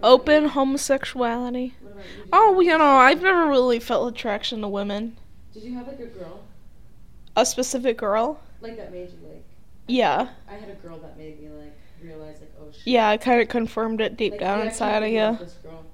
Open 0.02 0.42
you? 0.44 0.48
homosexuality. 0.50 1.74
You? 1.82 1.88
Oh, 2.32 2.60
you 2.60 2.76
know, 2.78 2.84
I've 2.96 3.22
never 3.22 3.46
really 3.46 3.80
felt 3.80 4.12
attraction 4.12 4.60
to 4.62 4.68
women. 4.68 5.16
Did 5.52 5.64
you 5.64 5.74
have 5.76 5.86
like 5.88 5.98
a 6.00 6.06
girl 6.06 6.42
A 7.38 7.46
specific 7.46 7.96
girl? 7.98 8.40
like 8.60 8.76
that 8.76 8.90
made 8.90 9.10
you 9.10 9.28
like? 9.28 9.44
Yeah. 9.86 10.28
I 10.48 10.54
had 10.54 10.70
a 10.70 10.74
girl 10.74 10.98
that 10.98 11.16
made 11.16 11.40
me 11.40 11.48
like 11.50 11.78
realize 12.02 12.40
like 12.40 12.52
oh 12.60 12.72
shit. 12.72 12.84
Yeah, 12.84 13.08
I 13.08 13.16
kind 13.16 13.40
of 13.40 13.48
confirmed 13.48 14.00
it 14.00 14.16
deep 14.16 14.32
like, 14.32 14.40
down 14.40 14.60
inside 14.66 15.04
of 15.04 15.08
you. 15.08 15.38
This 15.44 15.52
girl. 15.62 15.84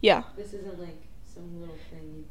Yeah. 0.00 0.22
This 0.36 0.52
isn't 0.52 0.78
like 0.78 1.02
some 1.34 1.58
little 1.60 1.74
thing. 1.90 2.24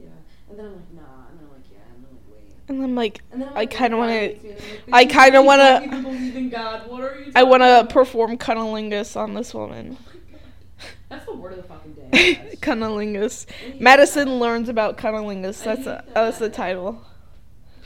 You, 0.00 0.04
yeah. 0.04 0.08
And 0.48 0.58
then 0.58 0.64
I'm 0.66 0.72
like 0.76 0.92
nah, 0.94 1.02
and 1.30 1.38
then 1.38 1.46
I'm 1.46 1.52
like 1.52 1.70
yeah, 1.70 1.78
and 1.94 2.02
then 2.02 2.08
I'm 2.10 2.14
like 2.14 2.32
wait. 2.32 2.68
And 2.68 2.82
I'm 2.82 2.94
like, 2.94 3.20
And 3.30 3.42
then 3.42 3.48
I'm 3.50 3.56
I 3.58 3.66
kinda 3.66 3.96
wanna- 3.98 4.12
hates 4.12 4.42
me, 4.42 4.50
and 4.50 4.58
I'm 4.58 4.90
like, 4.90 4.94
I 4.94 5.04
"Bitch, 5.04 5.08
you 5.08 5.20
kinda 5.20 5.42
wanna- 5.42 6.02
believe 6.02 6.36
in 6.36 6.48
God. 6.48 6.90
What 6.90 7.02
are 7.02 7.20
you? 7.20 7.32
I 7.36 7.42
want 7.42 7.62
to 7.62 7.86
perform 7.92 8.38
cunnilingus 8.38 9.16
on 9.18 9.34
this 9.34 9.52
woman. 9.52 9.98
Oh. 10.00 10.10
That's 11.10 11.26
the 11.26 11.34
word 11.34 11.52
of 11.52 11.58
the 11.58 11.64
fucking 11.64 11.92
day. 12.10 12.56
cunnilingus. 12.62 13.44
Madison 13.78 14.28
that. 14.28 14.34
learns 14.34 14.68
about 14.70 14.96
cunnilingus. 14.96 15.62
That's 15.62 15.86
a, 15.86 15.96
hate 16.06 16.14
that's 16.14 16.38
the 16.38 16.46
that. 16.48 16.54
title. 16.54 17.02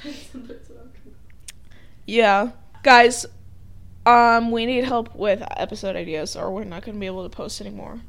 Madison 0.04 0.46
learns 0.48 0.70
about- 0.70 0.86
Yeah. 2.06 2.50
Guys, 2.82 3.26
um, 4.06 4.50
we 4.50 4.66
need 4.66 4.84
help 4.84 5.14
with 5.14 5.42
episode 5.56 5.96
ideas 5.96 6.36
or 6.36 6.50
we're 6.50 6.64
not 6.64 6.82
going 6.84 6.94
to 6.94 7.00
be 7.00 7.06
able 7.06 7.28
to 7.28 7.34
post 7.34 7.60
anymore. 7.60 8.00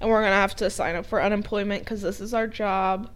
And 0.00 0.08
we're 0.10 0.20
going 0.20 0.32
to 0.32 0.36
have 0.36 0.56
to 0.56 0.70
sign 0.70 0.96
up 0.96 1.06
for 1.06 1.22
unemployment 1.22 1.84
because 1.84 2.02
this 2.02 2.20
is 2.20 2.34
our 2.34 2.46
job. 2.46 3.10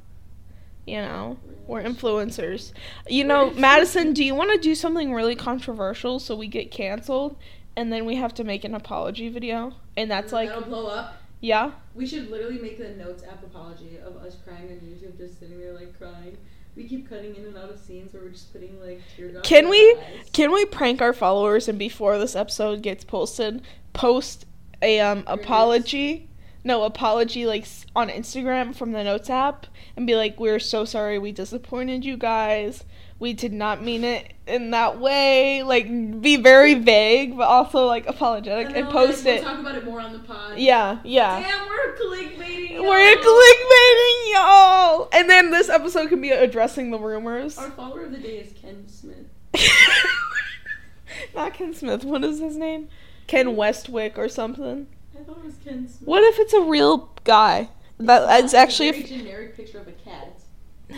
You 0.87 0.99
know, 0.99 1.39
we're 1.67 1.83
influencers. 1.83 2.73
You 3.09 3.25
know, 3.25 3.51
Madison, 3.51 4.13
do 4.13 4.23
you 4.23 4.35
want 4.35 4.53
to 4.53 4.59
do 4.59 4.75
something 4.75 5.13
really 5.15 5.35
controversial 5.35 6.19
so 6.19 6.37
we 6.37 6.47
get 6.47 6.71
canceled 6.71 7.37
and 7.75 7.91
then 7.93 8.05
we 8.05 8.17
have 8.17 8.35
to 8.35 8.45
make 8.45 8.65
an 8.65 8.75
apology 8.75 9.29
video? 9.31 9.73
And 9.97 10.11
that's 10.11 10.31
like, 10.33 10.51
that'll 10.51 10.65
blow 10.65 10.87
up. 10.89 11.17
yeah? 11.41 11.73
We 11.95 12.07
should 12.07 12.31
literally 12.31 12.59
make 12.59 12.77
the 12.79 12.91
notes 12.91 13.23
app 13.23 13.43
apology 13.43 13.99
of 14.05 14.17
us 14.19 14.37
crying 14.45 14.65
on 14.71 14.77
YouTube, 14.87 15.17
just 15.17 15.39
sitting 15.41 15.59
there 15.59 15.73
like 15.73 15.97
crying. 15.99 16.37
We 16.77 16.85
keep 16.85 17.09
cutting 17.09 17.37
in 17.37 17.45
and 17.45 17.57
out 17.57 17.71
of 17.71 17.79
scenes 17.79 18.13
where 18.13 18.23
we're 18.23 18.31
just 18.31 18.53
putting 18.53 18.81
like. 18.81 19.01
Can 19.43 19.69
we 19.69 19.97
can 20.33 20.53
we 20.53 20.65
prank 20.65 21.01
our 21.01 21.13
followers 21.13 21.69
and 21.69 21.79
before 21.79 22.19
this 22.19 22.35
episode 22.35 22.83
gets 22.83 23.05
posted, 23.05 23.63
post 23.93 24.47
a 24.83 25.01
um 25.01 25.25
apology? 25.27 26.29
No, 26.65 26.83
apology 26.85 27.47
like 27.47 27.67
on 27.95 28.09
Instagram 28.09 28.75
from 28.75 28.93
the 28.93 29.05
Notes 29.05 29.31
app 29.31 29.67
and 29.97 30.07
be 30.07 30.17
like, 30.17 30.41
"We're 30.41 30.59
so 30.59 30.85
sorry 30.85 31.19
we 31.19 31.31
disappointed 31.31 32.05
you 32.05 32.17
guys. 32.17 32.85
We 33.25 33.33
did 33.33 33.55
not 33.55 33.83
mean 33.83 34.05
it 34.05 34.35
in 34.47 34.71
that 34.73 35.01
way." 35.01 35.63
Like 35.63 35.89
be 36.21 36.37
very 36.37 36.75
vague 36.75 37.39
but 37.39 37.49
also 37.49 37.87
like 37.87 38.07
apologetic 38.07 38.67
and, 38.67 38.75
then, 38.75 38.87
post 38.89 39.25
like, 39.25 39.37
it. 39.37 39.43
We'll 39.43 39.51
talk 39.51 39.61
about 39.61 39.75
it 39.77 39.85
more 39.87 40.01
on 40.01 40.13
the 40.13 40.19
pod. 40.19 40.59
yeah, 40.59 40.99
yeah. 41.05 41.41
Damn, 41.41 41.67
we're 41.67 41.97
clickbaiting. 41.97 42.83
We're 42.83 43.17
clickbaiting 43.17 44.33
y'all. 44.35 45.09
And 45.15 45.31
then 45.31 45.51
this 45.51 45.71
episode 45.71 46.11
can 46.11 46.21
be 46.21 46.33
addressing 46.33 46.91
the 46.91 46.99
rumors. 46.99 47.57
Our 47.57 47.71
follower 47.71 48.05
of 48.05 48.13
the 48.13 48.19
day 48.19 48.37
is 48.37 48.53
Ken 48.53 48.87
Smith. 48.87 49.27
Not 51.35 51.55
Ken 51.55 51.73
Smith. 51.73 52.05
What 52.05 52.25
is 52.25 52.41
his 52.41 52.57
name? 52.57 52.89
Ken 53.27 53.57
Westwick 53.57 54.19
or 54.19 54.29
something. 54.29 54.87
I 55.19 55.23
thought 55.23 55.39
it 55.39 55.45
was 55.45 55.57
Ken 55.65 55.89
Smith. 55.89 56.07
What 56.07 56.23
if 56.23 56.39
it's 56.39 56.53
a 56.53 56.61
real 56.61 57.11
guy? 57.25 57.71
That 57.99 58.39
It's 58.39 58.47
it's 58.47 58.55
actually 58.55 58.89
a 58.89 58.93
a 58.93 59.03
generic 59.03 59.57
picture 59.57 59.79
of 59.79 59.89
a 59.89 59.93
cat. 59.93 60.34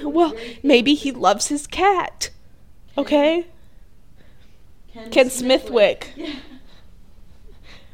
Well, 0.03 0.34
maybe 0.62 0.95
he 0.95 1.12
loves 1.12 1.49
his 1.49 1.66
cat. 1.66 2.30
Okay, 2.99 3.47
Ken, 4.93 5.11
Ken 5.11 5.30
Smithwick. 5.30 6.12
Smithwick. 6.14 6.34
Yeah. 6.34 6.41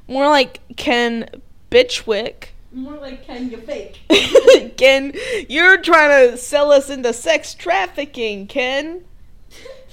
more 0.07 0.28
like 0.28 0.61
Ken 0.76 1.28
Bitchwick. 1.70 2.49
More 2.72 2.97
like 2.97 3.26
Ken, 3.26 3.51
you 3.51 3.59
fake. 3.59 4.01
Ken, 4.76 5.12
you're 5.49 5.78
trying 5.82 6.30
to 6.30 6.36
sell 6.38 6.70
us 6.72 6.88
into 6.88 7.12
sex 7.12 7.55
trafficking, 7.55 8.47
Ken. 8.47 9.05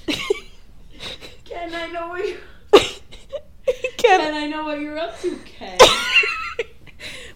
Ken, 1.44 1.74
I 1.74 1.88
know 1.88 2.08
what 2.08 2.26
you're. 2.26 2.38
Ken, 2.72 4.20
Ken. 4.20 4.34
I 4.34 4.46
know 4.46 4.64
what 4.64 4.80
you're 4.80 4.98
up 4.98 5.20
to, 5.20 5.36
Ken. 5.44 5.78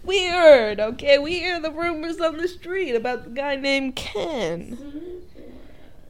We 0.04 0.26
heard, 0.26 0.80
okay? 0.80 1.18
We 1.18 1.38
hear 1.38 1.60
the 1.60 1.70
rumors 1.70 2.20
on 2.20 2.36
the 2.36 2.48
street 2.48 2.94
about 2.94 3.24
the 3.24 3.30
guy 3.30 3.56
named 3.56 3.96
Ken. 3.96 4.78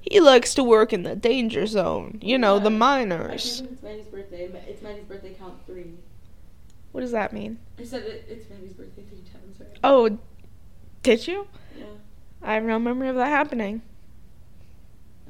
He 0.00 0.20
likes 0.20 0.54
to 0.54 0.62
work 0.64 0.92
in 0.92 1.02
the 1.02 1.16
danger 1.16 1.66
zone. 1.66 2.18
You 2.22 2.36
know, 2.38 2.58
the 2.58 2.70
Yeah. 2.70 2.76
Minors. 2.78 3.62
it's 3.62 3.82
Maddie's 3.82 4.06
birthday. 4.06 4.48
but 4.48 4.62
It's 4.68 4.82
Maddie's 4.82 5.04
birthday 5.04 5.34
count 5.34 5.54
three. 5.66 5.94
What 6.92 7.00
does 7.00 7.12
that 7.12 7.32
mean? 7.32 7.58
I 7.78 7.84
said 7.84 8.02
it, 8.02 8.26
it's 8.28 8.48
Maddie's 8.50 8.72
birthday 8.74 9.02
three 9.02 9.22
times, 9.32 9.58
right? 9.58 9.78
Oh, 9.82 10.18
did 11.02 11.26
you? 11.26 11.46
Yeah. 11.78 11.86
I 12.42 12.54
have 12.54 12.64
no 12.64 12.78
memory 12.78 13.08
of 13.08 13.16
that 13.16 13.28
happening. 13.28 13.82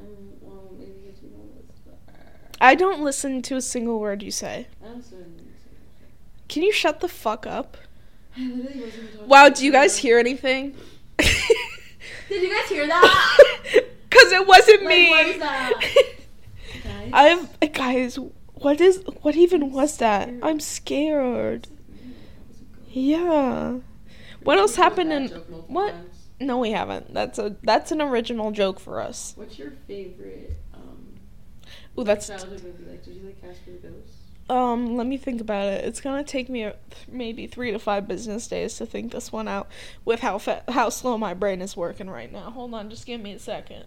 Um, 0.01 0.07
well, 0.41 0.71
maybe 0.77 0.91
it's 1.09 1.23
you 1.23 1.29
don't 1.31 1.55
listen. 1.57 1.93
but- 2.07 2.57
I 2.61 2.75
don't 2.75 3.03
listen 3.03 3.43
to 3.43 3.57
a 3.57 3.63
single 3.63 4.01
word 4.01 4.23
you 4.23 4.31
say. 4.33 4.67
I 4.83 4.87
don't 4.87 4.97
listen. 4.97 5.31
Can 6.49 6.63
you 6.65 6.73
shut 6.73 7.01
the 7.01 7.09
fuck 7.09 7.47
up? 7.47 7.77
I 8.37 8.41
literally 8.49 8.81
wasn't 8.85 9.13
talking. 9.13 9.29
Wow, 9.29 9.49
do 9.49 9.65
you 9.65 9.73
guys 9.73 9.97
hear 9.97 10.19
anything? 10.19 10.75
Did 11.19 12.43
you 12.43 12.51
guys 12.51 12.69
hear 12.69 12.87
that? 12.87 13.41
Cause 14.11 14.33
it 14.33 14.47
wasn't 14.47 14.83
Like, 14.83 14.89
me. 14.89 15.11
what 15.11 15.27
is 15.27 15.39
that? 15.39 15.73
Guys? 16.85 17.11
I've 17.13 17.73
guys. 17.73 18.19
What 18.55 18.81
is? 18.81 19.03
What 19.23 19.37
even 19.37 19.73
was 19.73 19.97
that? 19.99 20.31
I'm 20.43 20.61
scared. 20.61 21.67
Yeah. 22.91 23.79
What 24.43 24.59
else 24.59 24.77
happened 24.77 25.13
in? 25.13 25.29
what? 25.69 25.95
No, 26.41 26.59
we 26.59 26.71
haven't. 26.73 27.13
That's 27.15 27.39
a 27.39 27.57
that's 27.63 27.91
an 27.93 28.01
original 28.03 28.51
joke 28.53 28.79
for 28.81 29.01
us. 29.01 29.33
What's 29.37 29.59
your 29.59 29.73
favorite 29.87 30.57
um, 30.75 31.15
Ooh, 31.99 32.05
that's 32.05 32.29
childhood 32.29 32.63
movie? 32.63 32.85
Like, 32.91 33.03
did 33.05 33.17
you 33.17 33.23
like 33.27 33.41
Casper 33.41 33.73
the 33.83 33.89
Ghost? 33.89 34.13
Um. 34.49 34.97
Let 34.97 35.07
me 35.07 35.17
think 35.17 35.41
about 35.41 35.67
it. 35.67 35.85
It's 35.85 36.01
gonna 36.01 36.25
take 36.25 36.49
me 36.49 36.63
a, 36.65 36.77
maybe 37.09 37.47
three 37.47 37.71
to 37.73 37.79
five 37.79 38.07
business 38.09 38.47
days 38.47 38.77
to 38.79 38.87
think 38.87 39.13
this 39.13 39.33
one 39.33 39.49
out 39.49 39.69
with 40.05 40.21
how 40.21 40.39
fa- 40.39 40.65
how 40.69 40.89
slow 40.89 41.17
my 41.19 41.35
brain 41.35 41.61
is 41.63 41.77
working 41.77 42.11
right 42.11 42.31
now. 42.33 42.51
Hold 42.51 42.75
on, 42.75 42.91
just 42.91 43.07
give 43.07 43.21
me 43.21 43.33
a 43.33 43.39
second. 43.39 43.85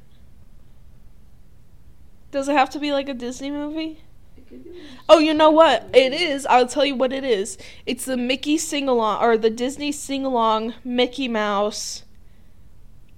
Does 2.31 2.47
it 2.49 2.53
have 2.53 2.69
to 2.71 2.79
be 2.79 2.91
like 2.91 3.07
a 3.07 3.13
Disney 3.13 3.51
movie? 3.51 4.01
It 4.35 4.49
could 4.49 4.63
be 4.63 4.71
like 4.71 4.79
Oh, 5.07 5.19
you 5.19 5.33
know 5.33 5.49
what? 5.51 5.89
It 5.93 6.13
is. 6.13 6.45
I'll 6.47 6.67
tell 6.67 6.85
you 6.85 6.95
what 6.95 7.13
it 7.13 7.23
is. 7.23 7.57
It's 7.85 8.05
the 8.05 8.17
Mickey 8.17 8.57
sing 8.57 8.89
along 8.89 9.23
or 9.23 9.37
the 9.37 9.49
Disney 9.49 9.91
sing 9.91 10.25
along 10.25 10.73
Mickey 10.83 11.27
Mouse 11.27 12.03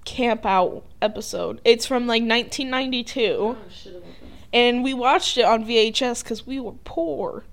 camp 0.04 0.46
out 0.46 0.84
episode. 1.02 1.60
It's 1.64 1.86
from 1.86 2.06
like 2.06 2.22
1992 2.22 3.22
Oh, 3.22 3.56
shit 3.70 3.96
about 3.96 4.04
that. 4.04 4.19
And 4.52 4.82
we 4.82 4.94
watched 4.94 5.38
it 5.38 5.44
on 5.44 5.64
VHS 5.64 6.24
cuz 6.24 6.46
we 6.46 6.60
were 6.60 6.74
poor. 6.84 7.44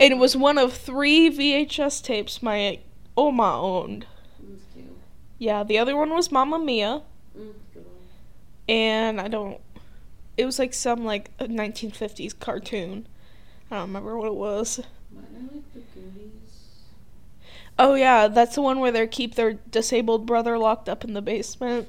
And 0.00 0.12
it 0.12 0.18
was 0.18 0.36
one 0.36 0.58
of 0.58 0.72
3 0.72 1.30
VHS 1.30 2.02
tapes 2.02 2.42
my 2.42 2.80
Oma 3.16 3.60
owned. 3.60 4.06
Yeah, 5.38 5.62
the 5.62 5.78
other 5.78 5.96
one 5.96 6.10
was 6.10 6.32
Mamma 6.32 6.58
Mia 6.58 7.02
Mm, 7.38 7.52
and 8.68 9.20
I 9.20 9.28
don't 9.28 9.60
it 10.36 10.44
was 10.44 10.58
like 10.58 10.72
some 10.72 11.04
like 11.04 11.36
1950s 11.38 12.38
cartoon. 12.38 13.06
I 13.70 13.76
don't 13.76 13.88
remember 13.88 14.16
what 14.16 14.28
it 14.28 14.34
was. 14.34 14.80
Mine 15.12 15.24
are 15.34 15.54
like 15.54 15.74
the 15.74 15.80
Goonies. 15.80 16.84
Oh 17.78 17.94
yeah, 17.94 18.28
that's 18.28 18.54
the 18.54 18.62
one 18.62 18.78
where 18.78 18.92
they 18.92 19.06
keep 19.06 19.34
their 19.34 19.54
disabled 19.54 20.26
brother 20.26 20.56
locked 20.56 20.88
up 20.88 21.04
in 21.04 21.12
the 21.12 21.22
basement. 21.22 21.88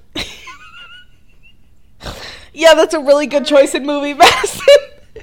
Yeah, 2.60 2.74
that's 2.74 2.94
a 2.94 3.00
really 3.00 3.26
good 3.28 3.46
choice 3.46 3.74
in 3.74 3.86
movie, 3.86 4.14
Madison. 4.14 4.66
I 5.16 5.22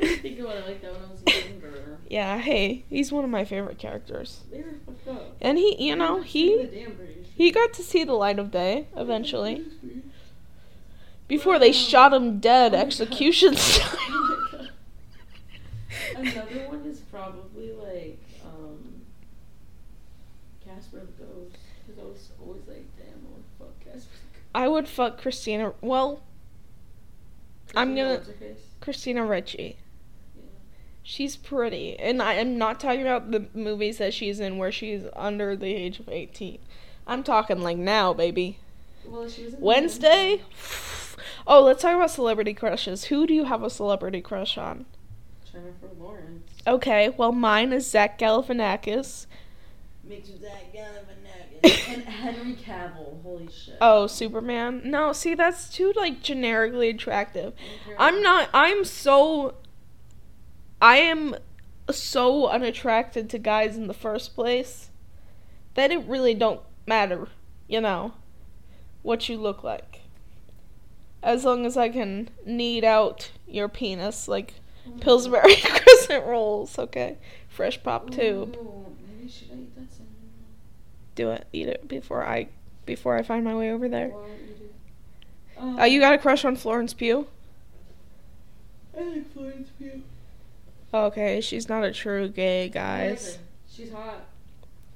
didn't 0.00 0.18
think 0.20 0.38
about 0.38 0.56
it 0.56 0.66
like 0.66 0.82
that 0.82 0.92
when 0.92 1.02
I 1.02 1.10
was 1.10 1.44
younger. 1.44 1.98
yeah, 2.08 2.38
hey, 2.38 2.84
he's 2.88 3.10
one 3.10 3.24
of 3.24 3.30
my 3.30 3.44
favorite 3.44 3.78
characters, 3.78 4.40
They 4.50 4.58
were 4.58 4.74
fucked 4.86 5.08
up. 5.08 5.36
and 5.40 5.58
he, 5.58 5.82
you 5.88 5.96
know, 5.96 6.20
he 6.20 6.56
the 6.58 6.64
damn 6.66 6.92
British. 6.94 7.26
he 7.34 7.50
got 7.50 7.72
to 7.74 7.82
see 7.82 8.04
the 8.04 8.12
light 8.12 8.38
of 8.38 8.50
day 8.50 8.86
eventually. 8.96 9.64
Before 11.26 11.58
they 11.58 11.72
shot 11.72 12.12
him 12.12 12.38
dead, 12.38 12.74
Oh 12.74 12.78
execution 12.78 13.56
style. 13.56 14.08
Oh. 16.16 16.20
Another 16.20 16.68
one 16.68 16.84
is 16.86 16.98
probably 17.00 17.72
like 17.72 18.18
um 18.44 19.00
Casper 20.64 21.00
the 21.00 21.24
Ghost. 21.24 21.56
Because 21.86 22.02
I 22.02 22.06
was 22.06 22.28
always 22.40 22.62
like, 22.68 22.84
damn, 22.98 23.06
I 23.14 23.34
would 23.34 23.44
fuck 23.58 23.80
Casper 23.80 24.00
the 24.00 24.38
Ghost. 24.38 24.50
I 24.54 24.68
would 24.68 24.88
fuck 24.88 25.18
Christina. 25.20 25.72
Well, 25.80 26.20
I'm 27.76 27.94
gonna- 27.94 28.14
what's 28.14 28.26
her 28.28 28.32
face? 28.34 28.58
Christina 28.80 29.24
Ricci. 29.24 29.76
Yeah. 30.36 30.42
She's 31.02 31.36
pretty, 31.36 31.98
and 31.98 32.22
I 32.22 32.34
am 32.34 32.58
not 32.58 32.80
talking 32.80 33.02
about 33.02 33.30
the 33.30 33.46
movies 33.54 33.98
that 33.98 34.12
she's 34.14 34.40
in 34.40 34.58
where 34.58 34.72
she's 34.72 35.02
under 35.14 35.56
the 35.56 35.74
age 35.74 36.00
of 36.00 36.08
eighteen. 36.08 36.58
I'm 37.06 37.22
talking 37.22 37.60
like 37.60 37.76
now, 37.76 38.12
baby. 38.12 38.58
Well, 39.06 39.28
she 39.28 39.44
was 39.44 39.54
in 39.54 39.60
Wednesday. 39.60 40.42
Oh, 41.46 41.62
let's 41.62 41.82
talk 41.82 41.94
about 41.94 42.10
celebrity 42.10 42.54
crushes. 42.54 43.04
Who 43.04 43.26
do 43.26 43.34
you 43.34 43.44
have 43.44 43.62
a 43.62 43.68
celebrity 43.70 44.20
crush 44.22 44.56
on? 44.58 44.86
Jennifer 45.50 45.88
Lawrence. 45.98 46.50
Okay, 46.66 47.10
well, 47.10 47.32
mine 47.32 47.72
is 47.72 47.88
Zach 47.88 48.18
Galifianakis. 48.18 49.26
Mixed 50.02 50.32
with 50.32 50.42
that 50.42 50.72
Galifianakis. 50.74 51.13
And 51.64 52.04
Henry 52.04 52.54
Cavill. 52.54 53.22
Holy 53.22 53.48
shit. 53.50 53.76
Oh, 53.80 54.06
Superman. 54.06 54.82
No, 54.84 55.12
see, 55.12 55.34
that's 55.34 55.68
too 55.68 55.92
like 55.96 56.22
generically 56.22 56.90
attractive. 56.90 57.54
I'm 57.98 58.22
not. 58.22 58.48
I'm 58.52 58.84
so. 58.84 59.54
I 60.80 60.96
am 60.96 61.36
so 61.90 62.48
unattracted 62.48 63.28
to 63.30 63.38
guys 63.38 63.76
in 63.76 63.86
the 63.86 63.94
first 63.94 64.34
place 64.34 64.90
that 65.74 65.90
it 65.90 66.06
really 66.06 66.34
don't 66.34 66.60
matter, 66.86 67.28
you 67.68 67.80
know, 67.80 68.14
what 69.02 69.28
you 69.28 69.36
look 69.36 69.62
like. 69.62 70.00
As 71.22 71.44
long 71.44 71.64
as 71.64 71.76
I 71.76 71.88
can 71.88 72.30
knead 72.44 72.84
out 72.84 73.30
your 73.46 73.68
penis 73.68 74.28
like 74.28 74.54
mm. 74.88 75.00
Pillsbury 75.00 75.56
crescent 75.64 76.26
rolls, 76.26 76.78
okay? 76.78 77.18
Fresh 77.48 77.82
pop 77.82 78.10
tube. 78.10 78.56
Ooh, 78.56 78.94
maybe 79.06 79.30
should 79.30 79.50
I 79.50 79.54
eat 79.54 79.74
that 79.76 79.92
salmon? 79.92 80.12
Do 81.14 81.30
it. 81.30 81.46
Eat 81.52 81.68
it 81.68 81.86
before 81.88 82.24
I 82.26 82.48
before 82.86 83.16
I 83.16 83.22
find 83.22 83.44
my 83.44 83.54
way 83.54 83.70
over 83.70 83.88
there. 83.88 84.12
Um, 85.58 85.78
Uh, 85.80 85.84
you 85.84 86.00
got 86.00 86.14
a 86.14 86.18
crush 86.18 86.44
on 86.44 86.56
Florence 86.56 86.92
Pugh? 86.92 87.26
I 88.98 89.02
like 89.02 89.32
Florence 89.32 89.68
Pugh. 89.78 90.02
Okay, 90.92 91.40
she's 91.40 91.68
not 91.68 91.84
a 91.84 91.92
true 91.92 92.28
gay, 92.28 92.64
I 92.64 92.68
guys. 92.68 93.38
She's 93.70 93.90
hot. 93.92 94.26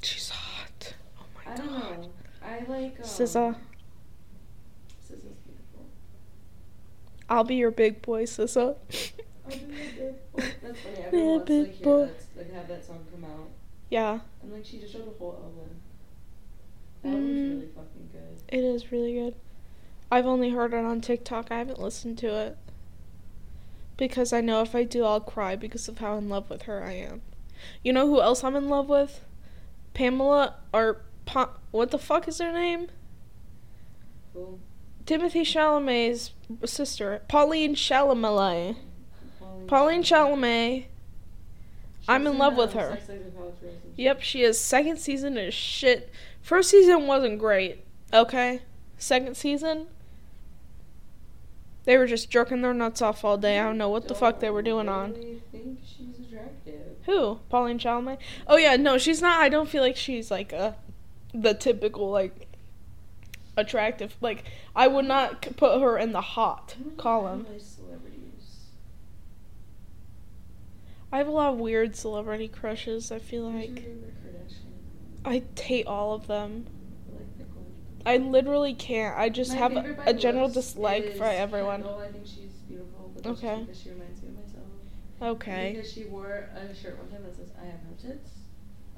She's 0.03 0.31
hot. 0.31 0.95
Oh 1.19 1.25
my 1.35 1.53
I 1.53 1.57
god. 1.57 1.64
don't 1.66 1.73
know. 2.03 2.11
I 2.43 2.59
like. 2.69 2.99
Um, 3.01 3.05
SZA. 3.05 3.57
SZA's 3.57 5.23
beautiful. 5.23 5.87
I'll 7.29 7.45
be 7.45 7.57
your 7.57 7.71
big 7.73 8.03
boy, 8.03 8.25
SZA. 8.25 8.77
I'll 9.45 9.51
be 9.51 9.57
your 9.57 9.66
big 9.97 10.33
boy. 10.33 10.55
That's 10.62 10.79
funny. 10.81 10.97
Yeah, 10.99 11.05
Everyone 11.07 11.29
wants 11.31 11.47
to 11.47 11.53
big 11.53 11.66
like, 11.66 11.75
hear 11.77 11.85
boy. 11.85 12.07
that, 12.07 12.37
like 12.37 12.53
have 12.55 12.69
that 12.69 12.85
song 12.85 13.05
come 13.12 13.25
out. 13.25 13.49
yeah, 13.91 14.19
And 14.43 14.53
like 14.53 14.64
she 14.64 14.79
just 14.79 14.95
wrote 14.95 15.09
a 15.14 15.19
whole 15.19 15.33
album. 15.43 15.81
That 17.09 17.15
album's 17.17 17.39
Mm. 17.39 17.55
really 17.61 17.67
fucking 17.75 18.09
good. 18.13 18.43
it 18.49 18.65
is 18.65 18.93
really 18.93 19.15
good. 19.15 19.35
I've 20.11 20.27
only 20.27 20.51
heard 20.51 20.73
it 20.73 20.85
on 20.85 21.01
TikTok. 21.01 21.51
I 21.51 21.59
haven't 21.59 21.81
listened 21.81 22.19
to 22.19 22.29
it. 22.35 22.57
Because 23.97 24.33
I 24.33 24.41
know 24.41 24.63
if 24.63 24.75
I 24.75 24.85
do, 24.85 25.05
I'll 25.05 25.21
cry 25.21 25.57
because 25.57 25.89
of 25.89 25.99
how 25.99 26.17
in 26.17 26.29
love 26.29 26.49
with 26.49 26.63
her 26.63 26.83
I 26.85 26.93
am. 26.93 27.21
You 27.83 27.93
know 27.93 28.07
who 28.07 28.21
else 28.21 28.45
I'm 28.45 28.55
in 28.57 28.69
love 28.69 28.89
with? 28.89 29.25
Pamela, 29.93 30.55
or 30.73 31.03
pa- 31.27 31.57
what 31.73 31.91
the 31.91 31.99
fuck 31.99 32.29
is 32.29 32.39
her 32.39 32.53
name? 32.53 32.89
Cool. 34.33 34.61
Timothée 35.05 35.41
Chalamet's 35.43 36.33
sister, 36.65 37.23
Pauline 37.29 37.75
Chalamet. 37.75 38.77
Pauline, 39.41 39.67
Pauline 39.67 40.03
Chalamet. 40.03 40.85
I'm 42.07 42.27
in 42.27 42.39
love 42.39 42.57
with 42.57 42.73
her. 42.75 42.91
Sex, 42.97 43.09
Lies, 43.09 43.19
and 43.21 43.37
College 43.37 43.61
Girls 43.61 43.73
and 43.75 43.83
shit. 43.83 43.93
Yep, 43.97 44.23
she 44.23 44.43
is. 44.43 44.61
Second 44.61 44.99
season 44.99 45.37
is 45.37 45.53
shit. 45.55 46.11
First 46.49 46.70
season 46.70 47.07
wasn't 47.07 47.38
great. 47.38 47.84
Okay? 48.11 48.62
Second 48.96 49.36
season, 49.36 49.86
they 51.84 51.99
were 51.99 52.07
just 52.07 52.30
jerking 52.30 52.62
their 52.62 52.72
nuts 52.72 53.03
off 53.03 53.22
all 53.22 53.36
day. 53.36 53.61
I 53.61 53.64
don't 53.64 53.76
know 53.76 53.90
what 53.90 54.09
the 54.09 54.14
fuck 54.14 54.40
they 54.40 54.49
were 54.49 54.62
doing 54.62 54.88
on. 54.88 55.12
think 55.53 55.80
she's 55.84 56.18
attractive. 56.26 56.96
Who? 57.05 57.40
Pauline 57.51 57.78
Chalamet? 57.78 58.16
Oh 58.46 58.57
yeah, 58.57 58.76
no, 58.76 58.96
she's 58.96 59.20
not. 59.20 59.42
I 59.42 59.51
don't 59.51 59.68
feel 59.68 59.82
like 59.82 59.99
she's 59.99 60.30
like 60.30 60.55
a 60.55 60.76
the 61.34 61.53
typical 61.53 62.11
like 62.11 62.49
attractive. 63.59 64.16
Like 64.22 64.44
I 64.74 64.88
would 64.88 65.05
not 65.05 65.42
put 65.59 65.82
her 65.82 65.99
in 65.99 66.12
the 66.12 66.22
hot 66.22 66.76
column. 66.96 67.46
I 71.12 71.18
have 71.18 71.28
a 71.28 71.30
lot 71.30 71.53
of 71.53 71.59
weird 71.59 71.94
celebrity 71.94 72.49
crushes. 72.49 73.12
I 73.12 73.18
feel 73.18 73.51
like? 73.51 73.84
I 75.29 75.43
hate 75.61 75.87
all 75.87 76.14
of 76.14 76.26
them. 76.26 76.66
I 77.09 77.12
like 77.18 77.39
Nicole. 77.39 77.66
I 78.07 78.16
literally 78.16 78.74
can't. 78.74 79.16
I 79.18 79.29
just 79.29 79.53
My 79.53 79.57
have 79.59 79.76
a, 79.76 79.97
a 80.07 80.14
general 80.14 80.49
dislike 80.49 81.16
for 81.16 81.24
everyone. 81.24 81.83
Kendall. 81.83 81.99
I 82.01 82.09
think 82.09 82.26
she's 82.26 82.53
beautiful, 82.68 83.12
that's 83.16 83.26
Okay. 83.26 83.57
just 83.57 83.66
because 83.66 83.83
she 83.83 83.91
reminds 83.91 84.22
me 84.22 84.29
of 84.29 84.35
myself. 84.37 84.64
Okay. 85.22 85.72
Because 85.74 85.93
she 85.93 86.05
wore 86.05 86.49
a 86.55 86.74
shirt 86.74 86.99
one 86.99 87.09
time 87.09 87.22
that 87.24 87.35
says 87.37 87.51
"I 87.61 87.66
have 87.66 87.81
no 87.85 87.97
tits." 88.11 88.31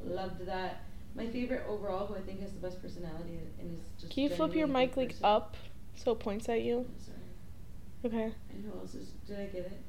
Loved 0.04 0.46
that. 0.46 0.82
My 1.14 1.26
favorite 1.26 1.64
overall, 1.68 2.06
who 2.06 2.14
I 2.14 2.20
think 2.20 2.40
has 2.40 2.52
the 2.52 2.60
best 2.60 2.80
personality 2.80 3.38
and 3.58 3.72
is 3.72 3.80
just. 3.98 4.12
Can 4.12 4.22
you 4.24 4.28
flip 4.30 4.54
your 4.54 4.66
mic 4.68 4.96
like 4.96 5.08
person- 5.10 5.24
up 5.24 5.56
so 5.96 6.12
it 6.12 6.20
points 6.20 6.48
at 6.48 6.62
you? 6.62 6.86
Oh, 6.88 7.02
sorry. 7.04 8.14
Okay. 8.14 8.34
And 8.52 8.64
who 8.64 8.78
else 8.78 8.94
is? 8.94 9.08
Did 9.26 9.38
I 9.40 9.44
get 9.46 9.62
it? 9.66 9.80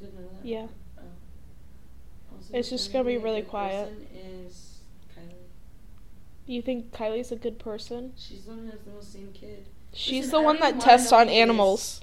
Did 0.00 0.14
know 0.14 0.20
that? 0.22 0.46
Yeah. 0.48 0.66
Oh. 0.98 1.02
Also, 2.36 2.54
It's 2.54 2.70
just 2.70 2.92
gonna 2.92 3.04
be 3.04 3.18
really 3.18 3.42
quiet. 3.42 3.92
Is? 4.14 4.71
You 6.46 6.60
think 6.62 6.92
Kylie's 6.92 7.30
a 7.32 7.36
good 7.36 7.58
person? 7.58 8.12
She's 8.16 8.44
the 8.44 8.50
one 8.52 8.64
who 8.64 8.70
has 8.72 8.80
the 8.80 8.90
most 8.90 9.12
same 9.12 9.30
kid. 9.32 9.66
She's 9.94 10.26
Listen, 10.26 10.30
the 10.40 10.42
one 10.42 10.60
that 10.60 10.80
tests 10.80 11.12
on 11.12 11.26
know 11.26 11.32
who 11.32 11.32
it 11.32 11.36
is. 11.36 11.42
animals. 11.42 12.00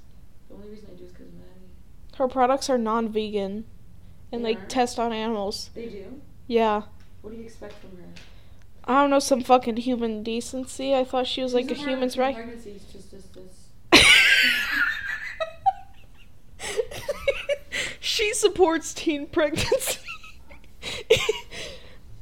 The 0.48 0.56
only 0.56 0.70
reason 0.70 0.90
I 0.94 0.98
do 0.98 1.04
is 1.06 1.12
because 1.12 1.28
Maddie. 1.34 2.16
Her 2.18 2.28
products 2.28 2.70
are 2.70 2.78
non-vegan, 2.78 3.66
and 4.32 4.46
They 4.46 4.56
test 4.56 4.98
on 5.00 5.12
animals. 5.12 5.70
They 5.76 5.88
do. 5.88 6.22
Yeah. 6.48 6.84
What 7.22 7.32
do 7.32 7.38
you 7.38 7.44
expect 7.44 7.74
from 7.74 7.98
her? 7.98 8.04
I 8.86 9.02
don't 9.02 9.10
know 9.10 9.20
some 9.20 9.44
fucking 9.44 9.78
human 9.78 10.24
decency. 10.24 10.96
I 10.96 11.04
thought 11.04 11.28
she 11.28 11.44
was 11.44 11.54
like 11.54 11.70
a 11.70 11.76
human's 11.76 12.18
right. 12.18 12.36
just, 12.64 13.12
just 13.12 13.34
this. 13.34 14.02
she 18.00 18.34
supports 18.34 18.94
teen 18.94 19.28
pregnancy. 19.28 20.00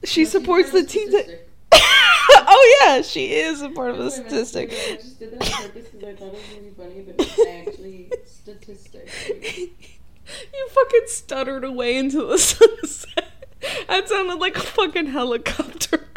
she 0.04 0.24
No, 0.24 0.30
supports 0.30 0.72
the 0.72 0.84
teen. 0.84 1.10
statistic. 1.10 1.47
Oh 2.58 2.80
yeah, 2.82 3.02
she 3.02 3.34
is 3.34 3.62
a 3.62 3.70
part 3.70 3.92
of 3.92 3.98
the 3.98 4.04
That's 4.04 4.18
what 4.18 4.26
I 4.26 4.32
meant 4.32 4.50
to 4.50 4.56
statistic. 4.56 4.72
I 4.72 4.96
just 4.96 5.20
did 5.20 5.40
that 5.40 5.54
on 5.54 5.62
purpose 5.62 5.88
because 5.88 6.08
I 6.08 6.16
thought 6.16 6.28
it 6.28 6.34
was 6.34 6.42
really 6.56 6.72
funny, 6.72 7.02
but 7.02 7.16
it's 7.20 7.68
actually 7.68 8.12
statistic. 8.26 9.10
you 10.54 10.68
fucking 10.70 11.02
stuttered 11.08 11.64
away 11.64 11.98
into 11.98 12.26
the 12.26 12.38
sunset. 12.38 13.48
That 13.88 14.10
sounded 14.10 14.40
like 14.40 14.58
a 14.58 14.62
fucking 14.62 15.08
helicopter. 15.08 16.08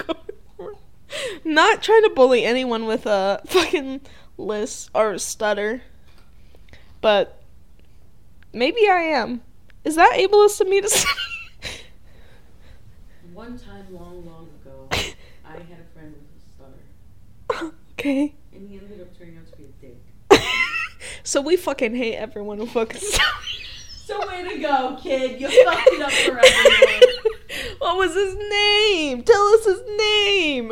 Not 1.45 1.83
trying 1.83 2.03
to 2.03 2.11
bully 2.11 2.45
anyone 2.45 2.87
with 2.87 3.07
a 3.07 3.41
fucking 3.47 4.03
list 4.39 4.91
or 4.95 5.19
stutter, 5.19 5.83
but 7.01 7.43
maybe 8.53 8.89
I 8.89 9.01
am. 9.01 9.43
Is 9.85 9.97
that 9.97 10.13
ableist 10.15 10.61
of 10.61 10.69
me 10.69 10.81
to 10.81 10.89
say? 10.89 11.09
One 13.33 13.59
time, 13.59 13.87
long, 13.91 14.27
long 14.27 14.49
ago, 14.61 14.89
I 14.93 15.53
had 15.53 15.81
a 15.81 15.95
friend 15.95 16.15
with 16.15 16.29
a 16.37 17.57
stutter, 17.57 17.75
okay. 18.01 18.35
and 18.53 18.69
he 18.69 18.79
ended 18.79 19.01
up 19.01 19.17
turning 19.17 19.37
out 19.37 19.47
to 19.51 19.57
be 19.57 19.65
a 19.65 19.69
dick. 19.81 20.43
so 21.23 21.41
we 21.41 21.57
fucking 21.57 21.95
hate 21.95 22.17
everyone 22.17 22.59
who 22.59 22.67
fucking 22.67 23.01
stutters. 23.01 23.27
So 24.05 24.27
way 24.27 24.43
to 24.43 24.59
go, 24.59 24.99
kid! 25.01 25.41
You 25.41 25.47
fucked 25.65 25.87
it 25.87 26.03
up 26.03 26.11
for 26.11 26.37
everyone. 26.37 27.01
what 27.79 27.97
was 27.97 28.13
his 28.13 28.35
name? 28.35 29.23
Tell 29.23 29.41
us 29.55 29.65
his 29.65 29.83
name. 29.97 30.69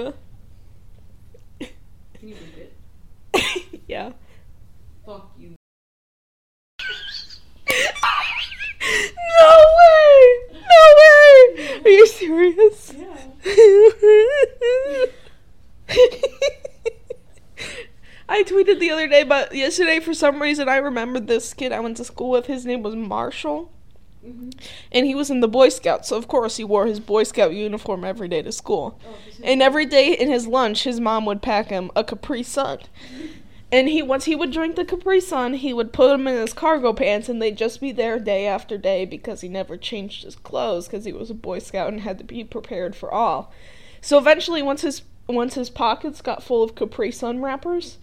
Can 1.60 2.28
you 2.28 2.34
read 2.34 2.68
it? 3.34 3.82
yeah. 3.86 4.10
Fuck 5.06 5.30
you. 5.38 5.54
no 9.40 9.64
way! 9.78 10.38
No 10.50 10.82
way! 10.98 11.80
Are 11.84 11.90
you 11.90 12.06
serious? 12.08 12.92
Yeah. 12.98 13.28
I 18.28 18.42
tweeted 18.42 18.77
the 18.88 18.94
other 18.94 19.08
day, 19.08 19.22
but 19.22 19.54
yesterday 19.54 20.00
for 20.00 20.14
some 20.14 20.40
reason 20.40 20.68
I 20.68 20.76
remembered 20.76 21.26
this 21.26 21.54
kid 21.54 21.72
I 21.72 21.80
went 21.80 21.96
to 21.98 22.04
school 22.04 22.30
with. 22.30 22.46
His 22.46 22.64
name 22.66 22.82
was 22.82 22.94
Marshall, 22.96 23.70
Mm-hmm. 24.26 24.50
and 24.90 25.06
he 25.06 25.14
was 25.14 25.30
in 25.30 25.38
the 25.38 25.46
Boy 25.46 25.68
Scouts. 25.68 26.08
So 26.08 26.16
of 26.16 26.26
course 26.26 26.56
he 26.56 26.64
wore 26.64 26.86
his 26.86 26.98
Boy 26.98 27.22
Scout 27.22 27.52
uniform 27.54 28.04
every 28.04 28.26
day 28.26 28.42
to 28.42 28.50
school. 28.50 28.98
Oh, 29.06 29.14
And 29.44 29.62
every 29.62 29.86
day 29.86 30.12
in 30.12 30.28
his 30.28 30.48
lunch, 30.48 30.82
his 30.82 30.98
mom 30.98 31.24
would 31.26 31.40
pack 31.40 31.68
him 31.68 31.92
a 31.94 32.02
Capri 32.02 32.42
Sun. 32.42 32.80
And 33.70 33.86
he 33.90 34.00
once 34.00 34.24
he 34.24 34.34
would 34.34 34.50
drink 34.50 34.76
the 34.76 34.84
Capri 34.84 35.20
Sun, 35.20 35.54
he 35.54 35.74
would 35.74 35.92
put 35.92 36.08
them 36.08 36.26
in 36.26 36.36
his 36.36 36.54
cargo 36.54 36.94
pants, 36.94 37.28
and 37.28 37.40
they'd 37.40 37.56
just 37.58 37.82
be 37.82 37.92
there 37.92 38.18
day 38.18 38.46
after 38.46 38.78
day 38.78 39.04
because 39.04 39.42
he 39.42 39.48
never 39.48 39.76
changed 39.76 40.24
his 40.24 40.36
clothes 40.36 40.86
because 40.88 41.04
he 41.04 41.12
was 41.12 41.28
a 41.30 41.34
Boy 41.34 41.58
Scout 41.58 41.92
and 41.92 42.00
had 42.00 42.16
to 42.16 42.24
be 42.24 42.42
prepared 42.44 42.96
for 42.96 43.12
all. 43.12 43.52
So 44.00 44.16
eventually, 44.16 44.62
once 44.62 44.80
his 44.80 45.02
once 45.28 45.52
his 45.54 45.68
pockets 45.68 46.22
got 46.22 46.42
full 46.42 46.62
of 46.62 46.74
Capri 46.74 47.10
Sun 47.12 47.42
wrappers, 47.42 47.98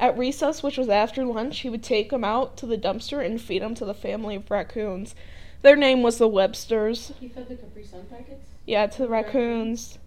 At 0.00 0.16
recess, 0.16 0.62
which 0.62 0.78
was 0.78 0.88
after 0.88 1.26
lunch, 1.26 1.60
he 1.60 1.68
would 1.68 1.82
take 1.82 2.08
them 2.08 2.24
out 2.24 2.56
to 2.56 2.66
the 2.66 2.78
dumpster 2.78 3.22
and 3.22 3.38
feed 3.38 3.60
them 3.60 3.74
to 3.74 3.84
the 3.84 3.92
family 3.92 4.34
of 4.34 4.50
raccoons. 4.50 5.14
Their 5.60 5.76
name 5.76 6.02
was 6.02 6.16
the 6.16 6.28
Websters. 6.28 7.12
He 7.20 7.28
fed 7.28 7.50
the 7.50 7.56
Capri 7.56 7.84
Sun 7.84 8.06
packets. 8.08 8.48
Yeah, 8.66 8.86
to 8.86 9.02
the 9.02 9.08
raccoons. 9.08 9.98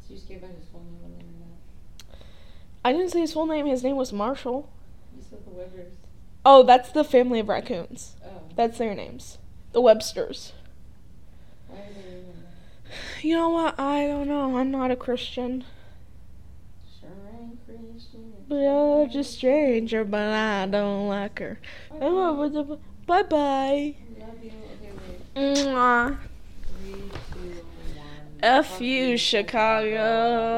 So 0.00 0.08
you 0.08 0.16
just 0.16 0.28
gave 0.28 0.42
out 0.42 0.50
his 0.58 0.66
full 0.72 0.82
name 0.82 0.98
other 1.04 1.18
than 1.18 1.38
that. 2.08 2.16
I 2.84 2.92
didn't 2.92 3.12
say 3.12 3.20
his 3.20 3.32
full 3.32 3.46
name. 3.46 3.66
His 3.66 3.84
name 3.84 3.94
was 3.94 4.12
Marshall. 4.12 4.68
You 5.16 5.22
said 5.22 5.44
the 5.46 5.52
Webbers. 5.52 5.92
Oh, 6.44 6.64
that's 6.64 6.90
the 6.90 7.04
family 7.04 7.38
of 7.38 7.48
raccoons. 7.48 8.16
Oh. 8.24 8.42
That's 8.56 8.78
their 8.78 8.92
names. 8.92 9.38
The 9.72 9.82
Websters. 9.82 10.50
Why 11.68 11.78
are 11.78 11.82
they 11.94 12.10
naming? 12.10 12.42
You 13.22 13.36
know 13.36 13.50
what? 13.50 13.78
I 13.78 14.08
don't 14.08 14.26
know. 14.26 14.58
I'm 14.58 14.72
not 14.72 14.90
a 14.90 14.96
Christian. 14.96 15.64
Sure 17.00 17.10
ain't 17.40 17.64
Christian. 17.64 18.33
But 18.48 18.56
you're 18.56 19.06
just 19.06 19.30
a 19.30 19.32
stranger, 19.32 20.04
but 20.04 20.32
I 20.32 20.66
don't 20.66 21.08
like 21.08 21.38
her. 21.38 21.58
Okay. 22.00 22.78
Bye 23.06 23.22
bye. 23.22 23.94
Mwah. 25.36 26.18
Three, 26.80 27.10
two. 27.32 27.54
F 28.42 28.80
you, 28.80 29.16
Chicago. 29.16 30.54